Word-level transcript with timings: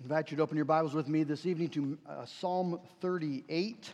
I 0.00 0.04
invite 0.04 0.30
you 0.30 0.36
to 0.36 0.44
open 0.44 0.54
your 0.54 0.64
Bibles 0.64 0.94
with 0.94 1.08
me 1.08 1.24
this 1.24 1.44
evening 1.44 1.70
to 1.70 1.98
uh, 2.08 2.24
Psalm 2.24 2.78
38. 3.00 3.92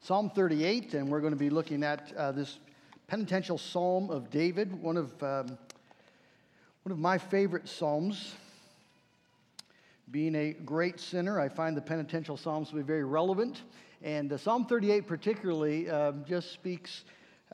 Psalm 0.00 0.30
38, 0.30 0.94
and 0.94 1.10
we're 1.10 1.20
going 1.20 1.34
to 1.34 1.38
be 1.38 1.50
looking 1.50 1.82
at 1.82 2.10
uh, 2.16 2.32
this 2.32 2.60
penitential 3.08 3.58
psalm 3.58 4.08
of 4.08 4.30
David, 4.30 4.72
one 4.80 4.96
of, 4.96 5.22
um, 5.22 5.58
one 6.84 6.92
of 6.92 6.98
my 6.98 7.18
favorite 7.18 7.68
psalms. 7.68 8.36
Being 10.10 10.34
a 10.34 10.54
great 10.54 10.98
sinner, 10.98 11.38
I 11.38 11.50
find 11.50 11.76
the 11.76 11.82
penitential 11.82 12.38
psalms 12.38 12.70
to 12.70 12.76
be 12.76 12.82
very 12.82 13.04
relevant. 13.04 13.64
And 14.02 14.32
uh, 14.32 14.38
Psalm 14.38 14.64
38, 14.64 15.06
particularly, 15.06 15.90
um, 15.90 16.24
just 16.26 16.52
speaks 16.52 17.04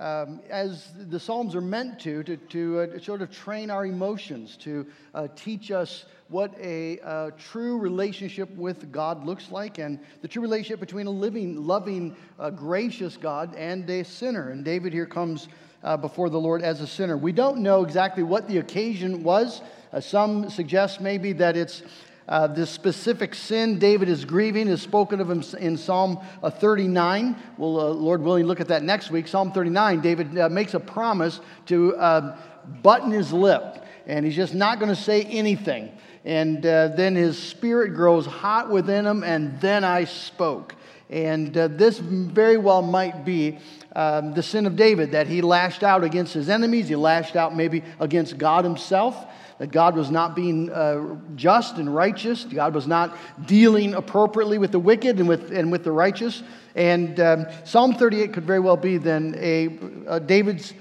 um, 0.00 0.40
as 0.48 0.92
the 1.10 1.20
Psalms 1.20 1.54
are 1.54 1.60
meant 1.60 2.00
to, 2.00 2.22
to, 2.24 2.36
to 2.36 2.80
uh, 2.80 2.98
sort 2.98 3.20
of 3.20 3.30
train 3.30 3.70
our 3.70 3.84
emotions, 3.84 4.56
to 4.56 4.86
uh, 5.14 5.28
teach 5.36 5.70
us 5.70 6.06
what 6.28 6.54
a 6.58 6.98
uh, 7.00 7.30
true 7.36 7.78
relationship 7.78 8.48
with 8.56 8.90
God 8.90 9.26
looks 9.26 9.50
like 9.50 9.78
and 9.78 10.00
the 10.22 10.28
true 10.28 10.40
relationship 10.40 10.80
between 10.80 11.06
a 11.06 11.10
living, 11.10 11.66
loving, 11.66 12.16
uh, 12.38 12.48
gracious 12.48 13.18
God 13.18 13.54
and 13.56 13.88
a 13.90 14.02
sinner. 14.02 14.50
And 14.50 14.64
David 14.64 14.92
here 14.92 15.06
comes 15.06 15.48
uh, 15.84 15.98
before 15.98 16.30
the 16.30 16.40
Lord 16.40 16.62
as 16.62 16.80
a 16.80 16.86
sinner. 16.86 17.18
We 17.18 17.32
don't 17.32 17.58
know 17.58 17.84
exactly 17.84 18.22
what 18.22 18.48
the 18.48 18.58
occasion 18.58 19.22
was. 19.22 19.60
Uh, 19.92 20.00
some 20.00 20.48
suggest 20.48 21.00
maybe 21.00 21.32
that 21.34 21.56
it's 21.56 21.82
uh, 22.30 22.46
this 22.46 22.70
specific 22.70 23.34
sin 23.34 23.80
David 23.80 24.08
is 24.08 24.24
grieving 24.24 24.68
is 24.68 24.80
spoken 24.80 25.20
of 25.20 25.30
in 25.54 25.76
Psalm 25.76 26.20
uh, 26.44 26.48
39. 26.48 27.36
We'll, 27.58 27.80
uh, 27.80 27.84
Lord 27.88 28.22
willing, 28.22 28.46
look 28.46 28.60
at 28.60 28.68
that 28.68 28.84
next 28.84 29.10
week. 29.10 29.26
Psalm 29.26 29.50
39, 29.50 30.00
David 30.00 30.38
uh, 30.38 30.48
makes 30.48 30.74
a 30.74 30.80
promise 30.80 31.40
to 31.66 31.96
uh, 31.96 32.38
button 32.82 33.10
his 33.10 33.32
lip, 33.32 33.84
and 34.06 34.24
he's 34.24 34.36
just 34.36 34.54
not 34.54 34.78
going 34.78 34.94
to 34.94 35.00
say 35.00 35.24
anything. 35.24 35.90
And 36.24 36.64
uh, 36.64 36.88
then 36.88 37.16
his 37.16 37.36
spirit 37.36 37.94
grows 37.94 38.26
hot 38.26 38.70
within 38.70 39.04
him, 39.04 39.24
and 39.24 39.60
then 39.60 39.82
I 39.82 40.04
spoke. 40.04 40.76
And 41.08 41.52
this 41.52 41.98
very 41.98 42.58
well 42.58 42.82
might 42.82 43.24
be 43.24 43.58
um, 43.96 44.34
the 44.34 44.42
sin 44.42 44.66
of 44.66 44.76
David, 44.76 45.12
that 45.12 45.26
he 45.26 45.42
lashed 45.42 45.82
out 45.82 46.04
against 46.04 46.34
his 46.34 46.48
enemies, 46.48 46.88
he 46.88 46.96
lashed 46.96 47.36
out 47.36 47.56
maybe 47.56 47.82
against 47.98 48.38
God 48.38 48.64
himself 48.64 49.26
that 49.60 49.70
God 49.70 49.94
was 49.94 50.10
not 50.10 50.34
being 50.34 50.70
uh, 50.70 51.16
just 51.36 51.76
and 51.76 51.94
righteous. 51.94 52.44
God 52.44 52.74
was 52.74 52.86
not 52.86 53.14
dealing 53.44 53.92
appropriately 53.92 54.56
with 54.56 54.72
the 54.72 54.78
wicked 54.78 55.20
and 55.20 55.28
with, 55.28 55.52
and 55.52 55.70
with 55.70 55.84
the 55.84 55.92
righteous. 55.92 56.42
And 56.74 57.20
um, 57.20 57.46
Psalm 57.64 57.92
38 57.92 58.32
could 58.32 58.44
very 58.44 58.60
well 58.60 58.78
be 58.78 58.96
then 58.96 59.34
a, 59.36 59.78
a 60.06 60.18
David's 60.18 60.72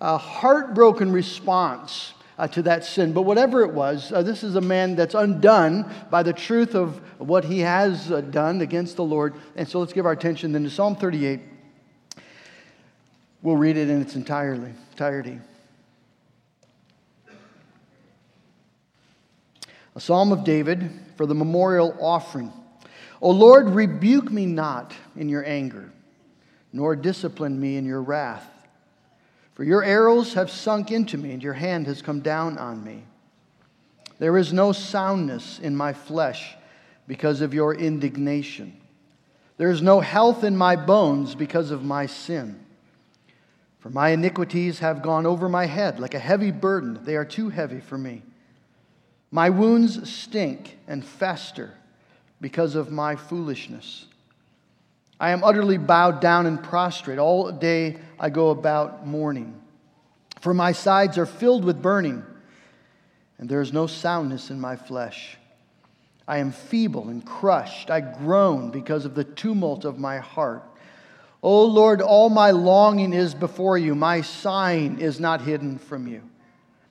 uh, 0.00 0.18
heartbroken 0.18 1.12
response 1.12 2.14
uh, 2.36 2.48
to 2.48 2.62
that 2.62 2.84
sin. 2.84 3.12
But 3.12 3.22
whatever 3.22 3.62
it 3.62 3.72
was, 3.72 4.10
uh, 4.10 4.22
this 4.22 4.42
is 4.42 4.56
a 4.56 4.60
man 4.60 4.96
that's 4.96 5.14
undone 5.14 5.88
by 6.10 6.24
the 6.24 6.32
truth 6.32 6.74
of 6.74 7.00
what 7.18 7.44
he 7.44 7.60
has 7.60 8.10
uh, 8.10 8.22
done 8.22 8.60
against 8.60 8.96
the 8.96 9.04
Lord. 9.04 9.34
And 9.54 9.68
so 9.68 9.78
let's 9.78 9.92
give 9.92 10.04
our 10.04 10.10
attention 10.10 10.50
then 10.50 10.64
to 10.64 10.70
Psalm 10.70 10.96
38. 10.96 11.38
We'll 13.46 13.56
read 13.56 13.76
it 13.76 13.88
in 13.88 14.02
its 14.02 14.16
entirely, 14.16 14.72
entirety. 14.90 15.38
a 19.94 20.00
psalm 20.00 20.32
of 20.32 20.42
David 20.42 20.90
for 21.14 21.26
the 21.26 21.34
memorial 21.36 21.96
offering. 22.00 22.52
O 23.22 23.30
Lord, 23.30 23.68
rebuke 23.68 24.32
me 24.32 24.46
not 24.46 24.92
in 25.14 25.28
your 25.28 25.46
anger, 25.46 25.92
nor 26.72 26.96
discipline 26.96 27.60
me 27.60 27.76
in 27.76 27.84
your 27.84 28.02
wrath. 28.02 28.50
For 29.54 29.62
your 29.62 29.84
arrows 29.84 30.34
have 30.34 30.50
sunk 30.50 30.90
into 30.90 31.16
me, 31.16 31.30
and 31.30 31.40
your 31.40 31.54
hand 31.54 31.86
has 31.86 32.02
come 32.02 32.18
down 32.18 32.58
on 32.58 32.82
me. 32.82 33.04
There 34.18 34.36
is 34.36 34.52
no 34.52 34.72
soundness 34.72 35.60
in 35.60 35.76
my 35.76 35.92
flesh 35.92 36.56
because 37.06 37.42
of 37.42 37.54
your 37.54 37.76
indignation. 37.76 38.76
There 39.56 39.70
is 39.70 39.82
no 39.82 40.00
health 40.00 40.42
in 40.42 40.56
my 40.56 40.74
bones 40.74 41.36
because 41.36 41.70
of 41.70 41.84
my 41.84 42.06
sin. 42.06 42.65
For 43.86 43.90
my 43.90 44.08
iniquities 44.08 44.80
have 44.80 45.00
gone 45.00 45.26
over 45.26 45.48
my 45.48 45.66
head 45.66 46.00
like 46.00 46.14
a 46.14 46.18
heavy 46.18 46.50
burden. 46.50 46.98
They 47.04 47.14
are 47.14 47.24
too 47.24 47.50
heavy 47.50 47.78
for 47.78 47.96
me. 47.96 48.24
My 49.30 49.48
wounds 49.48 50.10
stink 50.10 50.76
and 50.88 51.04
fester 51.04 51.72
because 52.40 52.74
of 52.74 52.90
my 52.90 53.14
foolishness. 53.14 54.06
I 55.20 55.30
am 55.30 55.44
utterly 55.44 55.78
bowed 55.78 56.20
down 56.20 56.46
and 56.46 56.60
prostrate. 56.60 57.20
All 57.20 57.52
day 57.52 57.98
I 58.18 58.28
go 58.28 58.50
about 58.50 59.06
mourning. 59.06 59.54
For 60.40 60.52
my 60.52 60.72
sides 60.72 61.16
are 61.16 61.24
filled 61.24 61.64
with 61.64 61.80
burning, 61.80 62.24
and 63.38 63.48
there 63.48 63.60
is 63.60 63.72
no 63.72 63.86
soundness 63.86 64.50
in 64.50 64.60
my 64.60 64.74
flesh. 64.74 65.38
I 66.26 66.38
am 66.38 66.50
feeble 66.50 67.08
and 67.08 67.24
crushed. 67.24 67.88
I 67.88 68.00
groan 68.00 68.72
because 68.72 69.04
of 69.04 69.14
the 69.14 69.22
tumult 69.22 69.84
of 69.84 69.96
my 69.96 70.18
heart. 70.18 70.64
O 71.42 71.64
Lord, 71.64 72.00
all 72.02 72.28
my 72.28 72.50
longing 72.50 73.12
is 73.12 73.34
before 73.34 73.78
you. 73.78 73.94
My 73.94 74.20
sighing 74.20 75.00
is 75.00 75.20
not 75.20 75.42
hidden 75.42 75.78
from 75.78 76.06
you. 76.06 76.22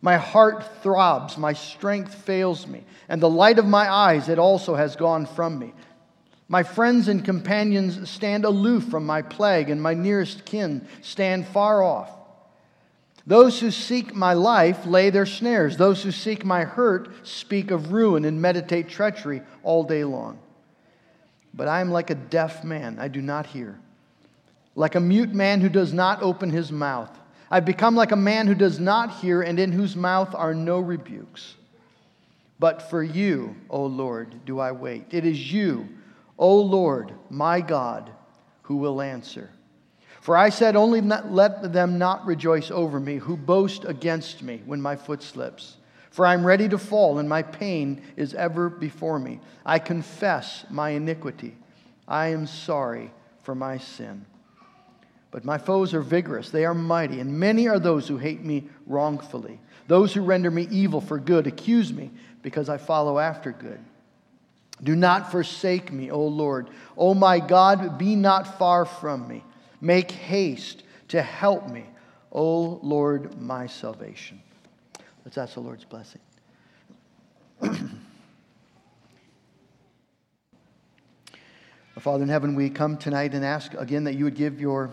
My 0.02 0.18
heart 0.18 0.84
throbs, 0.84 1.38
my 1.38 1.54
strength 1.54 2.14
fails 2.14 2.68
me, 2.68 2.84
and 3.10 3.22
the 3.22 3.30
light 3.30 3.58
of 3.58 3.66
my 3.66 3.92
eyes, 3.92 4.30
it 4.30 4.38
also 4.38 4.76
has 4.76 4.96
gone 4.96 5.26
from 5.26 5.58
me. 5.58 5.74
My 6.48 6.62
friends 6.62 7.08
and 7.08 7.26
companions 7.26 8.08
stand 8.08 8.46
aloof 8.46 8.84
from 8.86 9.06
my 9.06 9.24
plague, 9.24 9.70
and 9.70 9.82
my 9.82 9.96
nearest 9.96 10.46
kin 10.46 10.88
stand 11.02 11.48
far 11.48 11.82
off. 11.82 12.12
Those 13.28 13.60
who 13.60 13.72
seek 13.72 14.14
my 14.14 14.34
life 14.34 14.86
lay 14.86 15.10
their 15.10 15.26
snares. 15.26 15.78
Those 15.78 16.04
who 16.04 16.12
seek 16.12 16.46
my 16.46 16.64
hurt 16.64 17.28
speak 17.28 17.72
of 17.72 17.92
ruin 17.92 18.24
and 18.26 18.40
meditate 18.40 18.88
treachery 18.88 19.42
all 19.64 19.84
day 19.84 20.04
long. 20.04 20.38
But 21.52 21.68
I 21.68 21.82
am 21.82 21.90
like 21.90 22.12
a 22.12 22.16
deaf 22.16 22.64
man, 22.64 22.98
I 23.00 23.08
do 23.08 23.22
not 23.22 23.48
hear, 23.48 23.80
like 24.76 24.96
a 24.96 25.00
mute 25.00 25.34
man 25.34 25.62
who 25.62 25.70
does 25.70 25.94
not 25.94 26.22
open 26.22 26.50
his 26.50 26.72
mouth. 26.72 27.10
I've 27.50 27.66
become 27.66 27.96
like 27.96 28.12
a 28.12 28.18
man 28.18 28.48
who 28.48 28.56
does 28.56 28.80
not 28.80 29.20
hear 29.20 29.42
and 29.42 29.60
in 29.60 29.72
whose 29.72 29.96
mouth 29.96 30.36
are 30.36 30.54
no 30.54 30.80
rebukes. 30.80 31.56
But 32.60 32.90
for 32.90 33.04
you, 33.04 33.56
O 33.70 33.86
Lord, 33.86 34.46
do 34.46 34.60
I 34.60 34.72
wait. 34.72 35.08
It 35.12 35.26
is 35.26 35.52
you, 35.52 35.88
O 36.38 36.60
Lord, 36.60 37.14
my 37.30 37.62
God, 37.62 38.10
who 38.64 38.78
will 38.78 39.02
answer. 39.02 39.50
For 40.22 40.36
I 40.36 40.50
said, 40.50 40.76
Only 40.76 41.02
let 41.02 41.72
them 41.72 41.98
not 41.98 42.26
rejoice 42.26 42.72
over 42.72 43.00
me 43.00 43.18
who 43.18 43.38
boast 43.38 43.86
against 43.86 44.42
me 44.42 44.62
when 44.66 44.82
my 44.82 44.96
foot 44.96 45.22
slips. 45.22 45.78
For 46.10 46.26
I 46.26 46.34
am 46.34 46.48
ready 46.48 46.70
to 46.70 46.78
fall, 46.78 47.20
and 47.20 47.28
my 47.28 47.44
pain 47.44 48.02
is 48.16 48.34
ever 48.34 48.70
before 48.70 49.20
me. 49.20 49.42
I 49.66 49.80
confess 49.80 50.66
my 50.70 50.92
iniquity. 50.92 51.58
I 52.08 52.28
am 52.28 52.48
sorry 52.48 53.12
for 53.44 53.54
my 53.54 53.78
sin. 53.78 54.26
But 55.36 55.44
my 55.44 55.58
foes 55.58 55.94
are 55.94 56.02
vigorous, 56.02 56.50
they 56.50 56.64
are 56.64 56.74
mighty, 56.74 57.20
and 57.20 57.38
many 57.38 57.68
are 57.68 57.78
those 57.78 58.08
who 58.08 58.16
hate 58.16 58.46
me 58.46 58.70
wrongfully. 58.88 59.60
Those 59.86 60.14
who 60.14 60.22
render 60.22 60.50
me 60.50 60.66
evil 60.72 61.02
for 61.02 61.20
good 61.20 61.46
accuse 61.46 61.92
me 61.92 62.10
because 62.42 62.70
I 62.70 62.78
follow 62.78 63.20
after 63.20 63.52
good. 63.52 63.82
Do 64.82 64.96
not 64.96 65.32
forsake 65.32 65.92
me, 65.92 66.10
O 66.10 66.26
Lord. 66.26 66.70
O 66.96 67.14
my 67.14 67.42
God, 67.42 67.98
be 67.98 68.16
not 68.16 68.58
far 68.58 68.86
from 68.86 69.28
me. 69.28 69.44
Make 69.82 70.10
haste 70.10 70.84
to 71.10 71.22
help 71.22 71.68
me, 71.68 71.84
O 72.32 72.80
Lord, 72.82 73.38
my 73.38 73.68
salvation. 73.68 74.42
Let's 75.26 75.38
ask 75.38 75.56
the 75.56 75.60
Lord's 75.60 75.84
blessing. 75.84 76.22
Father 82.00 82.24
in 82.24 82.30
heaven, 82.30 82.56
we 82.56 82.70
come 82.70 82.96
tonight 82.96 83.34
and 83.34 83.44
ask 83.44 83.74
again 83.74 84.06
that 84.06 84.14
you 84.14 84.24
would 84.24 84.36
give 84.36 84.62
your 84.62 84.92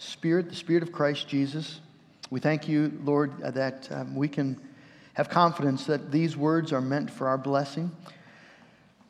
Spirit, 0.00 0.48
the 0.48 0.56
Spirit 0.56 0.82
of 0.82 0.92
Christ 0.92 1.28
Jesus. 1.28 1.80
We 2.30 2.40
thank 2.40 2.66
you, 2.66 2.98
Lord, 3.04 3.38
that 3.40 3.86
um, 3.92 4.16
we 4.16 4.28
can 4.28 4.58
have 5.12 5.28
confidence 5.28 5.84
that 5.84 6.10
these 6.10 6.38
words 6.38 6.72
are 6.72 6.80
meant 6.80 7.10
for 7.10 7.28
our 7.28 7.36
blessing. 7.36 7.90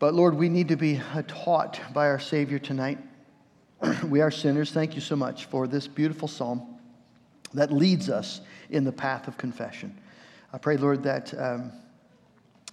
But 0.01 0.15
Lord, 0.15 0.35
we 0.35 0.49
need 0.49 0.67
to 0.67 0.77
be 0.77 1.01
uh, 1.15 1.23
taught 1.29 1.79
by 1.95 2.09
our 2.09 2.19
Savior 2.19 2.59
tonight. 2.59 2.99
we 4.09 4.21
are 4.21 4.33
sinners. 4.33 4.73
Thank 4.73 4.97
you 4.97 5.01
so 5.01 5.15
much 5.15 5.45
for 5.45 5.69
this 5.69 5.87
beautiful 5.87 6.27
psalm 6.27 6.67
that 7.55 7.71
leads 7.71 8.11
us 8.11 8.41
in 8.69 8.83
the 8.83 8.93
path 8.93 9.29
of 9.29 9.39
confession. 9.39 9.97
I 10.53 10.59
pray, 10.59 10.77
Lord, 10.77 11.05
that 11.05 11.33
um, 11.41 11.71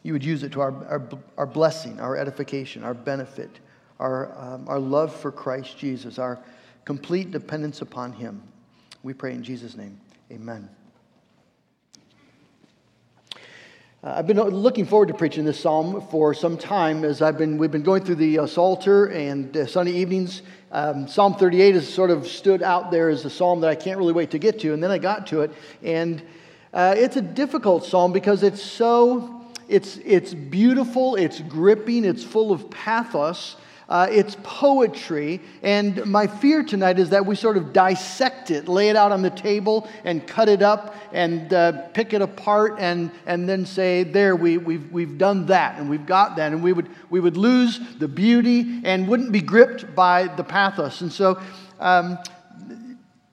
you 0.02 0.14
would 0.14 0.26
use 0.26 0.42
it 0.42 0.52
to 0.54 0.62
our, 0.62 0.72
our, 0.88 1.08
our, 1.38 1.46
blessing, 1.46 2.00
our 2.00 2.18
edification, 2.18 2.84
our 2.84 2.96
benefit, 2.96 3.60
our, 4.00 4.36
um, 4.40 4.68
our 4.68 4.80
love 4.80 5.16
for 5.16 5.32
Christ 5.32 5.78
Jesus, 5.78 6.18
our 6.18 6.40
complete 6.88 7.32
dependence 7.32 7.82
upon 7.82 8.14
Him. 8.14 8.42
We 9.04 9.14
pray 9.14 9.34
in 9.34 9.44
Jesus' 9.44 9.76
name. 9.76 10.00
Amen. 10.32 10.70
Uh, 14.02 14.14
I've 14.16 14.26
been 14.26 14.40
looking 14.40 14.86
forward 14.86 15.10
to 15.10 15.14
preaching 15.14 15.44
this 15.44 15.60
psalm 15.60 16.08
for 16.10 16.34
some 16.34 16.58
time 16.58 17.04
as 17.04 17.22
I've 17.22 17.38
been, 17.38 17.58
we've 17.58 17.72
been 17.72 17.84
going 17.84 18.06
through 18.06 18.16
the 18.16 18.40
uh, 18.40 18.48
Psalter 18.48 19.08
and 19.08 19.58
uh, 19.58 19.66
Sunday 19.66 19.92
evenings. 19.96 20.44
Um, 20.72 21.10
psalm 21.10 21.34
38 21.34 21.76
has 21.76 21.94
sort 21.94 22.10
of 22.10 22.26
stood 22.26 22.64
out 22.64 22.90
there 22.90 23.10
as 23.10 23.26
a 23.26 23.30
psalm 23.30 23.60
that 23.60 23.70
I 23.70 23.76
can't 23.76 23.98
really 23.98 24.14
wait 24.14 24.32
to 24.32 24.40
get 24.40 24.58
to. 24.62 24.74
And 24.74 24.82
then 24.82 24.90
I 24.90 24.98
got 24.98 25.28
to 25.28 25.42
it. 25.42 25.52
And 25.84 26.22
uh, 26.72 26.96
it's 26.98 27.18
a 27.18 27.22
difficult 27.22 27.84
psalm 27.84 28.14
because 28.14 28.44
it's 28.44 28.62
so 28.62 29.46
it's, 29.68 29.98
it's 30.06 30.34
beautiful, 30.34 31.18
it's 31.18 31.42
gripping, 31.42 32.06
it's 32.06 32.24
full 32.24 32.54
of 32.54 32.70
pathos. 32.70 33.58
Uh, 33.90 34.06
it's 34.12 34.36
poetry, 34.44 35.40
and 35.64 36.06
my 36.06 36.28
fear 36.28 36.62
tonight 36.62 37.00
is 37.00 37.12
that 37.12 37.26
we 37.26 37.36
sort 37.36 37.56
of 37.56 37.72
dissect 37.72 38.52
it, 38.52 38.68
lay 38.68 38.90
it 38.90 38.98
out 38.98 39.14
on 39.14 39.22
the 39.22 39.30
table, 39.30 39.88
and 40.04 40.28
cut 40.28 40.50
it 40.50 40.62
up, 40.62 40.94
and 41.14 41.54
uh, 41.54 41.72
pick 41.94 42.14
it 42.14 42.22
apart, 42.22 42.76
and, 42.80 43.10
and 43.26 43.48
then 43.48 43.66
say, 43.66 44.04
There, 44.04 44.36
we, 44.36 44.58
we've, 44.58 44.92
we've 44.92 45.18
done 45.18 45.46
that, 45.46 45.80
and 45.80 45.90
we've 45.90 46.06
got 46.06 46.36
that. 46.36 46.52
And 46.52 46.62
we 46.62 46.74
would, 46.74 46.90
we 47.10 47.22
would 47.22 47.38
lose 47.38 47.80
the 47.98 48.10
beauty 48.10 48.82
and 48.84 49.08
wouldn't 49.08 49.32
be 49.32 49.42
gripped 49.42 49.96
by 49.96 50.28
the 50.28 50.44
pathos. 50.44 51.00
And 51.00 51.12
so, 51.12 51.42
um, 51.80 52.20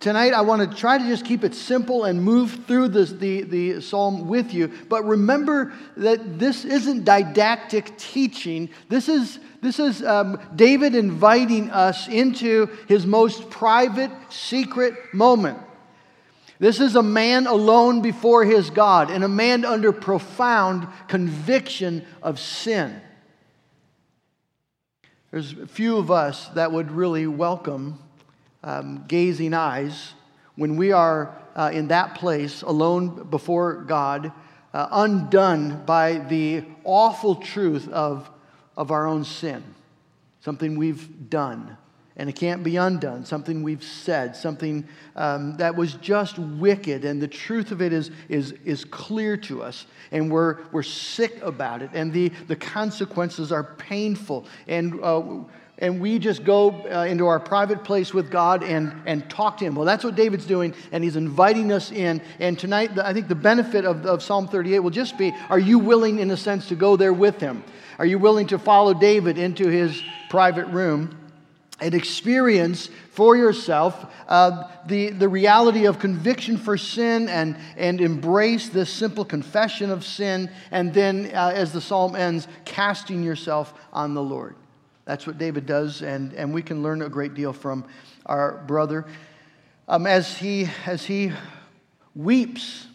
Tonight, 0.05 0.35
I 0.35 0.43
want 0.43 0.71
to 0.71 0.77
try 0.77 0.99
to 0.99 1.05
just 1.05 1.25
keep 1.25 1.45
it 1.45 1.55
simple 1.55 2.05
and 2.05 2.23
move 2.23 2.67
through 2.67 2.89
this, 2.89 3.12
the, 3.12 3.41
the 3.41 3.81
psalm 3.81 4.29
with 4.29 4.53
you. 4.53 4.71
But 4.91 5.03
remember 5.07 5.73
that 5.97 6.39
this 6.39 6.67
isn't 6.67 7.05
didactic 7.05 7.97
teaching. 7.97 8.69
This 8.91 9.09
is, 9.09 9.39
this 9.64 9.78
is 9.78 10.02
um, 10.02 10.38
David 10.55 10.94
inviting 10.94 11.70
us 11.70 12.06
into 12.08 12.66
his 12.87 13.06
most 13.06 13.50
private, 13.50 14.11
secret 14.31 14.94
moment. 15.12 15.58
This 16.58 16.81
is 16.81 16.94
a 16.96 17.02
man 17.02 17.46
alone 17.46 18.00
before 18.00 18.44
his 18.44 18.70
God 18.70 19.11
and 19.11 19.25
a 19.25 19.28
man 19.28 19.64
under 19.64 19.93
profound 19.93 20.87
conviction 21.08 22.05
of 22.22 22.38
sin. 22.38 23.00
There's 25.31 25.52
few 25.69 25.96
of 25.96 26.11
us 26.11 26.49
that 26.50 26.70
would 26.70 26.93
really 26.93 27.26
welcome 27.26 27.99
um, 28.64 29.05
gazing 29.06 29.52
eyes, 29.52 30.14
when 30.56 30.76
we 30.76 30.93
are 30.93 31.37
uh, 31.55 31.70
in 31.72 31.88
that 31.88 32.14
place 32.14 32.62
alone 32.62 33.28
before 33.31 33.82
God, 33.82 34.32
uh, 34.72 34.88
undone 34.90 35.84
by 35.84 36.19
the 36.19 36.64
awful 36.82 37.37
truth 37.37 37.88
of, 37.88 38.31
of 38.76 38.91
our 38.91 39.06
own 39.06 39.25
sin, 39.25 39.62
something 40.41 40.76
we've 40.76 41.31
done. 41.31 41.76
And 42.17 42.29
it 42.29 42.37
can't 42.37 42.62
be 42.62 42.76
undone, 42.76 43.25
something 43.25 43.65
we've 43.65 43.82
said, 43.82 44.37
something 44.37 44.87
um, 45.17 45.56
that 45.56 45.75
was 45.75 45.94
just 45.94 46.38
wicked, 46.38 47.05
and 47.05 47.21
the 47.21 47.26
truth 47.26 47.73
of 47.73 47.82
it 47.82 47.93
is, 47.93 48.12
is, 48.29 48.53
is 48.65 48.85
clear 48.85 49.37
to 49.38 49.65
us, 49.65 49.87
and 50.12 50.31
we're, 50.31 50.59
we're 50.71 50.85
sick 50.85 51.43
about 51.43 51.82
it, 51.82 51.91
and 51.93 52.12
the, 52.12 52.29
the 52.47 52.55
consequences 52.55 53.50
are 53.50 53.65
painful. 53.65 54.47
And 54.69 55.00
uh, 55.03 55.25
and 55.79 56.00
we 56.00 56.19
just 56.19 56.44
go 56.44 56.71
uh, 56.71 57.05
into 57.05 57.26
our 57.26 57.41
private 57.41 57.82
place 57.82 58.15
with 58.15 58.31
God 58.31 58.62
and, 58.62 59.03
and 59.06 59.29
talk 59.29 59.59
to 59.59 59.65
Him. 59.65 59.75
Well, 59.75 59.85
that's 59.85 60.05
what 60.05 60.15
David's 60.15 60.47
doing, 60.47 60.73
and 60.93 61.03
he's 61.03 61.17
inviting 61.17 61.73
us 61.73 61.91
in. 61.91 62.23
And 62.38 62.59
tonight, 62.59 62.97
I 62.99 63.12
think 63.12 63.26
the 63.26 63.35
benefit 63.35 63.85
of, 63.85 64.06
of 64.06 64.23
Psalm 64.23 64.47
38 64.47 64.79
will 64.79 64.91
just 64.91 65.19
be 65.19 65.32
are 65.50 65.59
you 65.59 65.79
willing, 65.79 66.21
in 66.21 66.31
a 66.31 66.37
sense, 66.37 66.69
to 66.69 66.76
go 66.76 66.97
there 66.97 67.12
with 67.12 67.41
him? 67.41 67.65
Are 67.99 68.06
you 68.06 68.19
willing 68.19 68.47
to 68.49 68.59
follow 68.59 68.94
David 68.94 69.37
into 69.37 69.69
his 69.69 70.00
private 70.31 70.67
room 70.67 71.19
and 71.81 71.93
experience 71.93 72.88
for 73.11 73.37
yourself 73.37 74.12
uh, 74.29 74.69
the, 74.87 75.11
the 75.11 75.29
reality 75.29 75.87
of 75.87 75.99
conviction 75.99 76.56
for 76.56 76.76
sin 76.79 77.29
and, 77.29 77.56
and 77.76 78.00
embrace 78.00 78.69
this 78.69 78.91
simple 78.91 79.25
confession 79.25 79.91
of 79.91 80.05
sin? 80.05 80.50
And 80.71 80.94
then, 80.94 81.31
uh, 81.35 81.53
as 81.53 81.73
the 81.73 81.81
psalm 81.81 82.15
ends, 82.15 82.47
casting 82.65 83.25
yourself 83.25 83.75
on 83.93 84.15
the 84.15 84.23
Lord. 84.23 84.55
That's 85.05 85.27
what 85.27 85.39
David 85.39 85.67
does, 85.67 86.03
and, 86.03 86.33
and 86.33 86.53
we 86.55 86.62
can 86.62 86.83
learn 86.83 87.03
a 87.03 87.09
great 87.09 87.35
deal 87.35 87.53
from 87.53 87.85
our 88.27 88.65
brother. 88.67 89.05
Um, 89.87 90.06
as, 90.06 90.39
he, 90.39 90.69
as 90.87 91.05
he 91.05 91.31
weeps 92.15 92.87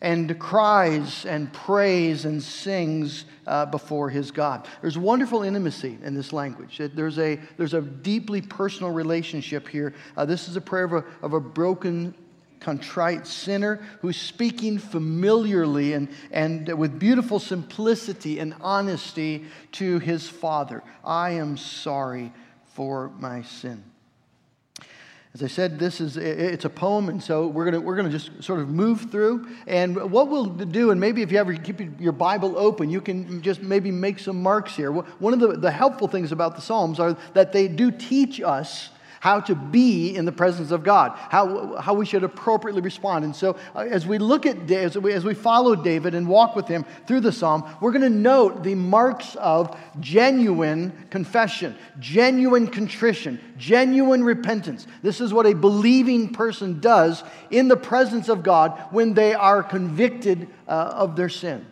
and 0.00 0.38
cries 0.38 1.24
and 1.24 1.52
prays 1.52 2.24
and 2.24 2.42
sings 2.42 3.24
uh, 3.46 3.66
before 3.66 4.10
his 4.10 4.30
God. 4.30 4.68
There's 4.80 4.98
wonderful 4.98 5.42
intimacy 5.42 5.98
in 6.04 6.14
this 6.14 6.32
language. 6.32 6.80
There's 6.94 7.18
a, 7.18 7.40
there's 7.56 7.74
a 7.74 7.80
deeply 7.80 8.40
personal 8.40 8.92
relationship 8.92 9.66
here. 9.66 9.94
Uh, 10.16 10.24
this 10.24 10.48
is 10.48 10.56
a 10.56 10.60
prayer 10.60 10.84
of 10.84 10.92
a, 10.92 11.04
of 11.22 11.32
a 11.32 11.40
broken 11.40 12.14
contrite 12.60 13.26
sinner 13.26 13.76
who's 14.00 14.16
speaking 14.16 14.78
familiarly 14.78 15.92
and, 15.92 16.08
and 16.30 16.68
with 16.78 16.98
beautiful 16.98 17.38
simplicity 17.38 18.38
and 18.38 18.54
honesty 18.60 19.44
to 19.72 19.98
his 19.98 20.28
father. 20.28 20.82
I 21.04 21.30
am 21.30 21.56
sorry 21.56 22.32
for 22.74 23.10
my 23.18 23.42
sin. 23.42 23.84
As 25.34 25.42
I 25.42 25.46
said, 25.46 25.78
this 25.78 26.00
is 26.00 26.16
it's 26.16 26.64
a 26.64 26.70
poem, 26.70 27.10
and 27.10 27.22
so 27.22 27.46
we're 27.46 27.66
gonna 27.66 27.80
we're 27.80 27.96
gonna 27.96 28.08
just 28.08 28.42
sort 28.42 28.60
of 28.60 28.70
move 28.70 29.10
through. 29.10 29.46
And 29.66 30.10
what 30.10 30.28
we'll 30.28 30.46
do, 30.46 30.90
and 30.90 30.98
maybe 30.98 31.20
if 31.22 31.30
you 31.30 31.38
ever 31.38 31.54
keep 31.54 31.80
your 32.00 32.12
Bible 32.12 32.58
open, 32.58 32.88
you 32.88 33.00
can 33.00 33.42
just 33.42 33.62
maybe 33.62 33.90
make 33.90 34.18
some 34.18 34.42
marks 34.42 34.74
here. 34.74 34.90
One 34.90 35.34
of 35.34 35.38
the, 35.38 35.48
the 35.48 35.70
helpful 35.70 36.08
things 36.08 36.32
about 36.32 36.56
the 36.56 36.62
Psalms 36.62 36.98
are 36.98 37.16
that 37.34 37.52
they 37.52 37.68
do 37.68 37.90
teach 37.90 38.40
us 38.40 38.88
how 39.20 39.40
to 39.40 39.54
be 39.54 40.14
in 40.14 40.24
the 40.24 40.32
presence 40.32 40.70
of 40.70 40.82
God, 40.82 41.12
how, 41.16 41.76
how 41.76 41.94
we 41.94 42.06
should 42.06 42.24
appropriately 42.24 42.80
respond. 42.80 43.24
And 43.24 43.34
so, 43.34 43.56
uh, 43.74 43.80
as 43.80 44.06
we 44.06 44.18
look 44.18 44.46
at, 44.46 44.70
as 44.70 44.96
we, 44.96 45.12
as 45.12 45.24
we 45.24 45.34
follow 45.34 45.74
David 45.74 46.14
and 46.14 46.28
walk 46.28 46.54
with 46.54 46.68
him 46.68 46.84
through 47.06 47.20
the 47.20 47.32
psalm, 47.32 47.64
we're 47.80 47.92
going 47.92 48.02
to 48.02 48.10
note 48.10 48.62
the 48.62 48.74
marks 48.74 49.34
of 49.36 49.76
genuine 50.00 50.92
confession, 51.10 51.76
genuine 51.98 52.66
contrition, 52.68 53.40
genuine 53.56 54.22
repentance. 54.22 54.86
This 55.02 55.20
is 55.20 55.32
what 55.32 55.46
a 55.46 55.54
believing 55.54 56.32
person 56.32 56.80
does 56.80 57.24
in 57.50 57.68
the 57.68 57.76
presence 57.76 58.28
of 58.28 58.42
God 58.42 58.78
when 58.90 59.14
they 59.14 59.34
are 59.34 59.62
convicted 59.62 60.48
uh, 60.68 60.92
of 60.94 61.16
their 61.16 61.28
sin. 61.28 61.66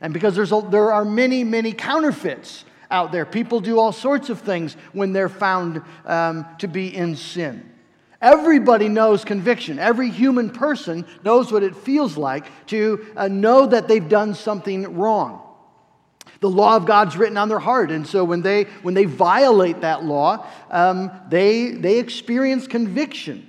And 0.00 0.12
because 0.12 0.38
a, 0.38 0.68
there 0.70 0.92
are 0.92 1.04
many, 1.04 1.44
many 1.44 1.72
counterfeits 1.72 2.64
out 2.90 3.12
there. 3.12 3.26
People 3.26 3.60
do 3.60 3.78
all 3.78 3.92
sorts 3.92 4.30
of 4.30 4.40
things 4.40 4.74
when 4.92 5.12
they're 5.12 5.28
found 5.28 5.82
um, 6.04 6.46
to 6.58 6.68
be 6.68 6.94
in 6.94 7.16
sin. 7.16 7.68
Everybody 8.20 8.88
knows 8.88 9.24
conviction. 9.24 9.78
Every 9.78 10.10
human 10.10 10.50
person 10.50 11.06
knows 11.22 11.52
what 11.52 11.62
it 11.62 11.76
feels 11.76 12.16
like 12.16 12.46
to 12.66 13.06
uh, 13.16 13.28
know 13.28 13.66
that 13.66 13.86
they've 13.86 14.08
done 14.08 14.34
something 14.34 14.96
wrong. 14.96 15.44
The 16.40 16.50
law 16.50 16.76
of 16.76 16.86
God's 16.86 17.16
written 17.16 17.36
on 17.36 17.48
their 17.48 17.58
heart, 17.58 17.90
and 17.90 18.06
so 18.06 18.24
when 18.24 18.42
they 18.42 18.64
when 18.82 18.94
they 18.94 19.06
violate 19.06 19.80
that 19.80 20.04
law, 20.04 20.46
um, 20.70 21.10
they 21.28 21.70
they 21.70 21.98
experience 21.98 22.66
conviction. 22.68 23.48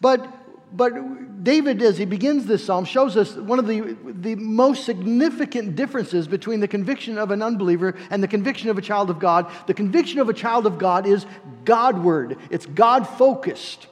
But 0.00 0.26
but 0.72 1.42
David, 1.42 1.82
as 1.82 1.98
he 1.98 2.04
begins 2.04 2.46
this 2.46 2.64
psalm, 2.64 2.84
shows 2.84 3.16
us 3.16 3.34
one 3.34 3.58
of 3.58 3.66
the, 3.66 3.96
the 4.04 4.34
most 4.36 4.84
significant 4.84 5.74
differences 5.74 6.28
between 6.28 6.60
the 6.60 6.68
conviction 6.68 7.18
of 7.18 7.30
an 7.30 7.42
unbeliever 7.42 7.96
and 8.10 8.22
the 8.22 8.28
conviction 8.28 8.70
of 8.70 8.78
a 8.78 8.82
child 8.82 9.10
of 9.10 9.18
God. 9.18 9.50
The 9.66 9.74
conviction 9.74 10.20
of 10.20 10.28
a 10.28 10.34
child 10.34 10.66
of 10.66 10.78
God 10.78 11.06
is 11.06 11.26
Godward, 11.64 12.38
it's 12.50 12.66
God 12.66 13.06
focused. 13.06 13.86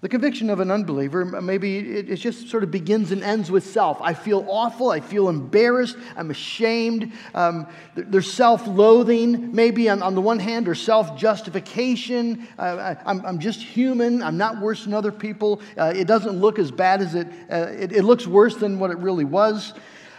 The 0.00 0.08
conviction 0.08 0.48
of 0.48 0.60
an 0.60 0.70
unbeliever, 0.70 1.24
maybe 1.24 1.78
it, 1.78 2.14
just 2.16 2.48
sort 2.48 2.62
of 2.62 2.70
begins 2.70 3.10
and 3.10 3.24
ends 3.24 3.50
with 3.50 3.66
self. 3.66 4.00
I 4.00 4.14
feel 4.14 4.46
awful. 4.48 4.90
I 4.90 5.00
feel 5.00 5.28
embarrassed. 5.28 5.96
I'm 6.16 6.30
ashamed. 6.30 7.12
Um, 7.34 7.66
there's 7.96 8.32
self 8.32 8.64
loathing, 8.68 9.52
maybe 9.52 9.88
on, 9.88 10.00
on 10.00 10.14
the 10.14 10.20
one 10.20 10.38
hand, 10.38 10.68
or 10.68 10.76
self 10.76 11.16
justification. 11.16 12.46
Uh, 12.56 12.94
I'm, 13.04 13.26
I'm 13.26 13.38
just 13.40 13.60
human. 13.60 14.22
I'm 14.22 14.36
not 14.36 14.60
worse 14.60 14.84
than 14.84 14.94
other 14.94 15.10
people. 15.10 15.60
Uh, 15.76 15.92
it 15.96 16.06
doesn't 16.06 16.38
look 16.38 16.60
as 16.60 16.70
bad 16.70 17.00
as 17.00 17.16
it, 17.16 17.26
uh, 17.50 17.66
it, 17.76 17.90
it, 17.90 18.04
looks 18.04 18.24
worse 18.24 18.54
than 18.54 18.78
what 18.78 18.92
it 18.92 18.98
really 18.98 19.24
was. 19.24 19.74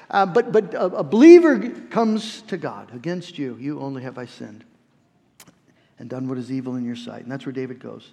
Uh, 0.09 0.25
but 0.25 0.51
but 0.51 0.73
a, 0.73 0.85
a 0.87 1.03
believer 1.05 1.57
comes 1.89 2.41
to 2.43 2.57
God. 2.57 2.93
Against 2.93 3.37
you, 3.37 3.55
you 3.57 3.79
only 3.79 4.03
have 4.03 4.17
I 4.17 4.25
sinned 4.25 4.65
and 5.99 6.09
done 6.09 6.27
what 6.27 6.37
is 6.37 6.51
evil 6.51 6.75
in 6.75 6.83
your 6.83 6.97
sight. 6.97 7.21
And 7.23 7.31
that's 7.31 7.45
where 7.45 7.53
David 7.53 7.79
goes. 7.79 8.11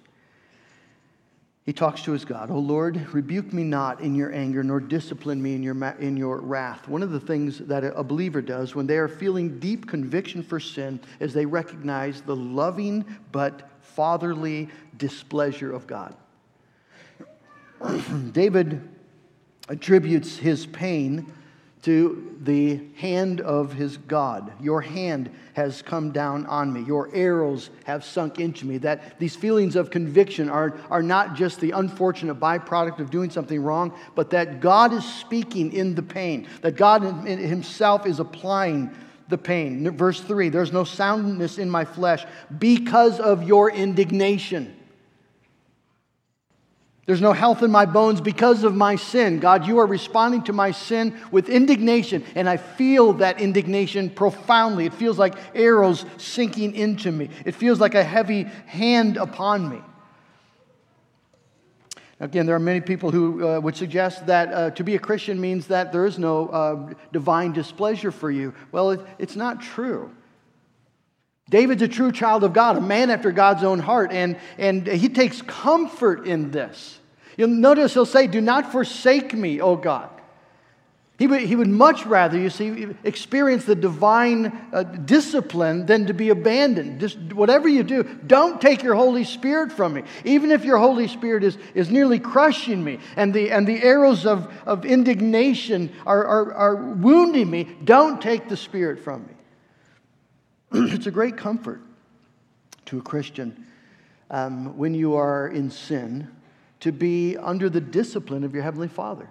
He 1.67 1.73
talks 1.73 2.01
to 2.03 2.13
his 2.13 2.23
God, 2.23 2.49
Oh 2.49 2.59
Lord, 2.59 3.13
rebuke 3.13 3.51
me 3.51 3.61
not 3.65 3.99
in 3.99 4.15
your 4.15 4.33
anger, 4.33 4.63
nor 4.63 4.79
discipline 4.79 5.43
me 5.43 5.53
in 5.53 5.61
your, 5.61 5.75
in 5.99 6.15
your 6.15 6.39
wrath. 6.39 6.87
One 6.87 7.03
of 7.03 7.11
the 7.11 7.19
things 7.19 7.57
that 7.57 7.83
a 7.83 8.03
believer 8.05 8.41
does 8.41 8.73
when 8.73 8.87
they 8.87 8.97
are 8.97 9.09
feeling 9.09 9.59
deep 9.59 9.85
conviction 9.85 10.41
for 10.41 10.61
sin 10.61 10.97
is 11.19 11.33
they 11.33 11.45
recognize 11.45 12.21
the 12.21 12.37
loving 12.37 13.03
but 13.33 13.69
fatherly 13.81 14.69
displeasure 14.95 15.73
of 15.73 15.87
God. 15.87 16.15
David 18.31 18.87
attributes 19.67 20.37
his 20.37 20.65
pain 20.67 21.29
to 21.87 22.35
the 22.41 22.81
hand 22.95 23.39
of 23.39 23.71
his 23.71 23.95
God. 23.95 24.51
Your 24.61 24.81
hand 24.81 25.31
has 25.53 25.81
come 25.81 26.11
down 26.11 26.45
on 26.47 26.73
me. 26.73 26.81
Your 26.81 27.09
arrows 27.15 27.69
have 27.85 28.03
sunk 28.03 28.41
into 28.41 28.65
me. 28.65 28.77
That 28.79 29.17
these 29.19 29.37
feelings 29.37 29.77
of 29.77 29.89
conviction 29.89 30.49
are, 30.49 30.77
are 30.89 31.01
not 31.01 31.35
just 31.35 31.61
the 31.61 31.71
unfortunate 31.71 32.41
byproduct 32.41 32.99
of 32.99 33.09
doing 33.09 33.29
something 33.29 33.63
wrong, 33.63 33.97
but 34.15 34.31
that 34.31 34.59
God 34.59 34.91
is 34.91 35.05
speaking 35.05 35.71
in 35.71 35.95
the 35.95 36.03
pain, 36.03 36.45
that 36.59 36.75
God 36.75 37.03
Himself 37.25 38.05
is 38.05 38.19
applying 38.19 38.93
the 39.29 39.37
pain. 39.37 39.89
Verse 39.91 40.19
3 40.19 40.49
There's 40.49 40.73
no 40.73 40.83
soundness 40.83 41.57
in 41.57 41.69
my 41.69 41.85
flesh 41.85 42.25
because 42.59 43.21
of 43.21 43.43
your 43.43 43.71
indignation. 43.71 44.76
There's 47.07 47.21
no 47.21 47.31
health 47.31 47.63
in 47.63 47.71
my 47.71 47.85
bones 47.85 48.19
because 48.19 48.65
of 48.65 48.75
my 48.75 48.97
sin. 48.97 49.39
God, 49.39 49.65
you 49.65 49.77
are 49.77 49.85
responding 49.87 50.43
to 50.43 50.53
my 50.53 50.71
sin 50.71 51.17
with 51.31 51.47
indignation, 51.47 52.21
and 52.35 52.49
I 52.49 52.57
feel 52.57 53.13
that 53.13 53.39
indignation 53.39 54.09
profoundly. 54.09 54.85
It 54.85 54.93
feels 54.93 55.17
like 55.17 55.35
arrows 55.55 56.05
sinking 56.17 56.75
into 56.75 57.11
me, 57.11 57.29
it 57.45 57.55
feels 57.55 57.79
like 57.79 57.95
a 57.95 58.03
heavy 58.03 58.43
hand 58.43 59.15
upon 59.15 59.69
me. 59.69 59.81
Again, 62.19 62.45
there 62.45 62.55
are 62.55 62.59
many 62.59 62.81
people 62.81 63.11
who 63.11 63.47
uh, 63.47 63.59
would 63.61 63.77
suggest 63.77 64.25
that 64.25 64.51
uh, 64.51 64.71
to 64.71 64.83
be 64.83 64.95
a 64.95 64.99
Christian 64.99 65.39
means 65.39 65.67
that 65.67 65.93
there 65.93 66.05
is 66.05 66.19
no 66.19 66.49
uh, 66.49 66.93
divine 67.13 67.53
displeasure 67.53 68.11
for 68.11 68.29
you. 68.29 68.53
Well, 68.73 68.91
it, 68.91 69.01
it's 69.17 69.35
not 69.35 69.61
true. 69.61 70.11
David's 71.49 71.81
a 71.81 71.87
true 71.87 72.11
child 72.11 72.43
of 72.43 72.53
God, 72.53 72.77
a 72.77 72.81
man 72.81 73.09
after 73.09 73.31
God's 73.31 73.63
own 73.63 73.79
heart, 73.79 74.11
and, 74.11 74.37
and 74.57 74.85
he 74.85 75.07
takes 75.07 75.41
comfort 75.41 76.27
in 76.27 76.51
this. 76.51 76.99
You'll 77.37 77.49
notice 77.49 77.93
he'll 77.93 78.05
say, 78.05 78.27
Do 78.27 78.41
not 78.41 78.71
forsake 78.71 79.33
me, 79.33 79.61
O 79.61 79.75
God. 79.75 80.09
He 81.17 81.25
would, 81.25 81.41
he 81.41 81.55
would 81.55 81.67
much 81.67 82.05
rather, 82.05 82.37
you 82.37 82.51
see, 82.51 82.89
experience 83.03 83.65
the 83.65 83.73
divine 83.73 84.55
uh, 84.71 84.83
discipline 84.83 85.87
than 85.87 86.05
to 86.07 86.13
be 86.13 86.29
abandoned. 86.29 86.99
Just 86.99 87.17
whatever 87.33 87.67
you 87.67 87.81
do, 87.81 88.03
don't 88.03 88.61
take 88.61 88.83
your 88.83 88.93
Holy 88.93 89.23
Spirit 89.23 89.71
from 89.71 89.95
me. 89.95 90.03
Even 90.25 90.51
if 90.51 90.63
your 90.63 90.77
Holy 90.77 91.07
Spirit 91.07 91.43
is, 91.43 91.57
is 91.73 91.89
nearly 91.89 92.19
crushing 92.19 92.83
me 92.83 92.99
and 93.15 93.33
the, 93.33 93.49
and 93.49 93.67
the 93.67 93.81
arrows 93.81 94.27
of, 94.27 94.53
of 94.67 94.85
indignation 94.85 95.91
are, 96.05 96.23
are, 96.23 96.53
are 96.53 96.75
wounding 96.75 97.49
me, 97.49 97.63
don't 97.83 98.21
take 98.21 98.47
the 98.47 98.57
Spirit 98.57 98.99
from 98.99 99.25
me. 99.25 99.33
it's 100.73 101.07
a 101.07 101.11
great 101.11 101.37
comfort 101.37 101.81
to 102.85 102.97
a 102.97 103.01
Christian 103.01 103.65
um, 104.29 104.77
when 104.77 104.93
you 104.93 105.15
are 105.15 105.47
in 105.47 105.71
sin 105.71 106.27
to 106.81 106.91
be 106.91 107.37
under 107.37 107.69
the 107.69 107.81
discipline 107.81 108.43
of 108.43 108.53
your 108.53 108.63
Heavenly 108.63 108.87
Father. 108.87 109.29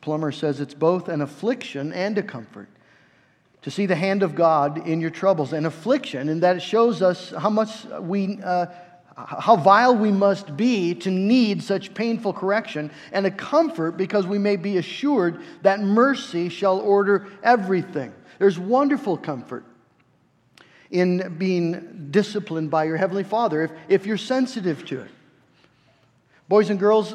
Plumer 0.00 0.32
says 0.32 0.60
it's 0.60 0.74
both 0.74 1.08
an 1.08 1.22
affliction 1.22 1.92
and 1.92 2.18
a 2.18 2.22
comfort 2.22 2.68
to 3.62 3.70
see 3.70 3.86
the 3.86 3.96
hand 3.96 4.22
of 4.22 4.34
God 4.34 4.86
in 4.86 5.00
your 5.00 5.08
troubles. 5.08 5.54
An 5.54 5.64
affliction 5.64 6.28
in 6.28 6.40
that 6.40 6.56
it 6.56 6.62
shows 6.62 7.00
us 7.00 7.30
how 7.30 7.50
much 7.50 7.84
we. 8.00 8.40
Uh, 8.42 8.66
how 9.16 9.54
vile 9.54 9.94
we 9.94 10.10
must 10.10 10.56
be 10.56 10.92
to 10.92 11.08
need 11.08 11.62
such 11.62 11.94
painful 11.94 12.32
correction, 12.32 12.90
and 13.12 13.24
a 13.24 13.30
comfort 13.30 13.96
because 13.96 14.26
we 14.26 14.38
may 14.38 14.56
be 14.56 14.76
assured 14.78 15.40
that 15.62 15.80
mercy 15.80 16.48
shall 16.48 16.80
order 16.80 17.28
everything. 17.44 18.12
There's 18.38 18.58
wonderful 18.58 19.16
comfort 19.16 19.64
in 20.90 21.36
being 21.38 22.08
disciplined 22.10 22.70
by 22.70 22.84
your 22.84 22.96
Heavenly 22.96 23.24
Father 23.24 23.62
if, 23.62 23.70
if 23.88 24.06
you're 24.06 24.16
sensitive 24.16 24.84
to 24.86 25.00
it. 25.00 25.10
Boys 26.48 26.70
and 26.70 26.78
girls, 26.78 27.14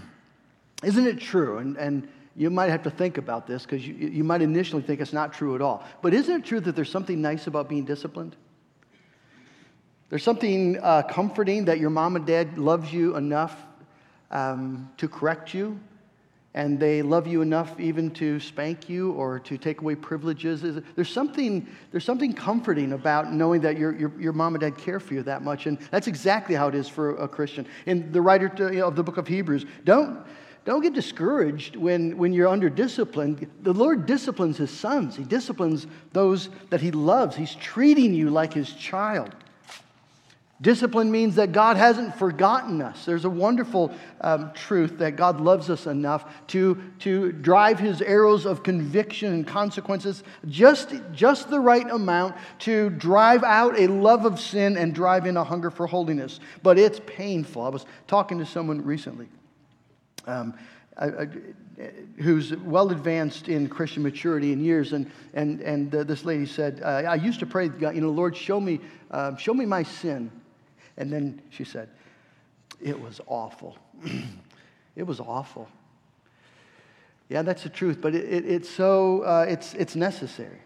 isn't 0.82 1.06
it 1.06 1.18
true? 1.20 1.58
And, 1.58 1.76
and 1.76 2.08
you 2.36 2.50
might 2.50 2.70
have 2.70 2.82
to 2.82 2.90
think 2.90 3.18
about 3.18 3.46
this 3.46 3.62
because 3.64 3.86
you, 3.86 3.94
you 3.94 4.24
might 4.24 4.42
initially 4.42 4.82
think 4.82 5.00
it's 5.00 5.12
not 5.12 5.32
true 5.32 5.54
at 5.54 5.62
all. 5.62 5.84
But 6.02 6.14
isn't 6.14 6.42
it 6.42 6.44
true 6.44 6.60
that 6.60 6.76
there's 6.76 6.90
something 6.90 7.20
nice 7.20 7.46
about 7.46 7.68
being 7.68 7.84
disciplined? 7.84 8.36
There's 10.10 10.22
something 10.22 10.78
uh, 10.80 11.02
comforting 11.02 11.64
that 11.64 11.80
your 11.80 11.90
mom 11.90 12.16
and 12.16 12.26
dad 12.26 12.58
loves 12.58 12.92
you 12.92 13.16
enough 13.16 13.56
um, 14.30 14.90
to 14.98 15.08
correct 15.08 15.54
you 15.54 15.80
and 16.54 16.78
they 16.78 17.02
love 17.02 17.26
you 17.26 17.42
enough 17.42 17.78
even 17.80 18.10
to 18.12 18.38
spank 18.38 18.88
you 18.88 19.10
or 19.12 19.40
to 19.40 19.58
take 19.58 19.80
away 19.80 19.96
privileges. 19.96 20.62
There's 20.94 21.10
something, 21.10 21.66
there's 21.90 22.04
something 22.04 22.32
comforting 22.32 22.92
about 22.92 23.32
knowing 23.32 23.60
that 23.62 23.76
your, 23.76 23.92
your, 23.96 24.12
your 24.20 24.32
mom 24.32 24.54
and 24.54 24.60
dad 24.60 24.78
care 24.78 25.00
for 25.00 25.14
you 25.14 25.24
that 25.24 25.42
much. 25.42 25.66
And 25.66 25.78
that's 25.90 26.06
exactly 26.06 26.54
how 26.54 26.68
it 26.68 26.76
is 26.76 26.88
for 26.88 27.16
a 27.16 27.26
Christian. 27.26 27.66
In 27.86 28.12
the 28.12 28.22
writer 28.22 28.48
to, 28.50 28.72
you 28.72 28.78
know, 28.80 28.86
of 28.86 28.94
the 28.94 29.02
book 29.02 29.16
of 29.16 29.26
Hebrews, 29.26 29.66
don't, 29.82 30.24
don't 30.64 30.80
get 30.80 30.94
discouraged 30.94 31.74
when, 31.74 32.16
when 32.16 32.32
you're 32.32 32.48
under 32.48 32.70
discipline. 32.70 33.50
The 33.62 33.74
Lord 33.74 34.06
disciplines 34.06 34.56
his 34.56 34.70
sons, 34.70 35.16
he 35.16 35.24
disciplines 35.24 35.88
those 36.12 36.50
that 36.70 36.80
he 36.80 36.92
loves. 36.92 37.34
He's 37.34 37.56
treating 37.56 38.14
you 38.14 38.30
like 38.30 38.52
his 38.52 38.72
child. 38.74 39.34
Discipline 40.60 41.10
means 41.10 41.34
that 41.34 41.50
God 41.50 41.76
hasn't 41.76 42.16
forgotten 42.16 42.80
us. 42.80 43.04
There's 43.04 43.24
a 43.24 43.30
wonderful 43.30 43.92
um, 44.20 44.52
truth 44.54 44.98
that 44.98 45.16
God 45.16 45.40
loves 45.40 45.68
us 45.68 45.86
enough 45.86 46.32
to, 46.48 46.80
to 47.00 47.32
drive 47.32 47.80
his 47.80 48.00
arrows 48.00 48.46
of 48.46 48.62
conviction 48.62 49.32
and 49.32 49.44
consequences 49.44 50.22
just, 50.48 50.94
just 51.12 51.50
the 51.50 51.58
right 51.58 51.90
amount 51.90 52.36
to 52.60 52.90
drive 52.90 53.42
out 53.42 53.78
a 53.78 53.88
love 53.88 54.24
of 54.24 54.38
sin 54.38 54.76
and 54.76 54.94
drive 54.94 55.26
in 55.26 55.36
a 55.36 55.42
hunger 55.42 55.72
for 55.72 55.88
holiness. 55.88 56.38
But 56.62 56.78
it's 56.78 57.00
painful. 57.04 57.62
I 57.62 57.68
was 57.68 57.84
talking 58.06 58.38
to 58.38 58.46
someone 58.46 58.84
recently. 58.84 59.28
Um, 60.24 60.54
I, 60.96 61.06
I, 61.06 61.28
who's 62.18 62.54
well 62.56 62.90
advanced 62.90 63.48
in 63.48 63.68
Christian 63.68 64.04
maturity 64.04 64.52
in 64.52 64.64
years, 64.64 64.92
and 64.92 65.10
and 65.34 65.60
and 65.60 65.92
uh, 65.92 66.04
this 66.04 66.24
lady 66.24 66.46
said, 66.46 66.80
uh, 66.84 67.02
"I 67.08 67.16
used 67.16 67.40
to 67.40 67.46
pray, 67.46 67.68
God, 67.68 67.96
you 67.96 68.00
know, 68.00 68.10
Lord, 68.10 68.36
show 68.36 68.60
me, 68.60 68.80
uh, 69.10 69.34
show 69.36 69.52
me 69.52 69.66
my 69.66 69.82
sin, 69.82 70.30
and 70.96 71.12
then 71.12 71.42
she 71.50 71.64
said, 71.64 71.88
It 72.80 72.98
was 72.98 73.20
awful. 73.26 73.76
it 74.96 75.02
was 75.02 75.20
awful. 75.20 75.68
Yeah, 77.28 77.42
that's 77.42 77.62
the 77.62 77.70
truth, 77.70 77.98
but 78.00 78.14
it, 78.14 78.24
it, 78.24 78.46
it's 78.46 78.68
so, 78.68 79.22
uh, 79.22 79.46
it's, 79.48 79.74
it's 79.74 79.96
necessary. 79.96 80.58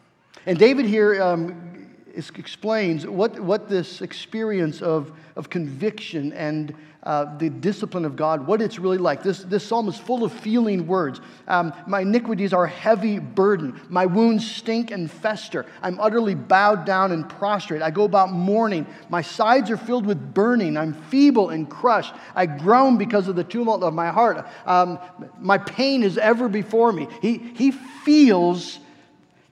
And 0.44 0.58
David 0.58 0.86
here 0.86 1.22
um, 1.22 1.77
explains 2.14 3.06
what, 3.06 3.38
what 3.40 3.68
this 3.68 4.00
experience 4.00 4.82
of, 4.82 5.12
of 5.36 5.50
conviction 5.50 6.32
and 6.32 6.74
uh, 7.04 7.38
the 7.38 7.48
discipline 7.48 8.04
of 8.04 8.16
God, 8.16 8.46
what 8.46 8.60
it's 8.60 8.78
really 8.78 8.98
like. 8.98 9.22
This, 9.22 9.44
this 9.44 9.64
psalm 9.64 9.88
is 9.88 9.96
full 9.96 10.24
of 10.24 10.32
feeling 10.32 10.86
words. 10.86 11.20
Um, 11.46 11.72
my 11.86 12.00
iniquities 12.00 12.52
are 12.52 12.64
a 12.64 12.68
heavy 12.68 13.18
burden. 13.18 13.80
My 13.88 14.04
wounds 14.04 14.48
stink 14.48 14.90
and 14.90 15.10
fester. 15.10 15.64
I'm 15.80 15.98
utterly 16.00 16.34
bowed 16.34 16.84
down 16.84 17.12
and 17.12 17.28
prostrate. 17.28 17.82
I 17.82 17.90
go 17.90 18.04
about 18.04 18.32
mourning. 18.32 18.86
My 19.08 19.22
sides 19.22 19.70
are 19.70 19.76
filled 19.76 20.06
with 20.06 20.34
burning. 20.34 20.76
I'm 20.76 20.92
feeble 20.92 21.50
and 21.50 21.70
crushed. 21.70 22.14
I 22.34 22.46
groan 22.46 22.98
because 22.98 23.28
of 23.28 23.36
the 23.36 23.44
tumult 23.44 23.82
of 23.82 23.94
my 23.94 24.08
heart. 24.08 24.46
Um, 24.66 24.98
my 25.38 25.56
pain 25.56 26.02
is 26.02 26.18
ever 26.18 26.48
before 26.48 26.92
me. 26.92 27.06
He, 27.22 27.38
he 27.38 27.70
feels 27.70 28.80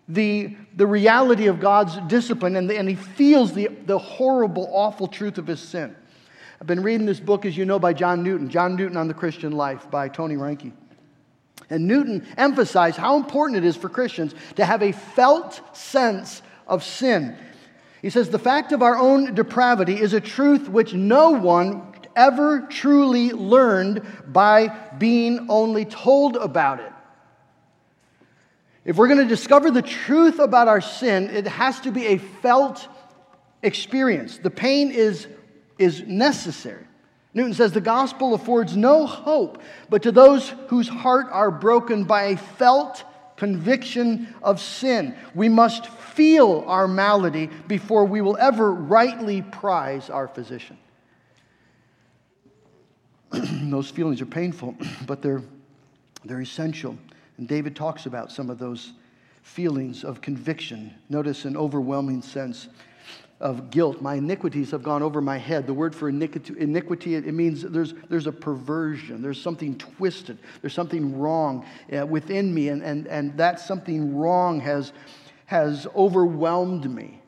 the, 0.09 0.57
the 0.77 0.87
reality 0.87 1.47
of 1.47 1.61
God's 1.61 1.97
discipline 2.09 2.57
and, 2.57 2.71
the, 2.71 2.79
and 2.79 2.89
he 2.89 2.95
feels 2.95 3.53
the, 3.53 3.69
the 3.87 3.99
horrible, 3.99 4.69
awful 4.73 5.09
truth 5.09 5.39
of 5.39 5.47
his 5.47 5.61
sin. 5.61 5.95
I've 6.61 6.67
been 6.67 6.83
reading 6.83 7.07
this 7.07 7.21
book, 7.21 7.45
as 7.45 7.57
you 7.57 7.65
know, 7.65 7.79
by 7.79 7.93
John 7.93 8.23
Newton, 8.23 8.49
John 8.49 8.77
Newton 8.77 8.97
on 8.97 9.09
the 9.09 9.15
Christian 9.15 9.53
Life 9.53 9.91
by 9.91 10.09
Tony 10.09 10.37
Reinke. 10.37 10.73
And 11.69 11.87
Newton 11.87 12.27
emphasized 12.37 12.97
how 12.97 13.17
important 13.17 13.59
it 13.59 13.67
is 13.67 13.77
for 13.77 13.89
Christians 13.89 14.35
to 14.55 14.65
have 14.65 14.83
a 14.83 14.93
felt 14.93 15.61
sense 15.77 16.43
of 16.67 16.85
sin. 16.85 17.37
He 18.01 18.11
says, 18.11 18.31
The 18.31 18.39
fact 18.39 18.73
of 18.73 18.83
our 18.83 18.97
own 18.97 19.35
depravity 19.35 20.01
is 20.01 20.13
a 20.13 20.21
truth 20.21 20.69
which 20.69 20.95
no 20.95 21.31
one 21.31 21.93
ever 22.15 22.63
truly 22.71 23.33
learned 23.33 24.03
by 24.27 24.69
being 24.99 25.47
only 25.51 25.85
told 25.85 26.37
about 26.37 26.81
it. 26.81 26.93
If 28.87 28.97
we're 28.97 29.09
going 29.09 29.19
to 29.19 29.26
discover 29.26 29.71
the 29.71 29.83
truth 29.83 30.38
about 30.38 30.69
our 30.69 30.81
sin, 30.81 31.28
it 31.28 31.47
has 31.47 31.81
to 31.81 31.90
be 31.90 32.07
a 32.07 32.19
felt 32.19 32.88
experience. 33.62 34.38
The 34.38 34.50
pain 34.50 34.90
is 34.90 35.26
is 35.78 36.02
necessary. 36.02 36.85
Newton 37.35 37.52
says 37.52 37.73
the 37.73 37.81
gospel 37.81 38.33
affords 38.35 38.76
no 38.76 39.07
hope, 39.07 39.61
but 39.90 40.02
to 40.05 40.12
those 40.12 40.55
whose 40.69 40.88
heart 40.88 41.26
are 41.31 41.50
broken 41.50 42.05
by 42.05 42.25
a 42.25 42.37
felt 42.37 43.05
conviction 43.37 44.35
of 44.43 44.59
sin. 44.59 45.14
We 45.35 45.50
must 45.50 45.87
feel 45.88 46.64
our 46.66 46.88
malady 46.88 47.50
before 47.66 48.07
we 48.07 48.23
will 48.23 48.38
ever 48.38 48.73
rightly 48.73 49.43
prize 49.43 50.09
our 50.09 50.28
physician. 50.28 50.78
those 53.31 53.90
feelings 53.90 54.23
are 54.23 54.26
painful, 54.26 54.75
but 55.07 55.21
they're, 55.21 55.43
they're 56.25 56.40
essential. 56.40 56.97
And 57.38 57.47
David 57.47 57.76
talks 57.76 58.07
about 58.07 58.33
some 58.33 58.50
of 58.50 58.59
those 58.59 58.93
feelings 59.43 60.05
of 60.05 60.21
conviction. 60.21 60.95
Notice 61.09 61.45
an 61.45 61.57
overwhelming 61.57 62.23
sense 62.23 62.69
of 63.38 63.71
guilt. 63.71 64.00
My 64.00 64.14
iniquities 64.14 64.71
have 64.71 64.83
gone 64.83 65.02
over 65.02 65.21
my 65.21 65.37
head. 65.37 65.66
The 65.66 65.75
word 65.75 65.95
for 65.95 66.09
iniquity, 66.09 67.14
it 67.14 67.35
means 67.35 67.62
there's, 67.62 67.95
there's 68.09 68.26
a 68.26 68.33
perversion, 68.33 69.21
there's 69.21 69.40
something 69.40 69.76
twisted, 69.76 70.38
there's 70.62 70.73
something 70.73 71.19
wrong 71.19 71.66
uh, 71.97 72.07
within 72.07 72.52
me, 72.52 72.69
and, 72.69 72.83
and, 72.83 73.07
and 73.07 73.37
that 73.37 73.61
something 73.61 74.16
wrong 74.16 74.61
has, 74.61 74.93
has 75.45 75.87
overwhelmed 75.95 76.90
me. 76.90 77.21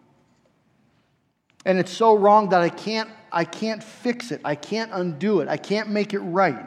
And 1.67 1.79
it's 1.79 1.93
so 1.93 2.17
wrong 2.17 2.49
that 2.51 2.63
I 2.63 2.71
can't, 2.71 3.11
I 3.31 3.45
can't 3.45 3.85
fix 3.85 4.33
it, 4.33 4.41
I 4.45 4.55
can't 4.55 4.91
undo 4.95 5.41
it, 5.41 5.49
I 5.49 5.59
can't 5.59 5.91
make 5.91 6.15
it 6.15 6.21
right. 6.21 6.65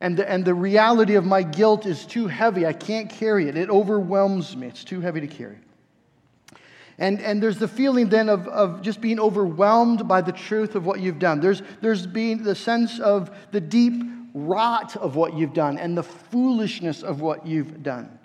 And 0.00 0.16
the, 0.16 0.28
and 0.28 0.44
the 0.44 0.54
reality 0.54 1.14
of 1.14 1.26
my 1.26 1.42
guilt 1.42 1.84
is 1.84 2.06
too 2.06 2.26
heavy. 2.26 2.66
I 2.66 2.72
can't 2.72 3.10
carry 3.10 3.48
it. 3.48 3.56
It 3.56 3.68
overwhelms 3.68 4.56
me. 4.56 4.68
It's 4.68 4.84
too 4.84 5.00
heavy 5.00 5.20
to 5.20 5.26
carry. 5.26 5.58
And, 6.98 7.20
and 7.20 7.42
there's 7.42 7.58
the 7.58 7.68
feeling 7.68 8.08
then 8.08 8.28
of, 8.28 8.46
of 8.48 8.82
just 8.82 9.00
being 9.00 9.18
overwhelmed 9.18 10.06
by 10.06 10.20
the 10.20 10.32
truth 10.32 10.74
of 10.74 10.84
what 10.84 11.00
you've 11.00 11.18
done. 11.18 11.40
There's, 11.40 11.62
there's 11.80 12.06
being 12.06 12.42
the 12.42 12.54
sense 12.54 13.00
of 13.00 13.30
the 13.52 13.60
deep 13.60 14.02
rot 14.34 14.96
of 14.96 15.16
what 15.16 15.34
you've 15.34 15.54
done 15.54 15.78
and 15.78 15.96
the 15.96 16.02
foolishness 16.02 17.02
of 17.02 17.20
what 17.20 17.46
you've 17.46 17.82
done. 17.82 18.18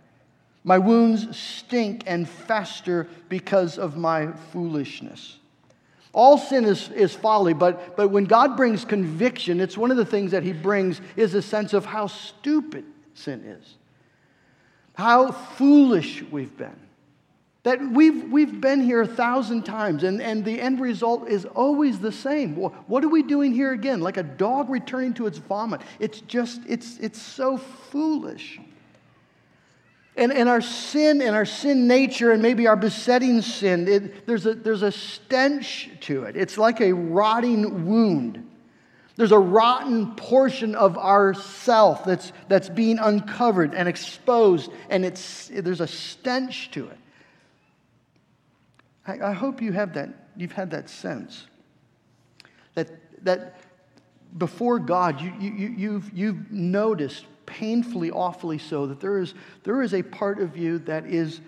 My 0.64 0.78
wounds 0.78 1.38
stink 1.38 2.04
and 2.08 2.28
fester 2.28 3.08
because 3.30 3.78
of 3.78 3.98
my 3.98 4.32
foolishness. 4.52 5.38
All 6.16 6.38
sin 6.38 6.64
is, 6.64 6.90
is 6.92 7.14
folly, 7.14 7.54
but, 7.54 7.98
but 7.98 8.08
when 8.08 8.24
God 8.24 8.56
brings 8.56 8.86
conviction, 8.86 9.60
it's 9.60 9.78
one 9.78 9.92
of 9.92 9.98
the 9.98 10.06
things 10.06 10.32
that 10.32 10.44
He 10.44 10.54
brings 10.54 11.02
is 11.18 11.34
a 11.34 11.42
sense 11.42 11.74
of 11.74 11.84
how 11.84 12.08
stupid 12.08 12.86
sin 13.16 13.44
is, 13.44 13.76
how 14.94 15.32
foolish 15.32 16.24
we've 16.32 16.56
been. 16.56 16.80
That 17.64 17.82
we've, 17.82 18.32
we've 18.32 18.62
been 18.62 18.80
here 18.80 19.02
a 19.02 19.08
thousand 19.08 19.64
times, 19.64 20.04
and, 20.04 20.22
and 20.22 20.46
the 20.46 20.62
end 20.62 20.80
result 20.80 21.28
is 21.28 21.44
always 21.44 22.00
the 22.00 22.14
same. 22.14 22.56
What 22.56 23.04
are 23.04 23.10
we 23.10 23.22
doing 23.22 23.52
here 23.52 23.74
again? 23.74 24.00
Like 24.00 24.16
a 24.16 24.24
dog 24.24 24.70
returning 24.70 25.16
to 25.16 25.28
its 25.28 25.40
vomit. 25.40 25.82
It's 26.00 26.22
just, 26.22 26.62
it's, 26.66 26.98
it's 27.00 27.22
so 27.22 27.58
foolish. 27.58 28.62
And, 30.18 30.32
and 30.32 30.48
our 30.48 30.62
sin 30.62 31.22
and 31.22 31.36
our 31.36 31.46
sin 31.46 31.88
nature, 31.88 32.32
and 32.32 32.42
maybe 32.42 32.68
our 32.68 32.78
besetting 32.78 33.42
sin, 33.42 33.88
it, 33.88 34.26
there's, 34.26 34.46
a, 34.46 34.54
there's 34.54 34.82
a 34.82 34.92
stench 34.92 35.90
to 36.02 36.24
it. 36.24 36.38
It's 36.38 36.58
like 36.58 36.80
a 36.80 36.94
rotting 36.94 37.86
wound. 37.86 38.50
There's 39.18 39.34
a 39.34 39.40
rotten 39.40 40.16
portion 40.16 40.76
of 40.76 40.98
our 40.98 41.34
self 41.34 42.06
that's, 42.06 42.32
that's 42.48 42.70
being 42.70 43.00
uncovered 43.00 43.74
and 43.74 43.90
exposed, 43.90 44.72
and 44.90 45.06
it's, 45.06 45.50
there's 45.54 45.82
a 45.82 45.88
stench 45.88 46.72
to 46.72 46.88
it. 46.88 46.98
I, 49.08 49.30
I 49.30 49.34
hope 49.34 49.62
you 49.62 49.72
have 49.74 49.94
that, 49.94 50.10
you've 50.36 50.52
had 50.54 50.72
that 50.72 50.90
sense 50.90 51.48
that, 52.76 52.90
that 53.24 53.58
before 54.38 54.80
God, 54.80 55.22
you, 55.22 55.34
you, 55.40 55.74
you've, 55.78 56.14
you've 56.14 56.52
noticed 56.52 57.26
painfully, 57.46 58.12
awfully 58.12 58.58
so, 58.58 58.88
that 58.88 59.00
there 59.00 59.20
is, 59.20 59.34
there 59.64 59.82
is 59.82 59.94
a 59.94 60.04
part 60.04 60.40
of 60.40 60.58
you 60.58 60.80
that 60.80 61.06
is, 61.06 61.42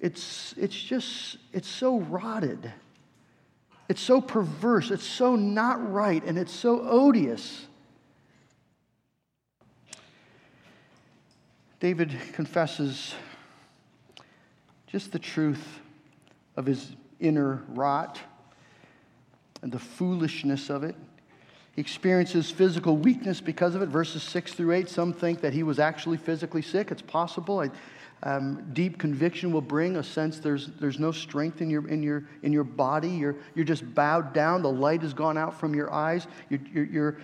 it's, 0.00 0.54
it's 0.56 0.74
just, 0.74 1.38
it's 1.52 1.68
so 1.68 2.00
rotted. 2.00 2.72
It's 3.88 4.00
so 4.00 4.20
perverse. 4.20 4.90
It's 4.90 5.06
so 5.06 5.36
not 5.36 5.92
right. 5.92 6.22
And 6.24 6.38
it's 6.38 6.52
so 6.52 6.86
odious. 6.88 7.66
David 11.80 12.16
confesses 12.32 13.14
just 14.86 15.12
the 15.12 15.18
truth 15.18 15.80
of 16.56 16.66
his 16.66 16.94
inner 17.20 17.62
rot 17.68 18.18
and 19.60 19.70
the 19.70 19.78
foolishness 19.78 20.70
of 20.70 20.84
it. 20.84 20.94
He 21.74 21.80
experiences 21.80 22.50
physical 22.50 22.96
weakness 22.96 23.40
because 23.40 23.74
of 23.74 23.82
it. 23.82 23.88
Verses 23.88 24.22
6 24.22 24.54
through 24.54 24.72
8, 24.72 24.88
some 24.88 25.12
think 25.12 25.40
that 25.40 25.52
he 25.52 25.62
was 25.62 25.78
actually 25.78 26.16
physically 26.16 26.62
sick. 26.62 26.90
It's 26.90 27.02
possible. 27.02 27.60
I, 27.60 27.70
um, 28.22 28.70
deep 28.72 28.98
conviction 28.98 29.52
will 29.52 29.60
bring 29.60 29.96
a 29.96 30.02
sense 30.02 30.38
there's, 30.38 30.68
there's 30.80 30.98
no 30.98 31.12
strength 31.12 31.60
in 31.60 31.68
your, 31.68 31.86
in, 31.88 32.02
your, 32.02 32.24
in 32.42 32.52
your 32.52 32.64
body. 32.64 33.10
You're, 33.10 33.36
you're 33.54 33.64
just 33.64 33.94
bowed 33.94 34.32
down. 34.32 34.62
The 34.62 34.70
light 34.70 35.02
has 35.02 35.12
gone 35.12 35.36
out 35.36 35.58
from 35.58 35.74
your 35.74 35.92
eyes. 35.92 36.26
You're, 36.48 36.60
you're, 36.72 36.84
you're, 36.84 37.16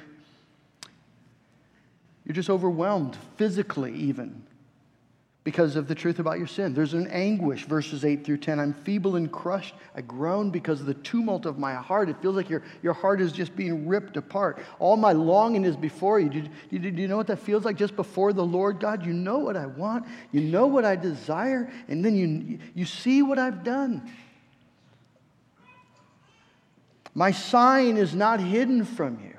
you're 2.26 2.35
just 2.35 2.50
overwhelmed, 2.50 3.16
physically, 3.37 3.95
even 3.95 4.45
because 5.42 5.75
of 5.75 5.88
the 5.88 5.94
truth 5.94 6.18
about 6.18 6.37
your 6.37 6.47
sin. 6.47 6.75
There's 6.75 6.92
an 6.92 7.06
anguish, 7.09 7.64
verses 7.64 8.04
8 8.04 8.25
through 8.25 8.38
10. 8.38 8.61
I'm 8.61 8.75
feeble 8.75 9.16
and 9.16 9.32
crushed. 9.32 9.75
I 9.97 10.02
groan 10.02 10.50
because 10.50 10.80
of 10.80 10.87
the 10.87 10.94
tumult 10.94 11.47
of 11.47 11.59
my 11.59 11.73
heart. 11.75 12.11
It 12.11 12.20
feels 12.20 12.37
like 12.37 12.50
your, 12.50 12.62
your 12.82 12.92
heart 12.92 13.23
is 13.23 13.32
just 13.32 13.56
being 13.56 13.88
ripped 13.88 14.18
apart. 14.18 14.59
All 14.78 14.99
my 14.99 15.12
longing 15.12 15.64
is 15.64 15.76
before 15.76 16.20
you. 16.20 16.28
Do, 16.28 16.42
do, 16.70 16.78
do 16.90 17.02
you 17.02 17.09
know 17.09 17.16
what 17.16 17.26
that 17.28 17.38
feels 17.38 17.64
like 17.64 17.76
just 17.76 17.97
before 17.97 18.34
the 18.34 18.45
Lord 18.45 18.80
God? 18.80 19.06
You 19.06 19.14
know 19.14 19.38
what 19.38 19.56
I 19.56 19.64
want, 19.64 20.06
you 20.30 20.43
know 20.43 20.67
what 20.67 20.84
I 20.84 20.95
desire, 20.95 21.73
and 21.88 22.04
then 22.04 22.17
you, 22.17 22.58
you 22.75 22.84
see 22.84 23.23
what 23.23 23.38
I've 23.38 23.64
done. 23.64 24.10
My 27.14 27.30
sign 27.30 27.97
is 27.97 28.14
not 28.14 28.41
hidden 28.41 28.84
from 28.84 29.21
you. 29.25 29.36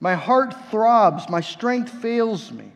My 0.00 0.14
heart 0.14 0.54
throbs, 0.70 1.28
my 1.28 1.42
strength 1.42 1.90
fails 1.90 2.50
me. 2.50 2.72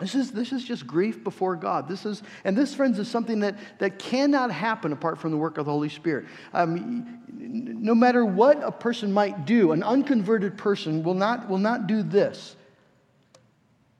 This 0.00 0.14
is, 0.14 0.32
this 0.32 0.50
is 0.52 0.64
just 0.64 0.86
grief 0.86 1.22
before 1.22 1.56
God. 1.56 1.86
This 1.86 2.06
is, 2.06 2.22
and 2.44 2.56
this, 2.56 2.74
friends, 2.74 2.98
is 2.98 3.06
something 3.06 3.40
that, 3.40 3.56
that 3.78 3.98
cannot 3.98 4.50
happen 4.50 4.92
apart 4.92 5.18
from 5.18 5.30
the 5.30 5.36
work 5.36 5.58
of 5.58 5.66
the 5.66 5.72
Holy 5.72 5.90
Spirit. 5.90 6.24
Um, 6.54 7.20
no 7.28 7.94
matter 7.94 8.24
what 8.24 8.62
a 8.64 8.72
person 8.72 9.12
might 9.12 9.44
do, 9.44 9.72
an 9.72 9.82
unconverted 9.82 10.56
person 10.56 11.02
will 11.02 11.14
not, 11.14 11.50
will 11.50 11.58
not 11.58 11.86
do 11.86 12.02
this. 12.02 12.56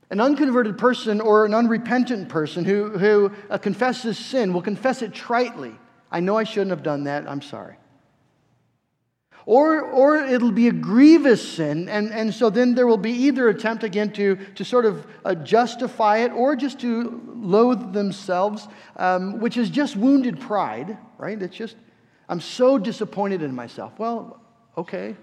An 0.09 0.21
unconverted 0.21 0.79
person 0.79 1.21
or 1.21 1.45
an 1.45 1.53
unrepentant 1.53 2.31
person 2.31 2.65
who, 2.65 2.99
who 2.99 3.31
uh, 3.51 3.59
confesses 3.59 4.19
sin 4.19 4.55
will 4.55 4.63
confess 4.63 5.03
it 5.03 5.13
tritely. 5.13 5.77
I 6.11 6.21
know 6.21 6.37
I 6.37 6.45
shouldn't 6.45 6.71
have 6.71 6.83
done 6.83 7.05
that. 7.05 7.29
I'm 7.29 7.43
sorry. 7.43 7.77
Or, 9.51 9.81
or 9.81 10.17
it'll 10.17 10.53
be 10.53 10.69
a 10.69 10.73
grievous 10.73 11.57
sin, 11.57 11.89
and, 11.89 12.13
and 12.13 12.33
so 12.33 12.51
then 12.51 12.77
there 12.77 12.87
will 12.87 12.97
be 12.97 13.11
either 13.11 13.49
attempt 13.49 13.83
again 13.83 14.13
to, 14.13 14.37
to 14.55 14.65
sort 14.65 14.87
of 14.87 15.05
uh, 15.25 15.35
justify 15.35 16.19
it 16.19 16.31
or 16.31 16.55
just 16.55 16.79
to 16.83 17.21
loathe 17.35 17.93
themselves, 17.93 18.69
um, 18.95 19.41
which 19.41 19.57
is 19.57 19.69
just 19.69 19.97
wounded 19.97 20.39
pride, 20.39 20.97
right? 21.19 21.43
It's 21.43 21.57
just, 21.57 21.75
I'm 22.29 22.41
so 22.41 22.79
disappointed 22.79 23.43
in 23.43 23.53
myself. 23.53 23.99
Well, 23.99 24.41
okay. 24.79 25.17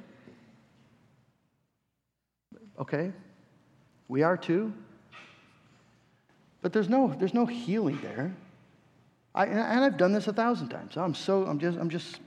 Okay. 2.77 3.13
We 4.09 4.23
are 4.23 4.35
too. 4.35 4.73
But 6.61 6.73
there's 6.73 6.89
no, 6.89 7.15
there's 7.17 7.33
no 7.33 7.45
healing 7.45 7.97
there. 8.01 8.35
I, 9.33 9.45
and 9.45 9.85
I've 9.85 9.95
done 9.95 10.11
this 10.11 10.27
a 10.27 10.33
thousand 10.33 10.67
times. 10.67 10.97
I'm 10.97 11.15
so, 11.15 11.45
I'm 11.45 11.59
just, 11.59 11.77
I'm 11.77 11.89
just, 11.89 12.19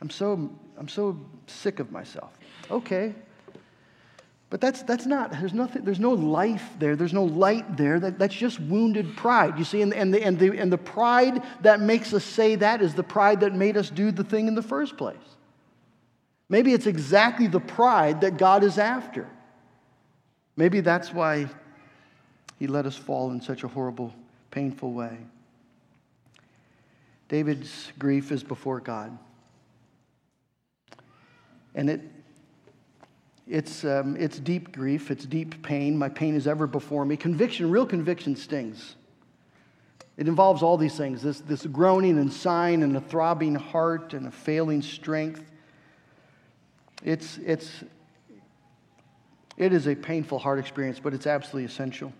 I'm 0.00 0.10
so 0.10 0.48
I'm 0.80 0.88
so 0.88 1.16
sick 1.46 1.78
of 1.78 1.92
myself. 1.92 2.36
Okay. 2.70 3.14
But 4.48 4.60
that's, 4.60 4.82
that's 4.82 5.06
not, 5.06 5.30
there's, 5.30 5.52
nothing, 5.52 5.84
there's 5.84 6.00
no 6.00 6.12
life 6.12 6.70
there, 6.78 6.96
there's 6.96 7.12
no 7.12 7.22
light 7.22 7.76
there. 7.76 8.00
That, 8.00 8.18
that's 8.18 8.34
just 8.34 8.58
wounded 8.58 9.14
pride. 9.14 9.58
You 9.58 9.64
see, 9.64 9.82
and, 9.82 9.92
and, 9.92 10.12
the, 10.12 10.24
and, 10.24 10.38
the, 10.38 10.58
and 10.58 10.72
the 10.72 10.78
pride 10.78 11.42
that 11.60 11.80
makes 11.80 12.14
us 12.14 12.24
say 12.24 12.56
that 12.56 12.80
is 12.80 12.94
the 12.94 13.02
pride 13.02 13.40
that 13.40 13.54
made 13.54 13.76
us 13.76 13.90
do 13.90 14.10
the 14.10 14.24
thing 14.24 14.48
in 14.48 14.54
the 14.54 14.62
first 14.62 14.96
place. 14.96 15.16
Maybe 16.48 16.72
it's 16.72 16.86
exactly 16.86 17.46
the 17.46 17.60
pride 17.60 18.22
that 18.22 18.38
God 18.38 18.64
is 18.64 18.78
after. 18.78 19.28
Maybe 20.56 20.80
that's 20.80 21.12
why 21.12 21.46
he 22.58 22.66
let 22.66 22.86
us 22.86 22.96
fall 22.96 23.30
in 23.30 23.40
such 23.40 23.62
a 23.64 23.68
horrible, 23.68 24.12
painful 24.50 24.92
way. 24.92 25.18
David's 27.28 27.92
grief 27.98 28.32
is 28.32 28.42
before 28.42 28.80
God. 28.80 29.16
And 31.74 31.90
it, 31.90 32.00
it's, 33.46 33.84
um, 33.84 34.16
it's 34.16 34.38
deep 34.38 34.72
grief, 34.72 35.10
it's 35.10 35.24
deep 35.24 35.62
pain. 35.62 35.96
My 35.98 36.08
pain 36.08 36.34
is 36.34 36.46
ever 36.46 36.66
before 36.66 37.04
me. 37.04 37.16
Conviction, 37.16 37.70
real 37.70 37.86
conviction 37.86 38.36
stings. 38.36 38.94
It 40.16 40.28
involves 40.28 40.62
all 40.62 40.76
these 40.76 40.96
things 40.96 41.22
this, 41.22 41.40
this 41.40 41.66
groaning 41.66 42.18
and 42.18 42.32
sighing 42.32 42.82
and 42.82 42.96
a 42.96 43.00
throbbing 43.00 43.54
heart 43.54 44.14
and 44.14 44.26
a 44.26 44.30
failing 44.30 44.82
strength. 44.82 45.50
It's, 47.02 47.38
it's, 47.38 47.82
it 49.56 49.72
is 49.72 49.88
a 49.88 49.94
painful 49.94 50.38
heart 50.38 50.58
experience, 50.58 51.00
but 51.00 51.14
it's 51.14 51.26
absolutely 51.26 51.64
essential. 51.64 52.12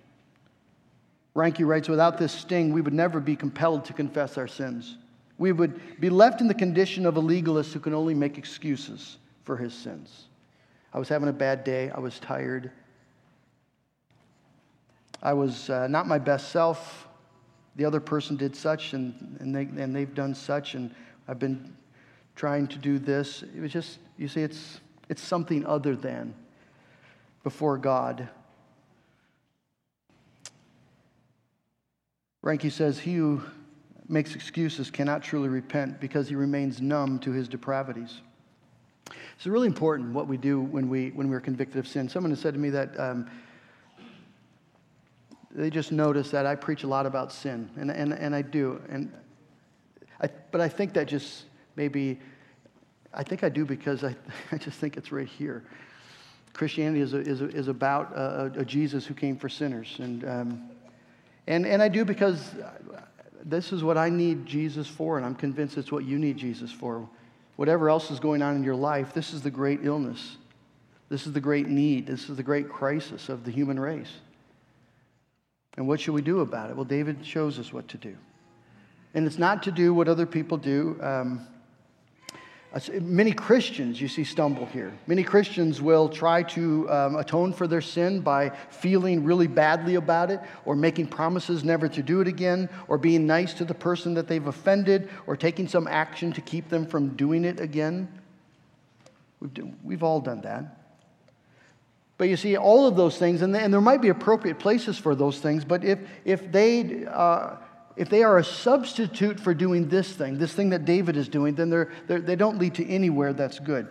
Reinke 1.37 1.67
writes 1.67 1.89
Without 1.89 2.19
this 2.19 2.33
sting, 2.33 2.73
we 2.73 2.81
would 2.81 2.95
never 2.95 3.21
be 3.21 3.37
compelled 3.37 3.85
to 3.85 3.93
confess 3.93 4.39
our 4.39 4.49
sins. 4.49 4.97
We 5.39 5.53
would 5.53 6.01
be 6.01 6.11
left 6.11 6.41
in 6.41 6.49
the 6.49 6.55
condition 6.55 7.07
of 7.07 7.17
a 7.17 7.21
legalist 7.21 7.73
who 7.73 7.81
can 7.81 7.95
only 7.95 8.15
make 8.15 8.37
excuses 8.37 9.19
for 9.45 9.57
his 9.57 9.75
sins. 9.75 10.27
I 10.93 10.99
was 10.99 11.09
having 11.09 11.29
a 11.29 11.33
bad 11.33 11.65
day. 11.65 11.91
I 11.91 12.01
was 12.01 12.19
tired. 12.19 12.71
I 15.23 15.33
was 15.33 15.71
uh, 15.71 15.87
not 15.87 16.07
my 16.07 16.19
best 16.19 16.51
self. 16.51 17.07
The 17.77 17.85
other 17.85 18.01
person 18.01 18.37
did 18.37 18.57
such, 18.57 18.93
and, 18.95 19.37
and, 19.41 19.55
they, 19.55 19.63
and 19.63 19.95
they've 19.95 20.15
done 20.15 20.35
such, 20.35 20.75
and 20.75 20.95
I've 21.29 21.39
been 21.39 21.77
trying 22.35 22.67
to 22.69 22.79
do 22.79 22.99
this. 22.99 23.43
It 23.43 23.61
was 23.61 23.73
just, 23.73 23.99
you 24.17 24.29
see, 24.29 24.43
it's, 24.43 24.81
it's 25.09 25.23
something 25.23 25.65
other 25.67 25.95
than 25.95 26.35
before 27.43 27.79
God. 27.79 28.29
Reinke 32.45 32.73
says, 32.73 32.99
He 32.99 33.15
who 33.15 33.43
makes 34.09 34.35
excuses 34.35 34.91
cannot 34.91 35.23
truly 35.23 35.49
repent 35.49 36.01
because 36.01 36.29
he 36.29 36.35
remains 36.35 36.81
numb 36.81 37.19
to 37.21 37.31
his 37.31 37.49
depravities. 37.49 38.21
It's 39.37 39.47
really 39.47 39.67
important 39.67 40.13
what 40.13 40.27
we 40.27 40.37
do 40.37 40.61
when, 40.61 40.89
we, 40.89 41.11
when 41.11 41.29
we're 41.29 41.41
convicted 41.41 41.79
of 41.79 41.89
sin. 41.89 42.09
Someone 42.09 42.31
has 42.31 42.41
said 42.41 42.55
to 42.55 42.61
me 42.61 42.71
that 42.71 42.99
um, 42.99 43.29
they 45.51 45.71
just 45.71 45.93
notice 45.93 46.31
that 46.31 46.47
I 46.47 46.55
preach 46.55 46.85
a 46.85 46.87
lot 46.87 47.07
about 47.07 47.33
sin, 47.33 47.71
and, 47.77 47.91
and, 47.91 48.13
and 48.13 48.35
I 48.35 48.43
do. 48.43 48.81
And 48.89 49.13
I, 50.21 50.29
but 50.51 50.61
I 50.61 50.69
think 50.69 50.95
that 50.95 51.09
just 51.09 51.45
maybe, 51.77 52.21
I 53.13 53.23
think 53.23 53.43
I 53.43 53.49
do 53.49 53.65
because 53.65 54.05
I, 54.05 54.15
I 54.53 54.59
just 54.59 54.79
think 54.79 54.97
it's 54.97 55.11
right 55.11 55.29
here. 55.29 55.65
Christianity 56.53 57.01
is, 57.01 57.15
a, 57.15 57.19
is, 57.19 57.41
a, 57.41 57.49
is 57.49 57.69
about 57.69 58.13
a, 58.17 58.53
a, 58.59 58.65
Jesus 58.65 59.07
who 59.07 59.15
came 59.15 59.37
for 59.37 59.49
sinners. 59.49 59.97
And, 59.99 60.25
um, 60.29 60.71
and, 61.47 61.65
and 61.65 61.81
I 61.81 61.89
do 61.89 62.05
because 62.05 62.55
this 63.45 63.73
is 63.73 63.83
what 63.83 63.97
I 63.97 64.09
need 64.09 64.47
Jesus 64.47 64.87
for, 64.87 65.17
and 65.17 65.25
I'm 65.25 65.35
convinced 65.35 65.79
it's 65.79 65.93
what 65.93 66.05
you 66.05 66.19
need 66.19 66.37
Jesus 66.37 66.71
for. 66.71 67.09
Whatever 67.61 67.91
else 67.91 68.11
is 68.11 68.21
going 68.21 68.41
on 68.41 68.57
in 68.57 68.65
your 68.65 68.75
life, 68.75 69.13
this 69.13 69.35
is 69.35 69.43
the 69.43 69.51
great 69.51 69.81
illness. 69.83 70.39
This 71.11 71.27
is 71.27 71.35
the 71.35 71.43
great 71.43 71.69
need. 71.69 72.07
This 72.07 72.31
is 72.31 72.39
the 72.39 72.43
great 72.43 72.71
crisis 72.71 73.29
of 73.29 73.45
the 73.45 73.51
human 73.51 73.79
race. 73.79 74.11
And 75.77 75.87
what 75.87 76.01
should 76.01 76.15
we 76.15 76.23
do 76.23 76.41
about 76.41 76.71
it? 76.71 76.77
Well, 76.77 76.87
David 76.87 77.19
shows 77.23 77.59
us 77.59 77.71
what 77.71 77.87
to 77.89 77.99
do. 77.99 78.17
And 79.13 79.27
it's 79.27 79.37
not 79.37 79.63
to 79.65 79.71
do 79.71 79.93
what 79.93 80.09
other 80.09 80.25
people 80.25 80.57
do. 80.57 80.99
Um, 81.03 81.47
Many 83.01 83.33
Christians, 83.33 84.01
you 84.01 84.07
see, 84.07 84.23
stumble 84.23 84.67
here. 84.67 84.93
Many 85.09 85.25
Christians 85.25 85.83
will 85.83 86.09
try 86.09 86.45
to 86.45 86.89
um, 86.89 87.17
atone 87.17 87.53
for 87.53 87.67
their 87.67 87.81
sin 87.81 88.21
by 88.21 88.51
feeling 88.71 89.25
really 89.25 89.49
badly 89.49 89.97
about 89.97 90.31
it, 90.31 90.41
or 90.65 90.77
making 90.77 91.09
promises 91.09 91.65
never 91.65 91.89
to 91.89 92.01
do 92.01 92.21
it 92.21 92.29
again, 92.29 92.69
or 92.87 92.97
being 92.97 93.27
nice 93.27 93.55
to 93.55 93.65
the 93.65 93.75
person 93.75 94.15
that 94.15 94.29
they've 94.29 94.47
offended, 94.47 95.11
or 95.27 95.37
taking 95.37 95.67
some 95.67 95.89
action 95.89 96.33
to 96.33 96.41
keep 96.41 96.69
them 96.69 96.87
from 96.87 97.17
doing 97.17 97.45
it 97.45 97.59
again. 97.59 98.07
We've, 99.41 99.75
we've 99.83 100.03
all 100.05 100.21
done 100.21 100.43
that. 100.43 100.77
But 102.19 102.29
you 102.29 102.37
see, 102.37 102.57
all 102.57 102.87
of 102.87 102.95
those 102.95 103.19
things, 103.19 103.43
and, 103.43 103.57
and 103.57 103.75
there 103.75 103.81
might 103.81 104.01
be 104.01 104.11
appropriate 104.11 104.61
places 104.61 104.97
for 104.97 105.17
those 105.17 105.41
things, 105.41 105.65
but 105.65 105.83
if, 105.83 105.99
if 106.25 106.53
they. 106.53 107.05
Uh, 107.05 107.57
if 108.01 108.09
they 108.09 108.23
are 108.23 108.39
a 108.39 108.45
substitute 108.45 109.39
for 109.39 109.53
doing 109.53 109.91
this 109.91 110.11
thing, 110.11 110.39
this 110.39 110.55
thing 110.55 110.71
that 110.71 110.87
David 110.87 111.19
is 111.19 111.29
doing, 111.29 111.55
then 111.55 111.69
they're, 111.69 111.93
they're, 112.07 112.19
they 112.19 112.35
do 112.35 112.47
not 112.47 112.57
lead 112.57 112.75
to 112.77 112.89
anywhere 112.89 113.35
that's 113.35 113.59
good. 113.59 113.89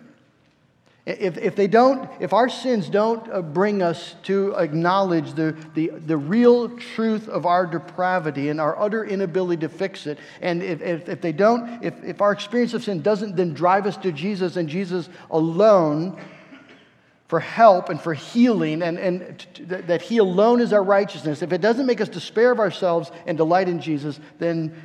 If, 1.06 1.38
if 1.38 1.56
they 1.56 1.68
don't, 1.68 2.10
if 2.20 2.34
our 2.34 2.50
sins 2.50 2.90
don't 2.90 3.32
uh, 3.32 3.44
bring 3.44 3.84
us 3.84 4.16
to 4.24 4.56
acknowledge 4.56 5.34
the, 5.34 5.56
the, 5.76 5.92
the 6.08 6.18
real 6.18 6.76
truth 6.76 7.30
of 7.30 7.46
our 7.46 7.68
depravity 7.68 8.50
and 8.50 8.60
our 8.60 8.76
utter 8.80 9.06
inability 9.06 9.62
to 9.62 9.70
fix 9.70 10.08
it, 10.08 10.18
and 10.42 10.64
if, 10.64 10.82
if, 10.82 11.08
if 11.08 11.22
they 11.22 11.32
don't, 11.32 11.84
if, 11.84 11.94
if 12.04 12.20
our 12.20 12.32
experience 12.32 12.74
of 12.74 12.84
sin 12.84 13.04
doesn't 13.04 13.36
then 13.36 13.54
drive 13.54 13.86
us 13.86 13.96
to 13.98 14.12
Jesus 14.12 14.56
and 14.58 14.68
Jesus 14.68 15.08
alone, 15.30 16.20
for 17.30 17.40
help 17.40 17.90
and 17.90 18.02
for 18.02 18.16
healing, 18.16 18.82
and, 18.82 18.98
and 18.98 19.46
t- 19.54 19.64
that 19.64 20.02
He 20.02 20.18
alone 20.18 20.60
is 20.62 20.74
our 20.74 20.84
righteousness, 20.84 21.44
if 21.44 21.54
it 21.54 21.62
doesn't 21.62 21.86
make 21.86 22.02
us 22.02 22.10
despair 22.10 22.52
of 22.52 22.60
ourselves 22.60 23.12
and 23.28 23.38
delight 23.38 23.70
in 23.70 23.80
Jesus, 23.80 24.20
then 24.40 24.76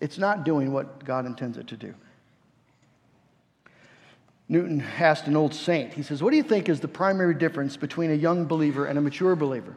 it's 0.00 0.18
not 0.18 0.44
doing 0.44 0.72
what 0.72 1.04
God 1.04 1.26
intends 1.26 1.56
it 1.56 1.68
to 1.68 1.76
do. 1.76 1.94
Newton 4.48 4.80
asked 4.98 5.28
an 5.28 5.36
old 5.36 5.54
saint, 5.54 5.92
he 5.92 6.02
says, 6.02 6.24
What 6.24 6.32
do 6.32 6.36
you 6.36 6.42
think 6.42 6.68
is 6.68 6.80
the 6.80 6.88
primary 6.88 7.34
difference 7.34 7.76
between 7.76 8.10
a 8.10 8.14
young 8.14 8.46
believer 8.46 8.86
and 8.86 8.98
a 8.98 9.00
mature 9.00 9.36
believer? 9.36 9.76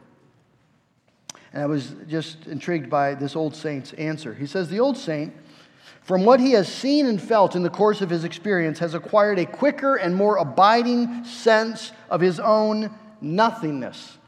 And 1.52 1.62
I 1.62 1.66
was 1.66 1.94
just 2.08 2.48
intrigued 2.48 2.90
by 2.90 3.14
this 3.14 3.36
old 3.36 3.54
saint's 3.54 3.92
answer. 3.92 4.34
He 4.34 4.46
says, 4.46 4.68
The 4.68 4.80
old 4.80 4.98
saint 4.98 5.32
from 6.02 6.24
what 6.24 6.40
he 6.40 6.52
has 6.52 6.68
seen 6.68 7.06
and 7.06 7.20
felt 7.20 7.54
in 7.54 7.62
the 7.62 7.70
course 7.70 8.00
of 8.00 8.10
his 8.10 8.24
experience, 8.24 8.78
has 8.78 8.94
acquired 8.94 9.38
a 9.38 9.46
quicker 9.46 9.96
and 9.96 10.14
more 10.14 10.36
abiding 10.36 11.24
sense 11.24 11.92
of 12.08 12.20
his 12.20 12.40
own 12.40 12.90
nothingness 13.20 14.18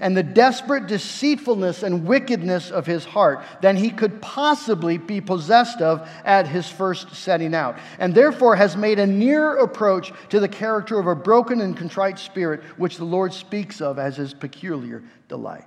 and 0.00 0.16
the 0.16 0.22
desperate 0.22 0.86
deceitfulness 0.86 1.82
and 1.82 2.06
wickedness 2.06 2.70
of 2.70 2.86
his 2.86 3.04
heart 3.04 3.42
than 3.60 3.76
he 3.76 3.90
could 3.90 4.20
possibly 4.20 4.98
be 4.98 5.20
possessed 5.20 5.80
of 5.80 6.08
at 6.24 6.48
his 6.48 6.68
first 6.68 7.14
setting 7.14 7.54
out, 7.54 7.78
and 7.98 8.14
therefore 8.14 8.56
has 8.56 8.76
made 8.76 8.98
a 8.98 9.06
nearer 9.06 9.56
approach 9.56 10.12
to 10.30 10.40
the 10.40 10.48
character 10.48 10.98
of 10.98 11.06
a 11.06 11.14
broken 11.14 11.60
and 11.60 11.76
contrite 11.76 12.18
spirit, 12.18 12.62
which 12.76 12.96
the 12.96 13.04
Lord 13.04 13.32
speaks 13.32 13.80
of 13.80 13.98
as 13.98 14.16
his 14.16 14.34
peculiar 14.34 15.02
delight. 15.28 15.64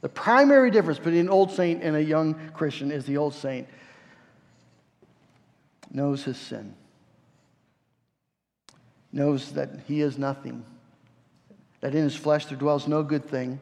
The 0.00 0.08
primary 0.08 0.70
difference 0.70 0.98
between 0.98 1.20
an 1.20 1.28
old 1.28 1.50
saint 1.50 1.82
and 1.82 1.96
a 1.96 2.02
young 2.02 2.34
Christian 2.54 2.90
is 2.90 3.04
the 3.04 3.16
old 3.16 3.34
saint 3.34 3.66
knows 5.90 6.24
his 6.24 6.36
sin, 6.36 6.74
knows 9.12 9.52
that 9.52 9.70
he 9.86 10.00
is 10.00 10.18
nothing, 10.18 10.64
that 11.80 11.94
in 11.94 12.02
his 12.02 12.16
flesh 12.16 12.46
there 12.46 12.58
dwells 12.58 12.88
no 12.88 13.02
good 13.02 13.24
thing, 13.24 13.58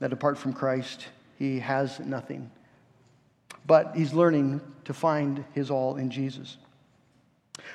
that 0.00 0.12
apart 0.12 0.38
from 0.38 0.52
Christ 0.52 1.06
he 1.38 1.58
has 1.60 2.00
nothing. 2.00 2.50
But 3.66 3.92
he's 3.94 4.12
learning 4.12 4.60
to 4.84 4.94
find 4.94 5.44
his 5.54 5.70
all 5.70 5.96
in 5.96 6.10
Jesus. 6.10 6.56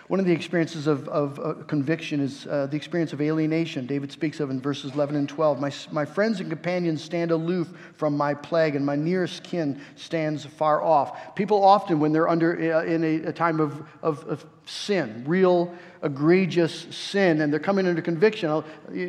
One 0.07 0.19
of 0.19 0.25
the 0.25 0.31
experiences 0.31 0.87
of, 0.87 1.07
of 1.07 1.39
uh, 1.39 1.63
conviction 1.65 2.19
is 2.19 2.45
uh, 2.45 2.67
the 2.67 2.75
experience 2.75 3.13
of 3.13 3.21
alienation. 3.21 3.87
David 3.87 4.11
speaks 4.11 4.39
of 4.39 4.49
in 4.49 4.59
verses 4.59 4.93
11 4.93 5.15
and 5.15 5.29
12. 5.29 5.59
My, 5.59 5.71
my 5.91 6.05
friends 6.05 6.39
and 6.39 6.49
companions 6.49 7.03
stand 7.03 7.31
aloof 7.31 7.73
from 7.95 8.17
my 8.17 8.33
plague, 8.33 8.75
and 8.75 8.85
my 8.85 8.95
nearest 8.95 9.43
kin 9.43 9.81
stands 9.95 10.45
far 10.45 10.81
off. 10.81 11.35
People 11.35 11.63
often, 11.63 11.99
when 11.99 12.11
they're 12.11 12.29
under 12.29 12.75
uh, 12.75 12.83
in 12.83 13.03
a, 13.03 13.29
a 13.29 13.33
time 13.33 13.59
of, 13.59 13.87
of, 14.01 14.23
of, 14.25 14.45
sin, 14.65 15.23
real 15.27 15.73
egregious 16.03 16.87
sin, 16.95 17.41
and 17.41 17.51
they're 17.51 17.59
coming 17.59 17.85
under 17.85 18.01
conviction, 18.01 18.49
I'll, 18.49 18.65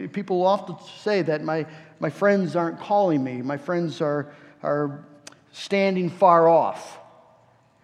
people 0.09 0.45
often 0.45 0.77
say 1.03 1.23
that 1.23 1.45
my, 1.45 1.67
my 2.01 2.11
friends 2.11 2.57
aren't 2.57 2.81
calling 2.81 3.23
me, 3.23 3.43
my 3.43 3.57
friends 3.57 4.01
are, 4.01 4.35
are 4.63 5.05
standing 5.53 6.11
far 6.11 6.49
off. 6.49 6.99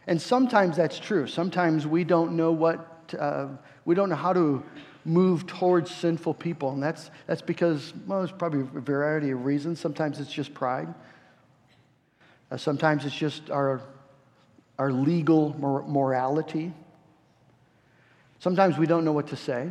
And 0.07 0.21
sometimes 0.21 0.77
that's 0.77 0.99
true. 0.99 1.29
Sometimes 1.29 1.87
we 1.87 2.03
don't 2.03 2.33
know 2.33 2.51
what 2.51 2.90
uh, 3.15 3.49
we 3.85 3.95
don't 3.95 4.09
know 4.09 4.17
how 4.17 4.33
to 4.33 4.63
move 5.05 5.47
towards 5.47 5.91
sinful 5.91 6.35
people. 6.35 6.73
And 6.73 6.83
that's, 6.83 7.11
that's 7.27 7.43
because, 7.43 7.93
well, 8.07 8.19
there's 8.19 8.33
probably 8.33 8.61
a 8.61 8.81
variety 8.81 9.31
of 9.31 9.45
reasons. 9.45 9.81
Sometimes 9.81 10.21
it's 10.21 10.33
just 10.33 10.53
pride. 10.55 10.93
Uh, 12.51 12.57
sometimes 12.57 13.05
it's 13.05 13.15
just 13.15 13.51
our, 13.51 13.81
our 14.79 14.93
legal 14.93 15.57
mor- 15.59 15.85
morality. 15.87 16.73
Sometimes 18.39 18.79
we 18.79 18.87
don't 18.87 19.05
know 19.05 19.13
what 19.13 19.29
to 19.29 19.37
say. 19.37 19.71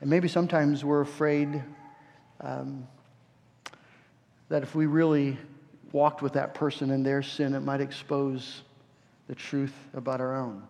And 0.00 0.08
maybe 0.08 0.28
sometimes 0.28 0.84
we're 0.84 1.02
afraid 1.02 1.62
um, 2.40 2.86
that 4.48 4.62
if 4.62 4.74
we 4.74 4.86
really 4.86 5.36
walked 5.92 6.22
with 6.22 6.32
that 6.34 6.54
person 6.54 6.90
in 6.90 7.02
their 7.02 7.22
sin, 7.22 7.54
it 7.54 7.60
might 7.60 7.80
expose 7.80 8.62
the 9.26 9.34
truth 9.34 9.74
about 9.94 10.20
our 10.20 10.34
own. 10.34 10.62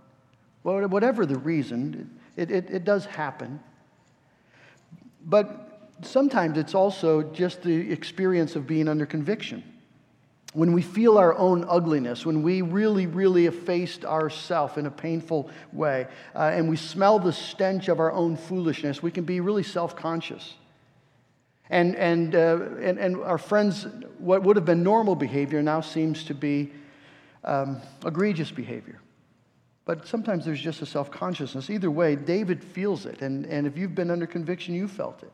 Well, 0.63 0.87
whatever 0.89 1.25
the 1.25 1.39
reason, 1.39 2.19
it, 2.37 2.51
it, 2.51 2.71
it 2.71 2.85
does 2.85 3.07
happen. 3.07 3.61
But 5.25 5.71
sometimes 6.03 6.59
it's 6.59 6.75
also 6.75 7.23
just 7.23 7.63
the 7.63 7.91
experience 7.93 8.57
of 8.57 8.67
being 8.67 8.89
under 8.89 9.07
conviction. 9.07 9.63
When 10.53 10.73
we 10.73 10.83
feel 10.83 11.17
our 11.17 11.37
own 11.37 11.65
ugliness, 11.69 12.27
when 12.27 12.43
we 12.43 12.61
really, 12.61 13.07
really 13.07 13.45
have 13.45 13.57
faced 13.57 14.05
ourselves 14.05 14.77
in 14.77 14.87
a 14.87 14.91
painful 14.91 15.49
way, 15.73 16.09
uh, 16.35 16.51
and 16.53 16.69
we 16.69 16.77
smell 16.77 17.21
the 17.21 17.33
stench 17.33 17.89
of 17.89 18.01
our 18.01 18.11
own 18.11 18.37
foolishness, 18.37 19.03
we 19.03 19.13
can 19.13 19.25
be 19.25 19.41
really 19.41 19.63
self 19.63 19.95
conscious. 19.95 20.55
And, 21.71 21.95
and, 21.95 22.35
uh, 22.35 22.59
and, 22.83 22.99
and 22.99 23.17
our 23.19 23.39
friends, 23.39 23.87
what 24.19 24.43
would 24.43 24.57
have 24.57 24.65
been 24.65 24.83
normal 24.83 25.15
behavior 25.15 25.63
now 25.63 25.81
seems 25.81 26.25
to 26.25 26.35
be 26.35 26.73
um, 27.45 27.81
egregious 28.05 28.51
behavior. 28.51 29.01
But 29.91 30.07
sometimes 30.07 30.45
there's 30.45 30.61
just 30.61 30.83
a 30.83 30.87
self 30.87 31.11
consciousness. 31.11 31.69
Either 31.69 31.91
way, 31.91 32.15
David 32.15 32.63
feels 32.63 33.07
it. 33.07 33.23
And, 33.23 33.45
and 33.47 33.67
if 33.67 33.77
you've 33.77 33.93
been 33.93 34.09
under 34.09 34.25
conviction, 34.25 34.73
you 34.73 34.87
felt 34.87 35.21
it. 35.25 35.33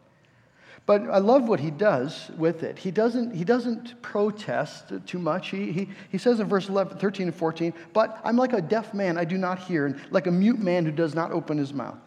But 0.87 1.03
I 1.11 1.19
love 1.19 1.47
what 1.47 1.61
he 1.61 1.71
does 1.71 2.31
with 2.38 2.62
it. 2.62 2.79
He 2.79 2.90
doesn't, 2.90 3.35
he 3.35 3.45
doesn't 3.45 4.01
protest 4.01 4.95
too 5.05 5.19
much. 5.19 5.51
He, 5.51 5.73
he, 5.73 5.88
he 6.11 6.16
says 6.16 6.40
in 6.40 6.49
verse 6.49 6.71
11, 6.71 6.97
13 6.97 7.27
and 7.27 7.37
14, 7.37 7.75
But 7.92 8.19
I'm 8.25 8.38
like 8.38 8.55
a 8.55 8.62
deaf 8.62 8.95
man, 8.95 9.19
I 9.19 9.27
do 9.27 9.37
not 9.37 9.59
hear, 9.59 9.85
and 9.85 10.01
like 10.11 10.27
a 10.27 10.31
mute 10.31 10.59
man 10.59 10.87
who 10.87 10.90
does 10.90 11.14
not 11.14 11.33
open 11.33 11.59
his 11.59 11.75
mouth. 11.75 11.99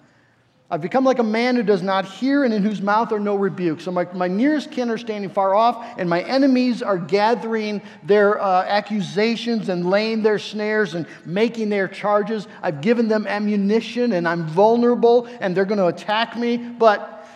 I've 0.72 0.82
become 0.82 1.04
like 1.04 1.18
a 1.18 1.24
man 1.24 1.56
who 1.56 1.64
does 1.64 1.82
not 1.82 2.06
hear 2.06 2.44
and 2.44 2.54
in 2.54 2.62
whose 2.62 2.80
mouth 2.80 3.12
are 3.12 3.20
no 3.20 3.36
rebukes. 3.36 3.86
So 3.86 3.92
my, 3.92 4.06
my 4.14 4.28
nearest 4.28 4.70
kin 4.70 4.92
are 4.92 5.00
standing 5.00 5.32
far 5.32 5.56
off, 5.56 5.84
and 5.98 6.08
my 6.08 6.22
enemies 6.22 6.84
are 6.84 6.98
gathering 6.98 7.82
their 8.04 8.40
uh, 8.40 8.66
accusations 8.66 9.70
and 9.70 9.90
laying 9.90 10.22
their 10.22 10.38
snares 10.38 10.94
and 10.94 11.08
making 11.26 11.70
their 11.70 11.88
charges. 11.88 12.48
I've 12.62 12.82
given 12.82 13.08
them 13.08 13.26
ammunition, 13.26 14.14
and 14.14 14.28
I'm 14.28 14.46
vulnerable, 14.46 15.28
and 15.40 15.58
they're 15.58 15.66
going 15.66 15.80
to 15.80 15.88
attack 15.88 16.38
me, 16.38 16.58
but 16.58 17.28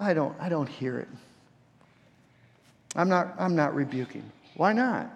I 0.00 0.14
don't, 0.14 0.34
I 0.40 0.48
don't 0.48 0.68
hear 0.68 0.98
it. 0.98 1.08
I'm 2.96 3.10
not, 3.10 3.34
I'm 3.38 3.56
not 3.56 3.74
rebuking. 3.74 4.24
Why 4.56 4.72
not? 4.72 5.10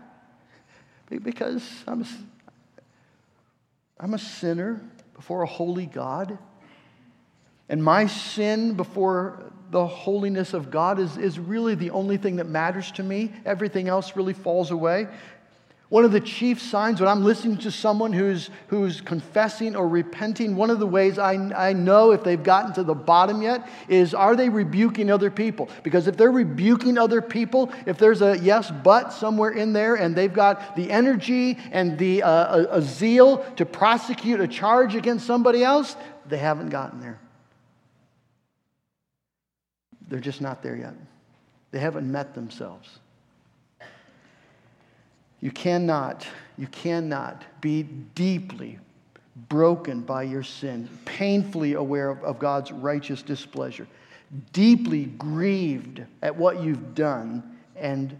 Because 1.08 1.66
I'm 1.86 2.02
a, 2.02 2.06
I'm 4.00 4.12
a 4.12 4.18
sinner 4.18 4.82
before 5.14 5.42
a 5.42 5.46
holy 5.46 5.86
God. 5.86 6.36
And 7.68 7.82
my 7.82 8.06
sin 8.06 8.74
before 8.74 9.50
the 9.70 9.86
holiness 9.86 10.54
of 10.54 10.70
God 10.70 10.98
is, 10.98 11.16
is 11.16 11.38
really 11.38 11.74
the 11.74 11.90
only 11.90 12.16
thing 12.16 12.36
that 12.36 12.48
matters 12.48 12.92
to 12.92 13.02
me. 13.02 13.32
Everything 13.44 13.88
else 13.88 14.14
really 14.14 14.32
falls 14.32 14.70
away. 14.70 15.08
One 15.88 16.04
of 16.04 16.10
the 16.10 16.20
chief 16.20 16.60
signs 16.60 17.00
when 17.00 17.08
I'm 17.08 17.22
listening 17.22 17.58
to 17.58 17.70
someone 17.70 18.12
who's, 18.12 18.50
who's 18.66 19.00
confessing 19.00 19.76
or 19.76 19.86
repenting, 19.86 20.56
one 20.56 20.68
of 20.68 20.80
the 20.80 20.86
ways 20.86 21.16
I, 21.16 21.34
I 21.34 21.74
know 21.74 22.10
if 22.10 22.24
they've 22.24 22.42
gotten 22.42 22.72
to 22.72 22.82
the 22.82 22.94
bottom 22.94 23.40
yet 23.40 23.68
is 23.88 24.12
are 24.12 24.34
they 24.34 24.48
rebuking 24.48 25.12
other 25.12 25.30
people? 25.30 25.68
Because 25.84 26.08
if 26.08 26.16
they're 26.16 26.32
rebuking 26.32 26.98
other 26.98 27.22
people, 27.22 27.72
if 27.86 27.98
there's 27.98 28.20
a 28.20 28.36
yes, 28.38 28.72
but 28.82 29.12
somewhere 29.12 29.50
in 29.50 29.72
there 29.72 29.94
and 29.94 30.16
they've 30.16 30.32
got 30.32 30.74
the 30.74 30.90
energy 30.90 31.56
and 31.70 31.96
the, 31.98 32.24
uh, 32.24 32.56
a, 32.56 32.78
a 32.78 32.82
zeal 32.82 33.44
to 33.54 33.64
prosecute 33.64 34.40
a 34.40 34.48
charge 34.48 34.96
against 34.96 35.24
somebody 35.24 35.62
else, 35.62 35.94
they 36.28 36.38
haven't 36.38 36.70
gotten 36.70 37.00
there. 37.00 37.20
They're 40.08 40.20
just 40.20 40.40
not 40.40 40.62
there 40.62 40.76
yet. 40.76 40.94
They 41.70 41.78
haven't 41.78 42.10
met 42.10 42.34
themselves. 42.34 42.98
You 45.40 45.50
cannot, 45.50 46.26
you 46.56 46.66
cannot 46.68 47.44
be 47.60 47.82
deeply 47.82 48.78
broken 49.48 50.00
by 50.00 50.22
your 50.22 50.42
sin, 50.42 50.88
painfully 51.04 51.74
aware 51.74 52.08
of, 52.08 52.24
of 52.24 52.38
God's 52.38 52.72
righteous 52.72 53.22
displeasure, 53.22 53.86
deeply 54.52 55.04
grieved 55.04 56.02
at 56.22 56.34
what 56.34 56.62
you've 56.62 56.94
done, 56.94 57.58
and, 57.76 58.18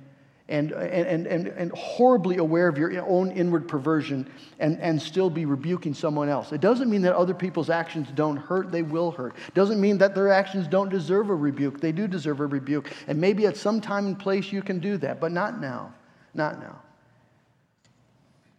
and, 0.48 0.70
and, 0.72 1.26
and, 1.26 1.48
and 1.48 1.72
horribly 1.72 2.36
aware 2.36 2.68
of 2.68 2.78
your 2.78 3.04
own 3.06 3.32
inward 3.32 3.66
perversion, 3.66 4.30
and, 4.60 4.78
and 4.80 5.00
still 5.00 5.28
be 5.28 5.44
rebuking 5.44 5.92
someone 5.92 6.28
else. 6.28 6.52
It 6.52 6.60
doesn't 6.60 6.88
mean 6.88 7.02
that 7.02 7.16
other 7.16 7.34
people's 7.34 7.68
actions 7.68 8.08
don't 8.14 8.36
hurt, 8.36 8.70
they 8.70 8.82
will 8.82 9.10
hurt. 9.10 9.34
It 9.48 9.54
doesn't 9.54 9.80
mean 9.80 9.98
that 9.98 10.14
their 10.14 10.30
actions 10.30 10.68
don't 10.68 10.88
deserve 10.88 11.30
a 11.30 11.34
rebuke, 11.34 11.80
they 11.80 11.92
do 11.92 12.06
deserve 12.06 12.40
a 12.40 12.46
rebuke. 12.46 12.92
And 13.08 13.20
maybe 13.20 13.46
at 13.46 13.56
some 13.56 13.80
time 13.80 14.06
and 14.06 14.18
place 14.18 14.52
you 14.52 14.62
can 14.62 14.78
do 14.78 14.96
that, 14.98 15.20
but 15.20 15.32
not 15.32 15.60
now. 15.60 15.92
Not 16.34 16.60
now 16.60 16.80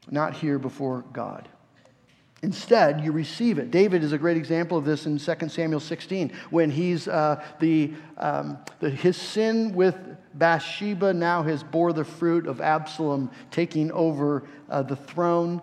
not 0.10 0.34
here 0.34 0.60
before 0.60 1.04
God. 1.14 1.48
Instead, 2.44 3.02
you 3.02 3.12
receive 3.12 3.58
it. 3.58 3.72
David 3.72 4.04
is 4.04 4.14
a 4.14 4.18
great 4.18 4.38
example 4.38 4.78
of 4.78 4.86
this 4.86 5.08
in 5.08 5.18
2 5.18 5.50
Samuel 5.50 5.80
16 5.80 6.32
when 6.52 6.70
he's 6.70 7.08
uh, 7.08 7.44
the, 7.60 7.92
um, 8.18 8.60
the, 8.80 8.90
his 8.92 9.18
sin 9.18 9.74
with 9.74 9.96
Bathsheba 10.36 11.14
now 11.14 11.42
has 11.42 11.64
bore 11.64 11.94
the 11.94 12.06
fruit 12.06 12.46
of 12.46 12.62
Absalom 12.62 13.32
taking 13.50 13.92
over 13.92 14.44
uh, 14.70 14.84
the 14.84 14.96
throne. 14.96 15.62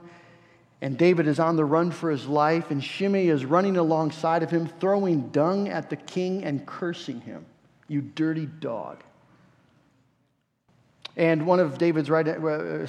And 0.80 0.98
David 0.98 1.28
is 1.28 1.38
on 1.38 1.54
the 1.56 1.64
run 1.64 1.92
for 1.92 2.10
his 2.10 2.26
life, 2.26 2.70
and 2.70 2.82
Shimei 2.82 3.28
is 3.28 3.44
running 3.44 3.76
alongside 3.76 4.42
of 4.42 4.50
him, 4.50 4.66
throwing 4.80 5.28
dung 5.28 5.68
at 5.68 5.88
the 5.88 5.96
king 5.96 6.44
and 6.44 6.66
cursing 6.66 7.20
him. 7.20 7.46
You 7.88 8.02
dirty 8.02 8.46
dog. 8.46 9.02
And 11.16 11.46
one 11.46 11.60
of 11.60 11.78
David's 11.78 12.10
right, 12.10 12.26
uh, 12.26 12.32
uh, 12.32 12.86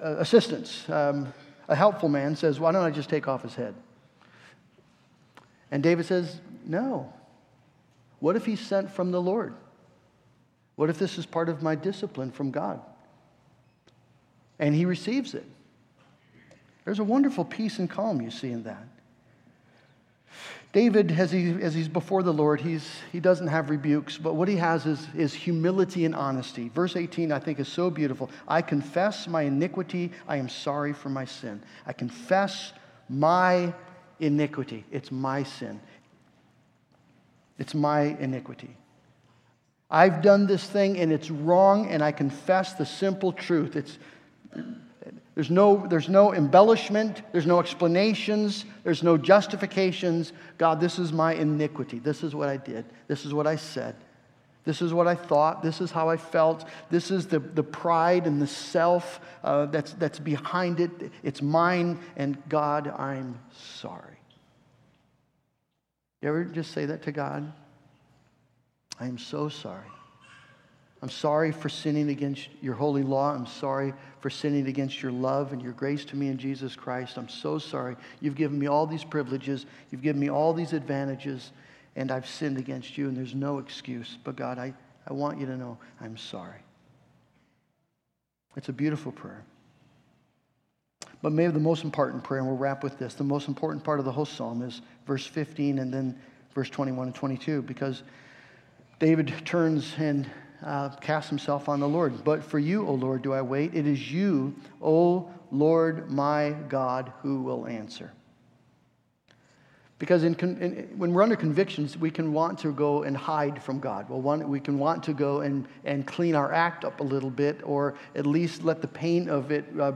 uh, 0.00 0.16
assistants, 0.18 0.88
um, 0.90 1.32
a 1.68 1.74
helpful 1.74 2.08
man, 2.08 2.36
says, 2.36 2.60
Why 2.60 2.72
don't 2.72 2.84
I 2.84 2.90
just 2.90 3.08
take 3.08 3.28
off 3.28 3.42
his 3.42 3.54
head? 3.54 3.74
And 5.70 5.82
David 5.82 6.06
says, 6.06 6.40
No. 6.64 7.12
What 8.20 8.36
if 8.36 8.46
he's 8.46 8.60
sent 8.60 8.90
from 8.90 9.10
the 9.10 9.20
Lord? 9.20 9.54
What 10.76 10.90
if 10.90 10.98
this 10.98 11.18
is 11.18 11.26
part 11.26 11.48
of 11.48 11.62
my 11.62 11.74
discipline 11.74 12.30
from 12.30 12.50
God? 12.50 12.80
And 14.58 14.74
he 14.74 14.84
receives 14.84 15.34
it. 15.34 15.44
There's 16.84 16.98
a 16.98 17.04
wonderful 17.04 17.44
peace 17.44 17.78
and 17.78 17.90
calm 17.90 18.20
you 18.20 18.30
see 18.30 18.50
in 18.52 18.62
that. 18.62 18.86
David, 20.76 21.10
as, 21.12 21.32
he, 21.32 21.52
as 21.62 21.74
he's 21.74 21.88
before 21.88 22.22
the 22.22 22.34
Lord, 22.34 22.60
he's, 22.60 22.86
he 23.10 23.18
doesn't 23.18 23.46
have 23.46 23.70
rebukes, 23.70 24.18
but 24.18 24.34
what 24.34 24.46
he 24.46 24.56
has 24.56 24.84
is, 24.84 25.06
is 25.16 25.32
humility 25.32 26.04
and 26.04 26.14
honesty. 26.14 26.68
Verse 26.68 26.96
18, 26.96 27.32
I 27.32 27.38
think, 27.38 27.58
is 27.58 27.66
so 27.66 27.88
beautiful. 27.88 28.28
I 28.46 28.60
confess 28.60 29.26
my 29.26 29.44
iniquity. 29.44 30.12
I 30.28 30.36
am 30.36 30.50
sorry 30.50 30.92
for 30.92 31.08
my 31.08 31.24
sin. 31.24 31.62
I 31.86 31.94
confess 31.94 32.74
my 33.08 33.72
iniquity. 34.20 34.84
It's 34.92 35.10
my 35.10 35.44
sin, 35.44 35.80
it's 37.58 37.74
my 37.74 38.14
iniquity. 38.20 38.76
I've 39.90 40.20
done 40.20 40.46
this 40.46 40.64
thing 40.64 40.98
and 40.98 41.10
it's 41.10 41.30
wrong, 41.30 41.88
and 41.88 42.04
I 42.04 42.12
confess 42.12 42.74
the 42.74 42.84
simple 42.84 43.32
truth. 43.32 43.76
It's 43.76 43.96
there's 45.34 45.50
no, 45.50 45.86
there's 45.86 46.08
no 46.08 46.32
embellishment, 46.32 47.22
there's 47.32 47.46
no 47.46 47.60
explanations, 47.60 48.64
there's 48.84 49.02
no 49.02 49.16
justifications. 49.16 50.32
God, 50.58 50.80
this 50.80 50.98
is 50.98 51.12
my 51.12 51.34
iniquity. 51.34 51.98
This 51.98 52.22
is 52.22 52.34
what 52.34 52.48
I 52.48 52.56
did. 52.56 52.84
This 53.06 53.24
is 53.24 53.34
what 53.34 53.46
I 53.46 53.56
said. 53.56 53.96
This 54.64 54.82
is 54.82 54.92
what 54.92 55.06
I 55.06 55.14
thought. 55.14 55.62
This 55.62 55.80
is 55.80 55.90
how 55.90 56.08
I 56.08 56.16
felt. 56.16 56.68
This 56.90 57.10
is 57.10 57.26
the, 57.26 57.38
the 57.38 57.62
pride 57.62 58.26
and 58.26 58.42
the 58.42 58.46
self 58.46 59.20
uh, 59.44 59.66
that's, 59.66 59.92
that's 59.92 60.18
behind 60.18 60.80
it. 60.80 60.90
It's 61.22 61.40
mine, 61.40 62.00
and 62.16 62.36
God, 62.48 62.88
I'm 62.88 63.38
sorry. 63.52 64.18
You 66.22 66.30
ever 66.30 66.44
just 66.44 66.72
say 66.72 66.86
that 66.86 67.02
to 67.02 67.12
God? 67.12 67.52
I 68.98 69.06
am 69.06 69.18
so 69.18 69.48
sorry. 69.48 69.86
I'm 71.02 71.10
sorry 71.10 71.52
for 71.52 71.68
sinning 71.68 72.08
against 72.08 72.48
your 72.62 72.74
holy 72.74 73.02
law. 73.02 73.34
I'm 73.34 73.46
sorry 73.46 73.92
for 74.20 74.30
sinning 74.30 74.66
against 74.66 75.02
your 75.02 75.12
love 75.12 75.52
and 75.52 75.60
your 75.60 75.72
grace 75.72 76.04
to 76.06 76.16
me 76.16 76.28
in 76.28 76.38
Jesus 76.38 76.74
Christ. 76.74 77.18
I'm 77.18 77.28
so 77.28 77.58
sorry. 77.58 77.96
You've 78.20 78.34
given 78.34 78.58
me 78.58 78.66
all 78.66 78.86
these 78.86 79.04
privileges, 79.04 79.66
you've 79.90 80.02
given 80.02 80.20
me 80.20 80.30
all 80.30 80.54
these 80.54 80.72
advantages, 80.72 81.52
and 81.96 82.10
I've 82.10 82.26
sinned 82.26 82.56
against 82.56 82.96
you, 82.96 83.08
and 83.08 83.16
there's 83.16 83.34
no 83.34 83.58
excuse. 83.58 84.16
But 84.24 84.36
God, 84.36 84.58
I, 84.58 84.72
I 85.06 85.12
want 85.12 85.38
you 85.38 85.46
to 85.46 85.56
know 85.56 85.78
I'm 86.00 86.16
sorry. 86.16 86.60
It's 88.56 88.70
a 88.70 88.72
beautiful 88.72 89.12
prayer. 89.12 89.44
But 91.20 91.32
maybe 91.32 91.52
the 91.52 91.60
most 91.60 91.84
important 91.84 92.24
prayer, 92.24 92.40
and 92.40 92.48
we'll 92.48 92.56
wrap 92.56 92.82
with 92.82 92.98
this 92.98 93.14
the 93.14 93.24
most 93.24 93.48
important 93.48 93.84
part 93.84 93.98
of 93.98 94.06
the 94.06 94.12
whole 94.12 94.24
psalm 94.24 94.62
is 94.62 94.80
verse 95.06 95.26
15 95.26 95.78
and 95.78 95.92
then 95.92 96.18
verse 96.54 96.70
21 96.70 97.08
and 97.08 97.14
22, 97.14 97.62
because 97.62 98.02
David 98.98 99.32
turns 99.44 99.92
and 99.98 100.28
uh, 100.62 100.90
cast 100.96 101.28
himself 101.28 101.68
on 101.68 101.80
the 101.80 101.88
Lord. 101.88 102.24
But 102.24 102.44
for 102.44 102.58
you, 102.58 102.86
O 102.86 102.94
Lord, 102.94 103.22
do 103.22 103.32
I 103.32 103.42
wait. 103.42 103.74
It 103.74 103.86
is 103.86 104.12
you, 104.12 104.54
O 104.80 105.30
Lord 105.50 106.10
my 106.10 106.50
God, 106.68 107.12
who 107.22 107.42
will 107.42 107.66
answer. 107.66 108.12
Because 109.98 110.24
in, 110.24 110.34
in, 110.34 110.90
when 110.98 111.14
we're 111.14 111.22
under 111.22 111.36
convictions, 111.36 111.96
we 111.96 112.10
can 112.10 112.34
want 112.34 112.58
to 112.58 112.72
go 112.72 113.04
and 113.04 113.16
hide 113.16 113.62
from 113.62 113.80
God. 113.80 114.10
Well, 114.10 114.20
one, 114.20 114.46
we 114.46 114.60
can 114.60 114.78
want 114.78 115.02
to 115.04 115.14
go 115.14 115.40
and, 115.40 115.66
and 115.86 116.06
clean 116.06 116.34
our 116.34 116.52
act 116.52 116.84
up 116.84 117.00
a 117.00 117.02
little 117.02 117.30
bit, 117.30 117.62
or 117.64 117.94
at 118.14 118.26
least 118.26 118.62
let 118.62 118.82
the 118.82 118.88
pain 118.88 119.30
of 119.30 119.50
it 119.50 119.64
uh, 119.80 119.92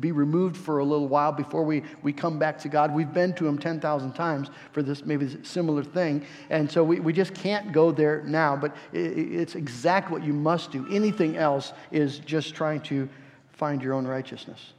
be 0.00 0.10
removed 0.10 0.56
for 0.56 0.78
a 0.78 0.84
little 0.84 1.06
while 1.06 1.32
before 1.32 1.64
we, 1.64 1.82
we 2.02 2.14
come 2.14 2.38
back 2.38 2.58
to 2.60 2.70
God. 2.70 2.94
We've 2.94 3.12
been 3.12 3.34
to 3.34 3.46
Him 3.46 3.58
10,000 3.58 4.12
times 4.14 4.48
for 4.72 4.82
this 4.82 5.04
maybe 5.04 5.44
similar 5.44 5.84
thing, 5.84 6.24
and 6.48 6.70
so 6.70 6.82
we, 6.82 7.00
we 7.00 7.12
just 7.12 7.34
can't 7.34 7.72
go 7.72 7.92
there 7.92 8.22
now. 8.22 8.56
But 8.56 8.74
it, 8.94 8.98
it's 8.98 9.54
exactly 9.54 10.14
what 10.14 10.26
you 10.26 10.32
must 10.32 10.72
do. 10.72 10.86
Anything 10.90 11.36
else 11.36 11.74
is 11.90 12.20
just 12.20 12.54
trying 12.54 12.80
to 12.82 13.06
find 13.52 13.82
your 13.82 13.92
own 13.92 14.06
righteousness. 14.06 14.72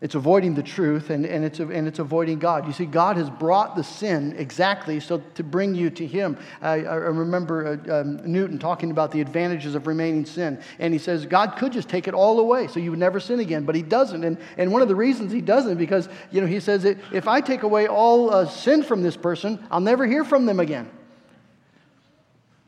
It's 0.00 0.14
avoiding 0.14 0.54
the 0.54 0.62
truth 0.62 1.10
and, 1.10 1.26
and, 1.26 1.44
it's, 1.44 1.58
and 1.58 1.86
it's 1.86 1.98
avoiding 1.98 2.38
God. 2.38 2.66
You 2.66 2.72
see, 2.72 2.86
God 2.86 3.18
has 3.18 3.28
brought 3.28 3.76
the 3.76 3.84
sin 3.84 4.34
exactly 4.38 4.98
so 4.98 5.22
to 5.34 5.44
bring 5.44 5.74
you 5.74 5.90
to 5.90 6.06
Him. 6.06 6.38
I, 6.62 6.84
I 6.84 6.94
remember 6.94 7.78
uh, 7.86 8.00
um, 8.00 8.16
Newton 8.24 8.58
talking 8.58 8.92
about 8.92 9.10
the 9.10 9.20
advantages 9.20 9.74
of 9.74 9.86
remaining 9.86 10.24
sin. 10.24 10.58
And 10.78 10.94
he 10.94 10.98
says, 10.98 11.26
God 11.26 11.56
could 11.58 11.72
just 11.72 11.90
take 11.90 12.08
it 12.08 12.14
all 12.14 12.40
away 12.40 12.66
so 12.66 12.80
you 12.80 12.88
would 12.90 12.98
never 12.98 13.20
sin 13.20 13.40
again, 13.40 13.64
but 13.66 13.74
He 13.74 13.82
doesn't. 13.82 14.24
And, 14.24 14.38
and 14.56 14.72
one 14.72 14.80
of 14.80 14.88
the 14.88 14.96
reasons 14.96 15.32
He 15.32 15.42
doesn't, 15.42 15.76
because, 15.76 16.08
you 16.30 16.40
know, 16.40 16.46
He 16.46 16.60
says, 16.60 16.82
that 16.84 16.96
if 17.12 17.28
I 17.28 17.42
take 17.42 17.62
away 17.62 17.86
all 17.86 18.32
uh, 18.32 18.46
sin 18.46 18.82
from 18.82 19.02
this 19.02 19.18
person, 19.18 19.62
I'll 19.70 19.80
never 19.80 20.06
hear 20.06 20.24
from 20.24 20.46
them 20.46 20.60
again. 20.60 20.90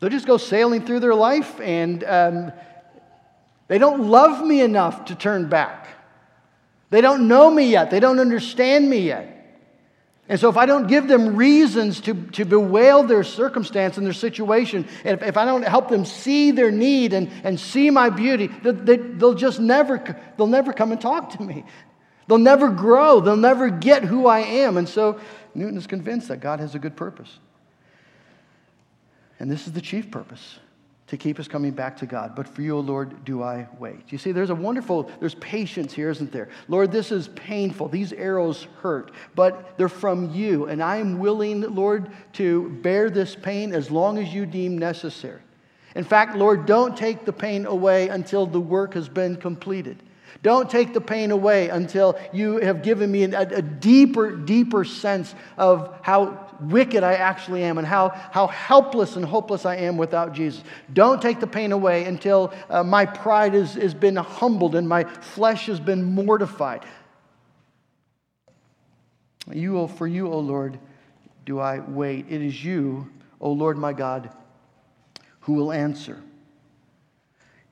They'll 0.00 0.10
just 0.10 0.26
go 0.26 0.36
sailing 0.36 0.84
through 0.84 1.00
their 1.00 1.14
life 1.14 1.60
and 1.60 2.04
um, 2.04 2.52
they 3.68 3.78
don't 3.78 4.02
love 4.08 4.44
me 4.44 4.60
enough 4.60 5.06
to 5.06 5.14
turn 5.14 5.48
back. 5.48 5.88
They 6.92 7.00
don't 7.00 7.26
know 7.26 7.50
me 7.50 7.70
yet. 7.70 7.90
They 7.90 8.00
don't 8.00 8.20
understand 8.20 8.88
me 8.88 8.98
yet. 8.98 9.26
And 10.28 10.38
so, 10.38 10.50
if 10.50 10.58
I 10.58 10.66
don't 10.66 10.88
give 10.88 11.08
them 11.08 11.36
reasons 11.36 12.02
to, 12.02 12.12
to 12.32 12.44
bewail 12.44 13.02
their 13.02 13.24
circumstance 13.24 13.96
and 13.96 14.04
their 14.04 14.12
situation, 14.12 14.86
and 15.02 15.18
if, 15.18 15.26
if 15.26 15.36
I 15.38 15.46
don't 15.46 15.66
help 15.66 15.88
them 15.88 16.04
see 16.04 16.50
their 16.50 16.70
need 16.70 17.14
and, 17.14 17.30
and 17.44 17.58
see 17.58 17.88
my 17.88 18.10
beauty, 18.10 18.48
they, 18.62 18.72
they, 18.72 18.96
they'll 18.98 19.32
just 19.32 19.58
never, 19.58 20.04
they'll 20.36 20.46
never 20.46 20.74
come 20.74 20.92
and 20.92 21.00
talk 21.00 21.30
to 21.30 21.42
me. 21.42 21.64
They'll 22.28 22.36
never 22.36 22.68
grow. 22.68 23.20
They'll 23.20 23.36
never 23.36 23.70
get 23.70 24.04
who 24.04 24.26
I 24.26 24.40
am. 24.40 24.76
And 24.76 24.86
so, 24.86 25.18
Newton 25.54 25.78
is 25.78 25.86
convinced 25.86 26.28
that 26.28 26.40
God 26.40 26.60
has 26.60 26.74
a 26.74 26.78
good 26.78 26.94
purpose. 26.94 27.38
And 29.40 29.50
this 29.50 29.66
is 29.66 29.72
the 29.72 29.80
chief 29.80 30.10
purpose 30.10 30.58
to 31.12 31.18
keep 31.18 31.38
us 31.38 31.46
coming 31.46 31.72
back 31.72 31.94
to 31.98 32.06
God. 32.06 32.34
But 32.34 32.48
for 32.48 32.62
you, 32.62 32.74
O 32.74 32.80
Lord, 32.80 33.22
do 33.26 33.42
I 33.42 33.68
wait. 33.78 34.00
You 34.08 34.16
see, 34.16 34.32
there's 34.32 34.48
a 34.48 34.54
wonderful, 34.54 35.10
there's 35.20 35.34
patience 35.34 35.92
here, 35.92 36.08
isn't 36.08 36.32
there? 36.32 36.48
Lord, 36.68 36.90
this 36.90 37.12
is 37.12 37.28
painful. 37.28 37.88
These 37.88 38.14
arrows 38.14 38.66
hurt, 38.80 39.10
but 39.34 39.76
they're 39.76 39.90
from 39.90 40.30
you. 40.30 40.68
And 40.68 40.82
I 40.82 40.96
am 40.96 41.18
willing, 41.18 41.60
Lord, 41.60 42.10
to 42.32 42.70
bear 42.82 43.10
this 43.10 43.36
pain 43.36 43.74
as 43.74 43.90
long 43.90 44.16
as 44.16 44.32
you 44.32 44.46
deem 44.46 44.78
necessary. 44.78 45.42
In 45.94 46.04
fact, 46.04 46.34
Lord, 46.34 46.64
don't 46.64 46.96
take 46.96 47.26
the 47.26 47.32
pain 47.34 47.66
away 47.66 48.08
until 48.08 48.46
the 48.46 48.58
work 48.58 48.94
has 48.94 49.10
been 49.10 49.36
completed. 49.36 50.02
Don't 50.42 50.70
take 50.70 50.94
the 50.94 51.00
pain 51.02 51.30
away 51.30 51.68
until 51.68 52.18
you 52.32 52.56
have 52.56 52.82
given 52.82 53.12
me 53.12 53.24
a, 53.24 53.40
a, 53.40 53.60
deeper, 53.60 54.34
deeper 54.34 54.82
sense 54.82 55.34
of 55.58 55.94
how 56.00 56.51
wicked 56.70 57.02
I 57.02 57.14
actually 57.14 57.62
am 57.62 57.78
and 57.78 57.86
how, 57.86 58.08
how 58.08 58.46
helpless 58.46 59.16
and 59.16 59.24
hopeless 59.24 59.66
I 59.66 59.76
am 59.76 59.96
without 59.96 60.32
Jesus. 60.32 60.62
Don't 60.92 61.20
take 61.20 61.40
the 61.40 61.46
pain 61.46 61.72
away 61.72 62.04
until 62.04 62.52
uh, 62.70 62.82
my 62.82 63.04
pride 63.06 63.54
has, 63.54 63.74
has 63.74 63.94
been 63.94 64.16
humbled 64.16 64.74
and 64.74 64.88
my 64.88 65.04
flesh 65.04 65.66
has 65.66 65.80
been 65.80 66.02
mortified. 66.02 66.84
You, 69.50 69.78
oh, 69.78 69.86
for 69.86 70.06
you, 70.06 70.28
O 70.28 70.38
Lord, 70.38 70.78
do 71.44 71.58
I 71.58 71.80
wait. 71.80 72.26
It 72.28 72.42
is 72.42 72.64
you, 72.64 73.10
O 73.40 73.50
Lord 73.50 73.76
my 73.76 73.92
God, 73.92 74.30
who 75.40 75.54
will 75.54 75.72
answer. 75.72 76.22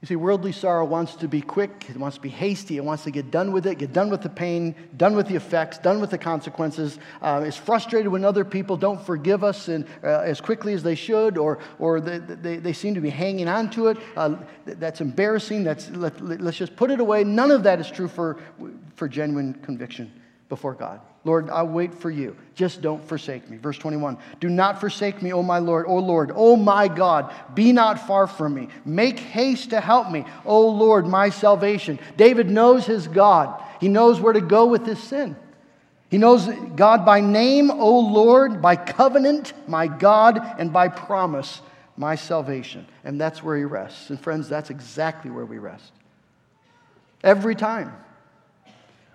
You 0.01 0.07
see, 0.07 0.17
worldly 0.17 0.53
sorrow 0.53 0.87
wants 0.87 1.15
to 1.17 1.29
be 1.29 1.43
quick, 1.43 1.87
it 1.91 1.97
wants 1.99 2.17
to 2.17 2.23
be 2.23 2.31
hasty, 2.31 2.79
it 2.79 2.85
wants 2.85 3.05
to 3.05 3.11
get 3.11 3.31
done 3.31 3.53
with 3.53 3.67
it, 3.67 3.77
get 3.77 3.93
done 3.93 4.09
with 4.09 4.23
the 4.23 4.31
pain, 4.31 4.75
done 4.97 5.15
with 5.15 5.29
the 5.29 5.35
effects, 5.35 5.77
done 5.77 6.01
with 6.01 6.09
the 6.09 6.17
consequences. 6.17 6.99
Uh, 7.21 7.45
is 7.47 7.55
frustrated 7.55 8.11
when 8.11 8.25
other 8.25 8.43
people 8.43 8.79
don't 8.79 9.01
forgive 9.05 9.45
us 9.45 9.69
uh, 9.69 9.83
as 10.03 10.41
quickly 10.41 10.73
as 10.73 10.83
they 10.83 10.95
should, 10.95 11.37
or, 11.37 11.59
or 11.79 12.01
they, 12.01 12.17
they, 12.17 12.57
they, 12.57 12.73
seem 12.73 12.95
to 12.95 13.01
be 13.03 13.11
hanging 13.11 13.47
on 13.47 13.69
to 13.69 13.89
it. 13.89 13.99
Uh, 14.17 14.37
that's 14.65 15.03
embarrassing. 15.03 15.65
That's, 15.65 15.91
let, 15.91 16.19
let's 16.41 16.57
just 16.57 16.77
put 16.77 16.91
it 16.91 16.99
away. 16.99 17.23
None 17.23 17.51
of 17.51 17.63
that 17.65 17.79
is 17.79 17.91
true 17.91 18.09
for, 18.09 18.39
for 18.97 19.07
genuine 19.07 19.53
conviction 19.53 20.11
before 20.49 20.73
God. 20.73 21.03
Lord, 21.25 21.51
I'll 21.51 21.69
wait 21.69 21.95
for 21.95 22.11
you. 22.11 22.35
Just 22.55 22.81
don't 22.81 23.05
forsake 23.07 23.49
me. 23.51 23.59
Verse 23.59 23.77
21 23.77 24.17
Do 24.41 24.49
not 24.49 24.81
forsake 24.81 25.21
me, 25.21 25.33
O 25.33 25.43
my 25.43 25.59
Lord, 25.59 25.87
O 25.87 25.97
Lord, 25.97 26.33
O 26.35 26.57
my 26.57 26.89
God. 26.89 27.33
Be 27.55 27.73
not 27.73 28.07
far 28.07 28.27
from 28.27 28.55
me. 28.55 28.69
Make 28.85 29.19
haste 29.19 29.71
to 29.71 29.81
help 29.81 30.11
me, 30.11 30.25
O 30.45 30.69
Lord, 30.69 31.07
my 31.07 31.29
salvation. 31.29 31.99
David 32.17 32.49
knows 32.49 32.87
his 32.87 33.07
God, 33.07 33.63
he 33.81 33.89
knows 33.89 34.21
where 34.21 34.33
to 34.33 34.41
go 34.41 34.67
with 34.67 34.87
his 34.87 35.03
sin. 35.03 35.37
He 36.09 36.19
knows 36.19 36.49
God 36.75 37.07
by 37.07 37.21
name, 37.21 37.71
O 37.71 38.01
Lord, 38.01 38.61
by 38.61 38.75
covenant, 38.75 39.53
my 39.69 39.87
God, 39.87 40.41
and 40.59 40.73
by 40.73 40.89
promise, 40.89 41.61
my 41.97 42.17
salvation. 42.17 42.85
And 43.05 43.21
that's 43.21 43.45
where 43.45 43.57
he 43.57 43.63
rests. 43.63 44.11
And 44.11 44.19
friends, 44.19 44.49
that's 44.49 44.71
exactly 44.71 45.31
where 45.31 45.45
we 45.45 45.59
rest. 45.59 45.93
Every 47.23 47.55
time 47.55 47.93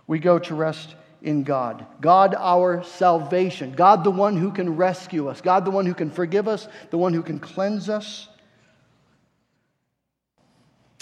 we 0.08 0.20
go 0.20 0.40
to 0.40 0.56
rest 0.56 0.96
in 1.22 1.44
God. 1.44 1.86
God, 2.02 2.36
our 2.38 2.84
salvation. 2.84 3.74
God, 3.74 4.04
the 4.04 4.12
one 4.12 4.38
who 4.38 4.52
can 4.52 4.76
rescue 4.76 5.28
us. 5.28 5.42
God, 5.42 5.66
the 5.66 5.72
one 5.72 5.86
who 5.86 5.94
can 5.94 6.10
forgive 6.10 6.48
us, 6.48 6.68
the 6.92 6.98
one 6.98 7.14
who 7.14 7.24
can 7.24 7.40
cleanse 7.40 7.90
us. 7.90 8.28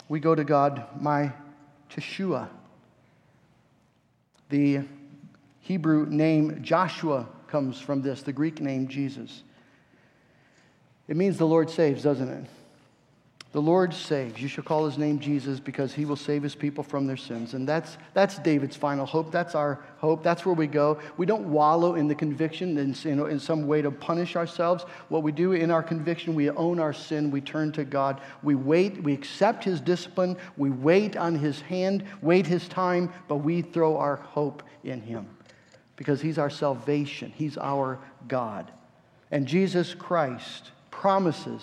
We 0.09 0.19
go 0.19 0.35
to 0.35 0.43
God, 0.43 0.85
my 0.99 1.33
Teshua. 1.89 2.49
The 4.49 4.81
Hebrew 5.59 6.05
name 6.07 6.61
Joshua 6.61 7.27
comes 7.47 7.79
from 7.79 8.01
this, 8.01 8.21
the 8.21 8.33
Greek 8.33 8.61
name 8.61 8.87
Jesus. 8.87 9.43
It 11.07 11.17
means 11.17 11.37
the 11.37 11.47
Lord 11.47 11.69
saves, 11.69 12.03
doesn't 12.03 12.29
it? 12.29 12.45
The 13.53 13.61
Lord 13.61 13.93
saves. 13.93 14.41
You 14.41 14.47
shall 14.47 14.63
call 14.63 14.87
his 14.87 14.97
name 14.97 15.19
Jesus 15.19 15.59
because 15.59 15.93
he 15.93 16.05
will 16.05 16.15
save 16.15 16.41
his 16.41 16.55
people 16.55 16.83
from 16.83 17.05
their 17.05 17.15
sins. 17.15 17.53
And 17.53 17.69
that's, 17.69 17.99
that's 18.15 18.39
David's 18.39 18.75
final 18.75 19.05
hope. 19.05 19.31
That's 19.31 19.53
our 19.53 19.79
hope. 19.99 20.23
That's 20.23 20.43
where 20.43 20.55
we 20.55 20.65
go. 20.65 20.97
We 21.17 21.27
don't 21.27 21.51
wallow 21.51 21.93
in 21.93 22.07
the 22.07 22.15
conviction 22.15 22.79
in, 22.79 22.95
in, 23.05 23.19
in 23.29 23.39
some 23.39 23.67
way 23.67 23.83
to 23.83 23.91
punish 23.91 24.35
ourselves. 24.35 24.85
What 25.09 25.21
we 25.21 25.31
do 25.31 25.51
in 25.51 25.69
our 25.69 25.83
conviction, 25.83 26.33
we 26.33 26.49
own 26.49 26.79
our 26.79 26.93
sin. 26.93 27.29
We 27.29 27.41
turn 27.41 27.71
to 27.73 27.83
God. 27.83 28.21
We 28.41 28.55
wait. 28.55 29.03
We 29.03 29.13
accept 29.13 29.63
his 29.63 29.79
discipline. 29.79 30.35
We 30.57 30.71
wait 30.71 31.15
on 31.15 31.35
his 31.35 31.61
hand, 31.61 32.05
wait 32.23 32.47
his 32.47 32.67
time, 32.67 33.13
but 33.27 33.37
we 33.37 33.61
throw 33.61 33.97
our 33.97 34.15
hope 34.15 34.63
in 34.83 34.99
him 34.99 35.27
because 35.95 36.21
he's 36.21 36.39
our 36.39 36.49
salvation. 36.49 37.31
He's 37.35 37.59
our 37.59 37.99
God. 38.27 38.71
And 39.29 39.45
Jesus 39.45 39.93
Christ 39.93 40.71
promises 40.89 41.61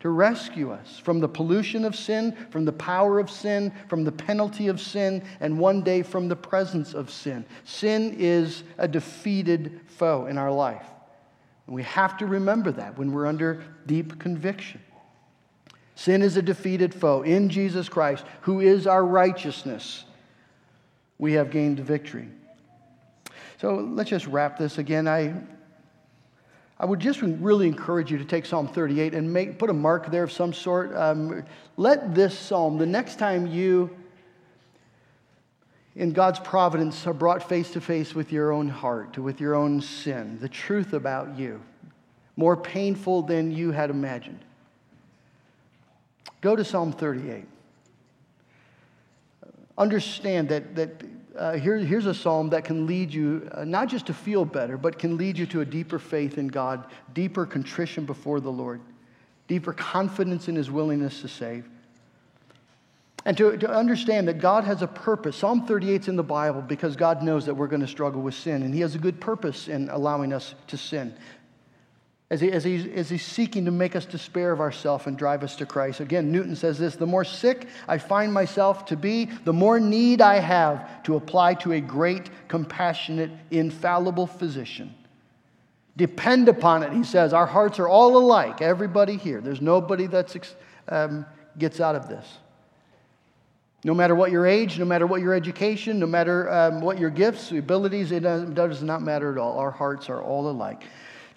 to 0.00 0.08
rescue 0.08 0.70
us 0.70 0.98
from 0.98 1.20
the 1.20 1.28
pollution 1.28 1.84
of 1.84 1.94
sin, 1.94 2.34
from 2.50 2.64
the 2.64 2.72
power 2.72 3.18
of 3.18 3.30
sin, 3.30 3.72
from 3.88 4.02
the 4.02 4.12
penalty 4.12 4.68
of 4.68 4.80
sin, 4.80 5.22
and 5.40 5.58
one 5.58 5.82
day 5.82 6.02
from 6.02 6.26
the 6.26 6.36
presence 6.36 6.94
of 6.94 7.10
sin. 7.10 7.44
Sin 7.64 8.16
is 8.18 8.64
a 8.78 8.88
defeated 8.88 9.80
foe 9.86 10.26
in 10.26 10.38
our 10.38 10.50
life. 10.50 10.86
And 11.66 11.76
we 11.76 11.82
have 11.82 12.16
to 12.16 12.26
remember 12.26 12.72
that 12.72 12.98
when 12.98 13.12
we're 13.12 13.26
under 13.26 13.62
deep 13.86 14.18
conviction. 14.18 14.80
Sin 15.94 16.22
is 16.22 16.38
a 16.38 16.42
defeated 16.42 16.94
foe. 16.94 17.20
In 17.20 17.50
Jesus 17.50 17.90
Christ, 17.90 18.24
who 18.40 18.60
is 18.60 18.86
our 18.86 19.04
righteousness, 19.04 20.04
we 21.18 21.34
have 21.34 21.50
gained 21.50 21.78
victory. 21.78 22.28
So 23.60 23.74
let's 23.74 24.08
just 24.08 24.26
wrap 24.26 24.58
this 24.58 24.78
again. 24.78 25.06
I 25.06 25.34
I 26.80 26.86
would 26.86 26.98
just 26.98 27.20
really 27.20 27.68
encourage 27.68 28.10
you 28.10 28.16
to 28.16 28.24
take 28.24 28.46
Psalm 28.46 28.66
38 28.66 29.12
and 29.12 29.30
make, 29.30 29.58
put 29.58 29.68
a 29.68 29.74
mark 29.74 30.10
there 30.10 30.22
of 30.22 30.32
some 30.32 30.54
sort. 30.54 30.96
Um, 30.96 31.44
let 31.76 32.14
this 32.14 32.36
psalm, 32.36 32.78
the 32.78 32.86
next 32.86 33.18
time 33.18 33.46
you, 33.46 33.94
in 35.94 36.14
God's 36.14 36.38
providence, 36.38 37.06
are 37.06 37.12
brought 37.12 37.46
face 37.46 37.70
to 37.72 37.82
face 37.82 38.14
with 38.14 38.32
your 38.32 38.50
own 38.50 38.66
heart, 38.66 39.18
with 39.18 39.42
your 39.42 39.54
own 39.54 39.82
sin, 39.82 40.38
the 40.40 40.48
truth 40.48 40.94
about 40.94 41.38
you, 41.38 41.60
more 42.36 42.56
painful 42.56 43.20
than 43.20 43.50
you 43.50 43.72
had 43.72 43.90
imagined, 43.90 44.40
go 46.40 46.56
to 46.56 46.64
Psalm 46.64 46.92
38. 46.92 47.44
Understand 49.76 50.48
that, 50.48 50.74
that 50.76 51.04
uh, 51.36 51.52
here, 51.52 51.78
here's 51.78 52.06
a 52.06 52.14
psalm 52.14 52.50
that 52.50 52.64
can 52.64 52.86
lead 52.86 53.12
you 53.12 53.48
uh, 53.52 53.64
not 53.64 53.88
just 53.88 54.06
to 54.06 54.14
feel 54.14 54.44
better, 54.44 54.76
but 54.76 54.98
can 54.98 55.16
lead 55.16 55.38
you 55.38 55.46
to 55.46 55.60
a 55.60 55.64
deeper 55.64 55.98
faith 55.98 56.38
in 56.38 56.48
God, 56.48 56.84
deeper 57.14 57.46
contrition 57.46 58.04
before 58.04 58.40
the 58.40 58.50
Lord, 58.50 58.80
deeper 59.48 59.72
confidence 59.72 60.48
in 60.48 60.56
his 60.56 60.70
willingness 60.70 61.20
to 61.20 61.28
save. 61.28 61.68
And 63.26 63.36
to, 63.36 63.56
to 63.58 63.70
understand 63.70 64.28
that 64.28 64.40
God 64.40 64.64
has 64.64 64.80
a 64.80 64.86
purpose. 64.86 65.36
Psalm 65.36 65.66
38 65.66 66.02
is 66.02 66.08
in 66.08 66.16
the 66.16 66.22
Bible 66.22 66.62
because 66.62 66.96
God 66.96 67.22
knows 67.22 67.44
that 67.46 67.54
we're 67.54 67.66
going 67.66 67.82
to 67.82 67.86
struggle 67.86 68.22
with 68.22 68.34
sin, 68.34 68.62
and 68.62 68.74
He 68.74 68.80
has 68.80 68.94
a 68.94 68.98
good 68.98 69.20
purpose 69.20 69.68
in 69.68 69.90
allowing 69.90 70.32
us 70.32 70.54
to 70.68 70.78
sin 70.78 71.14
as, 72.30 72.40
he, 72.40 72.52
as, 72.52 72.62
he, 72.62 72.92
as 72.92 73.10
he's 73.10 73.24
seeking 73.24 73.64
to 73.64 73.72
make 73.72 73.96
us 73.96 74.06
despair 74.06 74.52
of 74.52 74.60
ourselves 74.60 75.06
and 75.06 75.18
drive 75.18 75.42
us 75.42 75.56
to 75.56 75.66
Christ. 75.66 75.98
Again, 75.98 76.30
Newton 76.30 76.54
says 76.54 76.78
this 76.78 76.94
the 76.94 77.06
more 77.06 77.24
sick 77.24 77.66
I 77.88 77.98
find 77.98 78.32
myself 78.32 78.86
to 78.86 78.96
be, 78.96 79.26
the 79.44 79.52
more 79.52 79.80
need 79.80 80.20
I 80.20 80.36
have 80.36 81.02
to 81.04 81.16
apply 81.16 81.54
to 81.54 81.72
a 81.72 81.80
great, 81.80 82.30
compassionate, 82.46 83.32
infallible 83.50 84.28
physician. 84.28 84.94
Depend 85.96 86.48
upon 86.48 86.84
it, 86.84 86.92
he 86.92 87.02
says. 87.02 87.32
Our 87.32 87.46
hearts 87.46 87.80
are 87.80 87.88
all 87.88 88.16
alike, 88.16 88.62
everybody 88.62 89.16
here. 89.16 89.40
There's 89.40 89.60
nobody 89.60 90.06
that 90.06 90.54
um, 90.88 91.26
gets 91.58 91.80
out 91.80 91.96
of 91.96 92.08
this. 92.08 92.26
No 93.82 93.92
matter 93.92 94.14
what 94.14 94.30
your 94.30 94.46
age, 94.46 94.78
no 94.78 94.84
matter 94.84 95.06
what 95.06 95.20
your 95.20 95.34
education, 95.34 95.98
no 95.98 96.06
matter 96.06 96.48
um, 96.52 96.80
what 96.80 96.98
your 96.98 97.10
gifts, 97.10 97.50
abilities, 97.50 98.12
it 98.12 98.20
does 98.20 98.82
not 98.82 99.02
matter 99.02 99.32
at 99.32 99.38
all. 99.38 99.58
Our 99.58 99.70
hearts 99.70 100.08
are 100.08 100.22
all 100.22 100.48
alike 100.48 100.84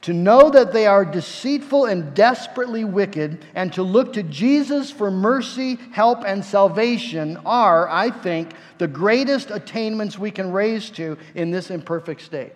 to 0.03 0.13
know 0.13 0.49
that 0.49 0.73
they 0.73 0.85
are 0.85 1.05
deceitful 1.05 1.85
and 1.85 2.13
desperately 2.13 2.83
wicked, 2.83 3.45
and 3.55 3.71
to 3.73 3.83
look 3.83 4.13
to 4.13 4.23
Jesus 4.23 4.91
for 4.91 5.09
mercy, 5.09 5.77
help, 5.91 6.23
and 6.25 6.43
salvation 6.43 7.37
are, 7.45 7.89
I 7.89 8.11
think, 8.11 8.51
the 8.77 8.87
greatest 8.87 9.49
attainments 9.49 10.19
we 10.19 10.29
can 10.29 10.51
raise 10.51 10.89
to 10.91 11.17
in 11.35 11.51
this 11.51 11.71
imperfect 11.71 12.21
state. 12.21 12.51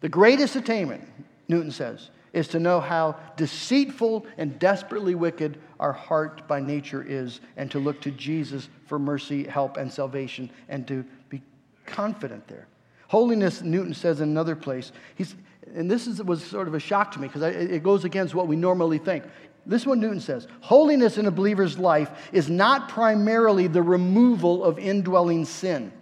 The 0.00 0.08
greatest 0.08 0.56
attainment, 0.56 1.06
Newton 1.48 1.70
says, 1.70 2.08
is 2.32 2.48
to 2.48 2.60
know 2.60 2.80
how 2.80 3.16
deceitful 3.36 4.24
and 4.38 4.58
desperately 4.58 5.14
wicked 5.14 5.58
our 5.78 5.92
heart 5.92 6.48
by 6.48 6.60
nature 6.60 7.04
is, 7.06 7.40
and 7.58 7.70
to 7.72 7.78
look 7.78 8.00
to 8.02 8.10
Jesus 8.10 8.70
for 8.86 8.98
mercy, 8.98 9.44
help, 9.44 9.76
and 9.76 9.92
salvation, 9.92 10.48
and 10.68 10.88
to 10.88 11.04
be 11.28 11.42
confident 11.84 12.48
there. 12.48 12.68
Holiness, 13.08 13.60
Newton 13.60 13.92
says 13.92 14.20
in 14.20 14.28
another 14.28 14.54
place, 14.54 14.92
he's, 15.16 15.34
and 15.74 15.90
this 15.90 16.06
is, 16.06 16.22
was 16.22 16.42
sort 16.42 16.68
of 16.68 16.74
a 16.74 16.80
shock 16.80 17.12
to 17.12 17.20
me 17.20 17.28
because 17.28 17.42
it 17.42 17.82
goes 17.82 18.04
against 18.04 18.34
what 18.34 18.48
we 18.48 18.56
normally 18.56 18.98
think. 18.98 19.24
This 19.66 19.82
is 19.82 19.86
what 19.86 19.98
Newton 19.98 20.20
says 20.20 20.48
Holiness 20.60 21.18
in 21.18 21.26
a 21.26 21.30
believer's 21.30 21.78
life 21.78 22.30
is 22.32 22.48
not 22.48 22.88
primarily 22.88 23.66
the 23.66 23.82
removal 23.82 24.64
of 24.64 24.78
indwelling 24.78 25.44
sin. 25.44 25.92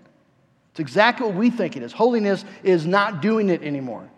It's 0.71 0.81
exactly 0.81 1.27
what 1.27 1.35
we 1.35 1.51
think 1.51 1.77
it 1.77 1.83
is. 1.83 1.93
Holiness 1.93 2.45
is 2.63 2.87
not 2.87 3.21
doing 3.21 3.49
it 3.51 3.63
anymore. 3.63 4.09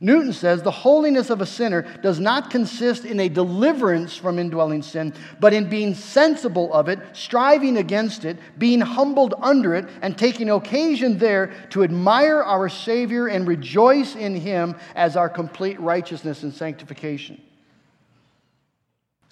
Newton 0.00 0.32
says 0.32 0.62
the 0.62 0.70
holiness 0.70 1.28
of 1.28 1.40
a 1.40 1.46
sinner 1.46 1.82
does 2.02 2.20
not 2.20 2.50
consist 2.50 3.04
in 3.04 3.18
a 3.18 3.28
deliverance 3.28 4.16
from 4.16 4.38
indwelling 4.38 4.82
sin, 4.82 5.12
but 5.40 5.52
in 5.52 5.68
being 5.68 5.94
sensible 5.94 6.72
of 6.72 6.88
it, 6.88 7.00
striving 7.14 7.76
against 7.76 8.24
it, 8.24 8.38
being 8.58 8.80
humbled 8.80 9.34
under 9.40 9.74
it, 9.74 9.88
and 10.00 10.16
taking 10.16 10.50
occasion 10.50 11.18
there 11.18 11.52
to 11.70 11.82
admire 11.82 12.42
our 12.42 12.68
Savior 12.68 13.26
and 13.26 13.48
rejoice 13.48 14.14
in 14.14 14.36
Him 14.36 14.76
as 14.94 15.16
our 15.16 15.28
complete 15.28 15.80
righteousness 15.80 16.44
and 16.44 16.54
sanctification. 16.54 17.40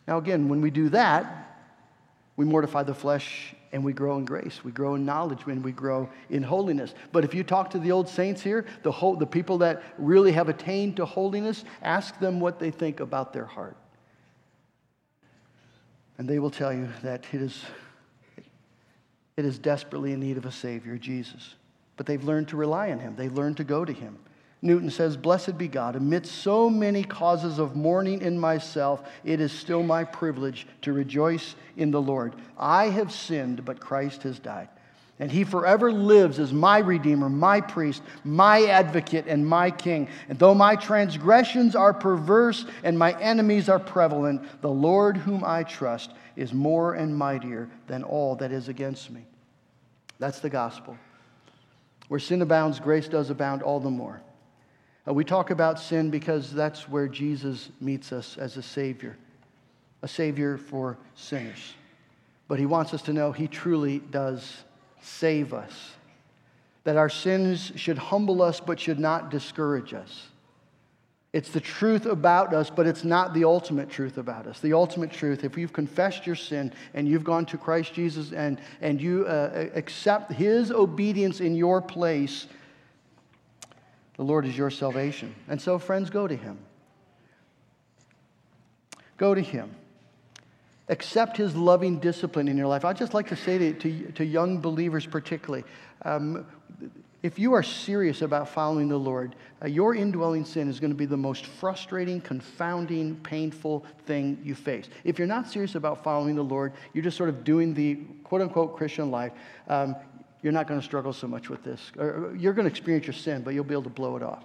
Now, 0.08 0.18
again, 0.18 0.48
when 0.48 0.60
we 0.60 0.70
do 0.70 0.88
that, 0.88 1.62
we 2.36 2.44
mortify 2.44 2.82
the 2.82 2.94
flesh 2.94 3.54
and 3.76 3.84
we 3.84 3.92
grow 3.92 4.16
in 4.16 4.24
grace. 4.24 4.64
We 4.64 4.72
grow 4.72 4.94
in 4.94 5.04
knowledge 5.04 5.40
and 5.46 5.62
we 5.62 5.70
grow 5.70 6.08
in 6.30 6.42
holiness. 6.42 6.94
But 7.12 7.24
if 7.24 7.34
you 7.34 7.44
talk 7.44 7.68
to 7.72 7.78
the 7.78 7.92
old 7.92 8.08
saints 8.08 8.40
here, 8.40 8.64
the, 8.82 8.90
whole, 8.90 9.16
the 9.16 9.26
people 9.26 9.58
that 9.58 9.82
really 9.98 10.32
have 10.32 10.48
attained 10.48 10.96
to 10.96 11.04
holiness, 11.04 11.62
ask 11.82 12.18
them 12.18 12.40
what 12.40 12.58
they 12.58 12.70
think 12.70 13.00
about 13.00 13.34
their 13.34 13.44
heart. 13.44 13.76
And 16.16 16.26
they 16.26 16.38
will 16.38 16.50
tell 16.50 16.72
you 16.72 16.88
that 17.02 17.26
it 17.32 17.42
is, 17.42 17.66
it 19.36 19.44
is 19.44 19.58
desperately 19.58 20.14
in 20.14 20.20
need 20.20 20.38
of 20.38 20.46
a 20.46 20.52
Savior, 20.52 20.96
Jesus. 20.96 21.54
But 21.98 22.06
they've 22.06 22.24
learned 22.24 22.48
to 22.48 22.56
rely 22.56 22.90
on 22.92 22.98
Him, 22.98 23.14
they've 23.14 23.30
learned 23.30 23.58
to 23.58 23.64
go 23.64 23.84
to 23.84 23.92
Him. 23.92 24.16
Newton 24.66 24.90
says, 24.90 25.16
Blessed 25.16 25.56
be 25.56 25.68
God, 25.68 25.96
amidst 25.96 26.42
so 26.42 26.68
many 26.68 27.04
causes 27.04 27.58
of 27.58 27.76
mourning 27.76 28.20
in 28.20 28.38
myself, 28.38 29.08
it 29.24 29.40
is 29.40 29.52
still 29.52 29.82
my 29.82 30.04
privilege 30.04 30.66
to 30.82 30.92
rejoice 30.92 31.54
in 31.76 31.90
the 31.90 32.00
Lord. 32.00 32.34
I 32.58 32.86
have 32.86 33.12
sinned, 33.12 33.64
but 33.64 33.80
Christ 33.80 34.24
has 34.24 34.38
died. 34.38 34.68
And 35.18 35.32
he 35.32 35.44
forever 35.44 35.90
lives 35.90 36.38
as 36.38 36.52
my 36.52 36.78
Redeemer, 36.78 37.30
my 37.30 37.62
priest, 37.62 38.02
my 38.22 38.66
advocate, 38.66 39.26
and 39.26 39.46
my 39.46 39.70
king. 39.70 40.08
And 40.28 40.38
though 40.38 40.54
my 40.54 40.76
transgressions 40.76 41.74
are 41.74 41.94
perverse 41.94 42.66
and 42.84 42.98
my 42.98 43.18
enemies 43.18 43.70
are 43.70 43.78
prevalent, 43.78 44.60
the 44.60 44.70
Lord 44.70 45.16
whom 45.16 45.42
I 45.42 45.62
trust 45.62 46.10
is 46.36 46.52
more 46.52 46.94
and 46.94 47.16
mightier 47.16 47.70
than 47.86 48.02
all 48.02 48.36
that 48.36 48.52
is 48.52 48.68
against 48.68 49.10
me. 49.10 49.24
That's 50.18 50.40
the 50.40 50.50
gospel. 50.50 50.98
Where 52.08 52.20
sin 52.20 52.42
abounds, 52.42 52.78
grace 52.78 53.08
does 53.08 53.30
abound 53.30 53.62
all 53.62 53.80
the 53.80 53.90
more. 53.90 54.20
Uh, 55.06 55.14
we 55.14 55.24
talk 55.24 55.50
about 55.50 55.78
sin 55.78 56.10
because 56.10 56.52
that's 56.52 56.88
where 56.88 57.08
Jesus 57.08 57.70
meets 57.80 58.12
us 58.12 58.36
as 58.38 58.56
a 58.56 58.62
Savior, 58.62 59.16
a 60.02 60.08
Savior 60.08 60.56
for 60.56 60.98
sinners. 61.14 61.74
But 62.48 62.58
He 62.58 62.66
wants 62.66 62.92
us 62.92 63.02
to 63.02 63.12
know 63.12 63.32
He 63.32 63.46
truly 63.46 63.98
does 63.98 64.64
save 65.00 65.54
us, 65.54 65.92
that 66.84 66.96
our 66.96 67.08
sins 67.08 67.72
should 67.76 67.98
humble 67.98 68.42
us 68.42 68.60
but 68.60 68.80
should 68.80 68.98
not 68.98 69.30
discourage 69.30 69.94
us. 69.94 70.28
It's 71.32 71.50
the 71.50 71.60
truth 71.60 72.06
about 72.06 72.54
us, 72.54 72.70
but 72.70 72.86
it's 72.86 73.04
not 73.04 73.34
the 73.34 73.44
ultimate 73.44 73.90
truth 73.90 74.16
about 74.16 74.46
us. 74.46 74.60
The 74.60 74.72
ultimate 74.72 75.12
truth, 75.12 75.44
if 75.44 75.58
you've 75.58 75.72
confessed 75.72 76.26
your 76.26 76.34
sin 76.34 76.72
and 76.94 77.06
you've 77.06 77.24
gone 77.24 77.44
to 77.46 77.58
Christ 77.58 77.92
Jesus 77.92 78.32
and, 78.32 78.58
and 78.80 79.00
you 79.00 79.26
uh, 79.26 79.68
accept 79.74 80.32
his 80.32 80.70
obedience 80.70 81.40
in 81.40 81.54
your 81.54 81.82
place, 81.82 82.46
the 84.16 84.22
Lord 84.22 84.46
is 84.46 84.56
your 84.56 84.70
salvation. 84.70 85.34
And 85.48 85.60
so, 85.60 85.78
friends, 85.78 86.10
go 86.10 86.26
to 86.26 86.36
Him. 86.36 86.58
Go 89.16 89.34
to 89.34 89.42
Him. 89.42 89.74
Accept 90.88 91.36
His 91.36 91.54
loving 91.54 91.98
discipline 91.98 92.48
in 92.48 92.56
your 92.56 92.66
life. 92.66 92.84
I'd 92.84 92.96
just 92.96 93.14
like 93.14 93.28
to 93.28 93.36
say 93.36 93.58
to, 93.58 93.72
to, 93.74 94.12
to 94.12 94.24
young 94.24 94.60
believers, 94.60 95.06
particularly, 95.06 95.64
um, 96.02 96.46
if 97.22 97.38
you 97.38 97.54
are 97.54 97.62
serious 97.62 98.22
about 98.22 98.48
following 98.48 98.88
the 98.88 98.98
Lord, 98.98 99.34
uh, 99.60 99.66
your 99.66 99.96
indwelling 99.96 100.44
sin 100.44 100.68
is 100.68 100.78
going 100.78 100.92
to 100.92 100.96
be 100.96 101.06
the 101.06 101.16
most 101.16 101.44
frustrating, 101.44 102.20
confounding, 102.20 103.16
painful 103.16 103.84
thing 104.04 104.38
you 104.44 104.54
face. 104.54 104.88
If 105.02 105.18
you're 105.18 105.26
not 105.26 105.48
serious 105.48 105.74
about 105.74 106.04
following 106.04 106.36
the 106.36 106.44
Lord, 106.44 106.72
you're 106.92 107.02
just 107.02 107.16
sort 107.16 107.28
of 107.28 107.42
doing 107.42 107.74
the 107.74 107.96
quote 108.22 108.42
unquote 108.42 108.76
Christian 108.76 109.10
life. 109.10 109.32
Um, 109.66 109.96
you're 110.42 110.52
not 110.52 110.66
going 110.66 110.80
to 110.80 110.84
struggle 110.84 111.12
so 111.12 111.26
much 111.26 111.48
with 111.48 111.64
this. 111.64 111.92
You're 111.96 112.52
going 112.52 112.64
to 112.64 112.70
experience 112.70 113.06
your 113.06 113.14
sin, 113.14 113.42
but 113.42 113.54
you'll 113.54 113.64
be 113.64 113.74
able 113.74 113.84
to 113.84 113.90
blow 113.90 114.16
it 114.16 114.22
off. 114.22 114.44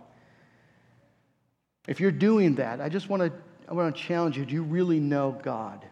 If 1.88 2.00
you're 2.00 2.12
doing 2.12 2.56
that, 2.56 2.80
I 2.80 2.90
just 2.90 3.10
want 3.10 3.24
to, 3.24 3.32
I 3.68 3.74
want 3.74 3.96
to 3.96 4.02
challenge 4.02 4.38
you 4.38 4.46
do 4.46 4.54
you 4.54 4.64
really 4.64 5.00
know 5.00 5.38
God? 5.44 5.86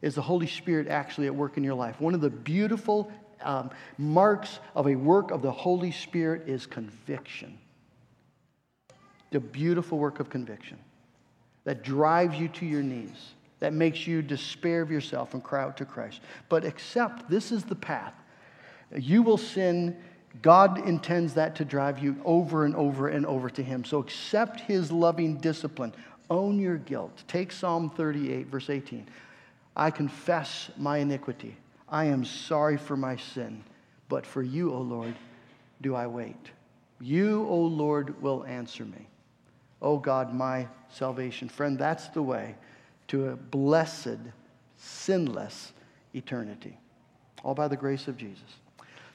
Is 0.00 0.14
the 0.14 0.22
Holy 0.22 0.46
Spirit 0.46 0.88
actually 0.88 1.26
at 1.26 1.34
work 1.34 1.56
in 1.56 1.64
your 1.64 1.74
life? 1.74 2.00
One 2.00 2.14
of 2.14 2.20
the 2.20 2.30
beautiful 2.30 3.12
um, 3.42 3.70
marks 3.98 4.58
of 4.74 4.88
a 4.88 4.94
work 4.94 5.30
of 5.30 5.42
the 5.42 5.52
Holy 5.52 5.92
Spirit 5.92 6.48
is 6.48 6.66
conviction. 6.66 7.58
The 9.30 9.40
beautiful 9.40 9.98
work 9.98 10.20
of 10.20 10.28
conviction 10.28 10.78
that 11.64 11.82
drives 11.82 12.38
you 12.38 12.48
to 12.48 12.66
your 12.66 12.82
knees, 12.82 13.34
that 13.60 13.72
makes 13.72 14.06
you 14.06 14.22
despair 14.22 14.82
of 14.82 14.90
yourself 14.90 15.34
and 15.34 15.42
cry 15.42 15.62
out 15.62 15.76
to 15.76 15.84
Christ. 15.84 16.20
But 16.48 16.64
accept 16.64 17.30
this 17.30 17.52
is 17.52 17.62
the 17.64 17.76
path 17.76 18.14
you 18.96 19.22
will 19.22 19.38
sin. 19.38 19.96
God 20.40 20.86
intends 20.86 21.34
that 21.34 21.56
to 21.56 21.64
drive 21.64 21.98
you 21.98 22.16
over 22.24 22.64
and 22.64 22.74
over 22.74 23.08
and 23.08 23.26
over 23.26 23.50
to 23.50 23.62
Him. 23.62 23.84
So 23.84 23.98
accept 23.98 24.60
His 24.60 24.90
loving 24.90 25.36
discipline. 25.36 25.92
Own 26.30 26.58
your 26.58 26.78
guilt. 26.78 27.22
Take 27.28 27.52
Psalm 27.52 27.90
38, 27.90 28.46
verse 28.46 28.70
18. 28.70 29.06
I 29.76 29.90
confess 29.90 30.70
my 30.76 30.98
iniquity. 30.98 31.56
I 31.88 32.06
am 32.06 32.24
sorry 32.24 32.76
for 32.76 32.96
my 32.96 33.16
sin. 33.16 33.62
But 34.08 34.26
for 34.26 34.42
you, 34.42 34.72
O 34.72 34.80
Lord, 34.80 35.14
do 35.80 35.94
I 35.94 36.06
wait. 36.06 36.50
You, 37.00 37.46
O 37.48 37.56
Lord, 37.58 38.20
will 38.22 38.44
answer 38.44 38.84
me. 38.84 39.08
O 39.80 39.98
God, 39.98 40.32
my 40.32 40.68
salvation. 40.88 41.48
Friend, 41.48 41.78
that's 41.78 42.08
the 42.08 42.22
way 42.22 42.54
to 43.08 43.30
a 43.30 43.36
blessed, 43.36 44.18
sinless 44.76 45.72
eternity. 46.14 46.78
All 47.42 47.54
by 47.54 47.68
the 47.68 47.76
grace 47.76 48.06
of 48.06 48.16
Jesus. 48.16 48.61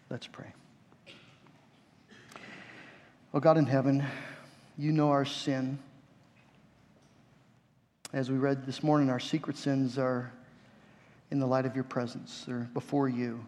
Let's 0.10 0.28
pray. 0.28 0.54
Oh 3.34 3.42
God 3.42 3.58
in 3.58 3.66
heaven, 3.66 4.06
you 4.78 4.94
know 4.94 5.10
our 5.10 5.26
sin. 5.26 5.80
As 8.14 8.32
we 8.32 8.38
read 8.38 8.66
this 8.66 8.82
morning, 8.82 9.10
our 9.10 9.20
secret 9.20 9.58
sins 9.58 9.98
are 9.98 10.32
in 11.30 11.40
the 11.40 11.46
light 11.46 11.66
of 11.66 11.76
your 11.76 11.84
presence, 11.84 12.46
they're 12.48 12.70
before 12.74 13.10
you. 13.10 13.46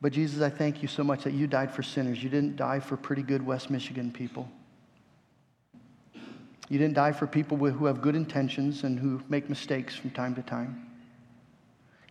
But 0.00 0.12
Jesus, 0.12 0.42
I 0.42 0.50
thank 0.50 0.80
you 0.80 0.86
so 0.86 1.02
much 1.02 1.24
that 1.24 1.32
you 1.32 1.48
died 1.48 1.72
for 1.72 1.82
sinners. 1.82 2.22
You 2.22 2.30
didn't 2.30 2.56
die 2.56 2.78
for 2.78 2.96
pretty 2.96 3.22
good 3.22 3.44
West 3.44 3.70
Michigan 3.70 4.12
people. 4.12 4.48
You 6.68 6.78
didn't 6.78 6.94
die 6.94 7.12
for 7.12 7.26
people 7.26 7.56
who 7.56 7.86
have 7.86 8.00
good 8.00 8.14
intentions 8.14 8.84
and 8.84 8.98
who 8.98 9.20
make 9.28 9.48
mistakes 9.48 9.96
from 9.96 10.10
time 10.10 10.34
to 10.36 10.42
time. 10.42 10.93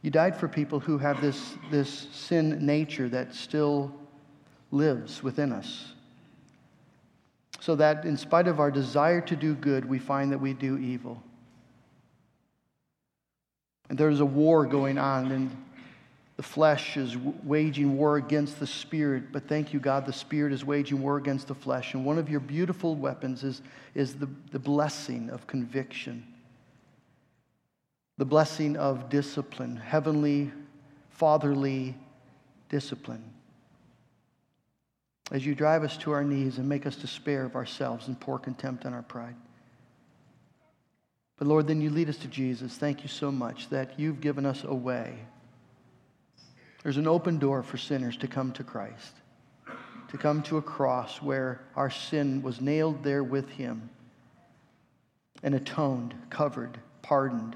You 0.04 0.12
died 0.12 0.36
for 0.36 0.50
people 0.50 0.82
who 0.82 0.98
have 0.98 1.22
this, 1.22 1.56
this 1.72 2.08
sin 2.12 2.66
nature 2.66 3.08
that 3.10 3.34
still 3.34 3.92
lives 4.70 5.24
within 5.24 5.54
us. 5.54 5.94
So 7.62 7.76
that 7.78 8.04
in 8.04 8.18
spite 8.18 8.50
of 8.50 8.60
our 8.60 8.70
desire 8.70 9.22
to 9.22 9.36
do 9.38 9.56
good, 9.56 9.86
we 9.86 9.98
find 9.98 10.34
that 10.34 10.40
we 10.40 10.54
do 10.54 10.78
evil. 10.78 11.24
And 13.90 13.98
there's 13.98 14.20
a 14.20 14.26
war 14.26 14.66
going 14.66 14.98
on, 14.98 15.32
and 15.32 15.50
the 16.36 16.44
flesh 16.44 16.98
is 16.98 17.16
waging 17.16 17.98
war 17.98 18.18
against 18.18 18.60
the 18.60 18.68
spirit. 18.68 19.32
But 19.32 19.48
thank 19.48 19.72
you, 19.72 19.80
God, 19.80 20.06
the 20.06 20.12
spirit 20.12 20.52
is 20.52 20.66
waging 20.66 21.02
war 21.02 21.16
against 21.16 21.48
the 21.48 21.56
flesh. 21.56 21.94
And 21.94 22.04
one 22.04 22.18
of 22.18 22.30
your 22.30 22.42
beautiful 22.42 22.96
weapons 22.96 23.46
is, 23.46 23.62
is 23.96 24.16
the, 24.16 24.28
the 24.52 24.60
blessing 24.60 25.30
of 25.30 25.48
conviction 25.48 26.26
the 28.18 28.26
blessing 28.26 28.78
of 28.78 29.10
discipline, 29.10 29.76
heavenly, 29.76 30.52
fatherly 31.10 31.96
discipline. 32.70 33.24
As 35.32 35.46
you 35.46 35.56
drive 35.56 35.84
us 35.84 35.98
to 35.98 36.12
our 36.12 36.24
knees 36.24 36.58
and 36.58 36.70
make 36.70 36.86
us 36.86 36.96
despair 36.96 37.44
of 37.46 37.56
ourselves 37.56 38.08
and 38.08 38.20
pour 38.20 38.38
contempt 38.38 38.86
on 38.86 38.94
our 38.94 39.02
pride. 39.02 39.36
But 41.38 41.48
Lord, 41.48 41.68
then 41.68 41.82
you 41.82 41.90
lead 41.90 42.10
us 42.10 42.18
to 42.18 42.28
Jesus. 42.28 42.76
Thank 42.76 43.02
you 43.02 43.10
so 43.10 43.32
much 43.32 43.70
that 43.70 44.00
you've 44.00 44.22
given 44.22 44.46
us 44.46 44.64
a 44.64 44.76
way. 44.76 45.18
There's 46.84 46.98
an 46.98 47.08
open 47.08 47.40
door 47.40 47.64
for 47.64 47.78
sinners 47.78 48.18
to 48.18 48.28
come 48.28 48.52
to 48.54 48.64
Christ, 48.64 49.14
to 50.10 50.18
come 50.18 50.44
to 50.44 50.58
a 50.58 50.62
cross 50.62 51.22
where 51.22 51.62
our 51.76 51.90
sin 51.90 52.42
was 52.44 52.62
nailed 52.62 53.04
there 53.04 53.24
with 53.24 53.50
him 53.50 53.90
and 55.42 55.56
atoned, 55.56 56.14
covered, 56.30 56.78
pardoned, 57.02 57.56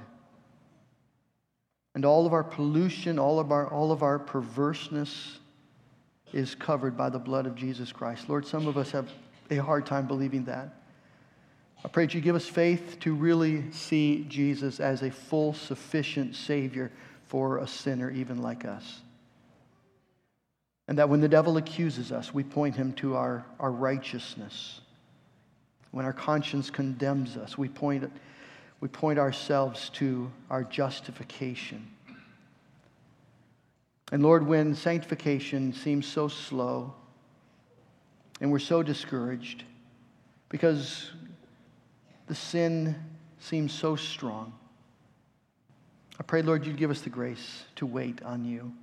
and 1.98 2.06
all 2.06 2.28
of 2.28 2.34
our 2.34 2.44
pollution, 2.44 3.18
all 3.18 3.40
of 3.40 3.52
our, 3.52 3.74
all 3.74 3.92
of 3.92 4.04
our 4.04 4.20
perverseness 4.20 5.40
is 6.32 6.54
covered 6.54 6.96
by 6.96 7.10
the 7.10 7.18
blood 7.18 7.48
of 7.48 7.56
Jesus 7.56 7.92
Christ. 7.92 8.30
Lord, 8.30 8.46
some 8.46 8.68
of 8.68 8.78
us 8.78 8.92
have 8.92 9.10
a 9.50 9.56
hard 9.56 9.88
time 9.88 10.06
believing 10.06 10.46
that. 10.46 10.76
I 11.84 11.88
pray 11.88 12.06
that 12.06 12.14
you 12.14 12.22
give 12.22 12.36
us 12.36 12.46
faith 12.46 12.98
to 13.00 13.16
really 13.16 13.72
see 13.72 14.28
Jesus 14.30 14.80
as 14.80 15.02
a 15.02 15.10
full, 15.10 15.54
sufficient 15.54 16.36
Savior 16.36 16.92
for 17.26 17.58
a 17.58 17.68
sinner 17.68 18.12
even 18.12 18.44
like 18.44 18.64
us. 18.64 19.02
And 20.88 21.00
that 21.00 21.10
when 21.10 21.20
the 21.20 21.28
devil 21.28 21.58
accuses 21.58 22.12
us, 22.12 22.32
we 22.32 22.44
point 22.44 22.76
him 22.76 22.94
to 22.94 23.16
our, 23.16 23.44
our 23.60 23.72
righteousness. 23.72 24.82
When 25.90 26.06
our 26.06 26.14
conscience 26.14 26.70
condemns 26.70 27.38
us, 27.38 27.58
we 27.58 27.70
point 27.70 28.12
we 28.80 28.88
point 28.88 29.18
ourselves 29.20 29.90
to 29.90 30.32
our 30.50 30.64
justification. 30.64 31.88
And 34.12 34.24
Lord, 34.24 34.46
when 34.46 34.76
sanctification 34.76 35.74
seems 35.74 36.06
so 36.08 36.28
slow 36.28 36.94
and 38.40 38.52
we're 38.52 38.60
so 38.60 38.84
discouraged 38.84 39.64
because 40.50 41.12
the 42.28 42.36
sin 42.36 42.96
seems 43.40 43.74
so 43.74 43.96
strong, 43.96 44.54
I 46.20 46.24
pray, 46.24 46.42
Lord, 46.42 46.66
you'd 46.66 46.78
give 46.78 46.92
us 46.92 47.02
the 47.02 47.10
grace 47.10 47.64
to 47.76 47.86
wait 47.86 48.24
on 48.24 48.46
you, 48.46 48.74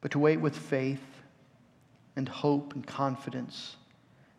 but 0.00 0.10
to 0.10 0.18
wait 0.18 0.40
with 0.40 0.56
faith 0.56 1.02
and 2.16 2.28
hope 2.28 2.74
and 2.74 2.86
confidence 2.86 3.76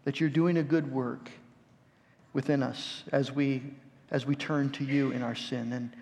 that 0.03 0.19
you're 0.19 0.29
doing 0.29 0.57
a 0.57 0.63
good 0.63 0.91
work 0.91 1.29
within 2.33 2.61
us 2.61 3.03
as 3.11 3.31
we, 3.31 3.63
as 4.11 4.25
we 4.25 4.35
turn 4.35 4.69
to 4.71 4.83
you 4.83 5.11
in 5.11 5.21
our 5.21 5.35
sin. 5.35 5.73
And, 5.73 5.93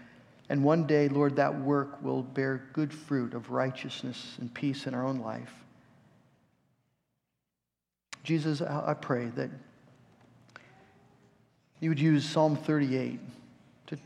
and 0.50 0.64
one 0.64 0.86
day, 0.86 1.08
Lord, 1.08 1.36
that 1.38 1.60
work 1.62 2.02
will 2.04 2.24
bear 2.24 2.64
good 2.74 2.94
fruit 2.94 3.34
of 3.34 3.50
righteousness 3.50 4.36
and 4.40 4.54
peace 4.54 4.88
in 4.88 4.94
our 4.94 5.06
own 5.06 5.20
life. 5.20 5.54
Jesus, 8.24 8.62
I 8.62 8.96
pray 8.96 9.26
that 9.36 9.50
you 11.80 11.90
would 11.90 12.00
use 12.00 12.28
Psalm 12.28 12.56
38 12.56 13.20
to, 13.88 13.98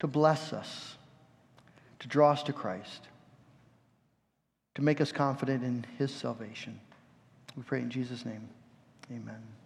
to 0.00 0.06
bless 0.08 0.52
us, 0.52 0.96
to 2.00 2.08
draw 2.08 2.32
us 2.32 2.42
to 2.44 2.52
Christ, 2.52 3.06
to 4.74 4.82
make 4.82 5.00
us 5.00 5.12
confident 5.12 5.62
in 5.62 5.86
his 5.98 6.12
salvation. 6.12 6.80
We 7.56 7.62
pray 7.62 7.80
in 7.80 7.90
Jesus' 7.90 8.24
name. 8.24 8.48
Amen. 9.12 9.59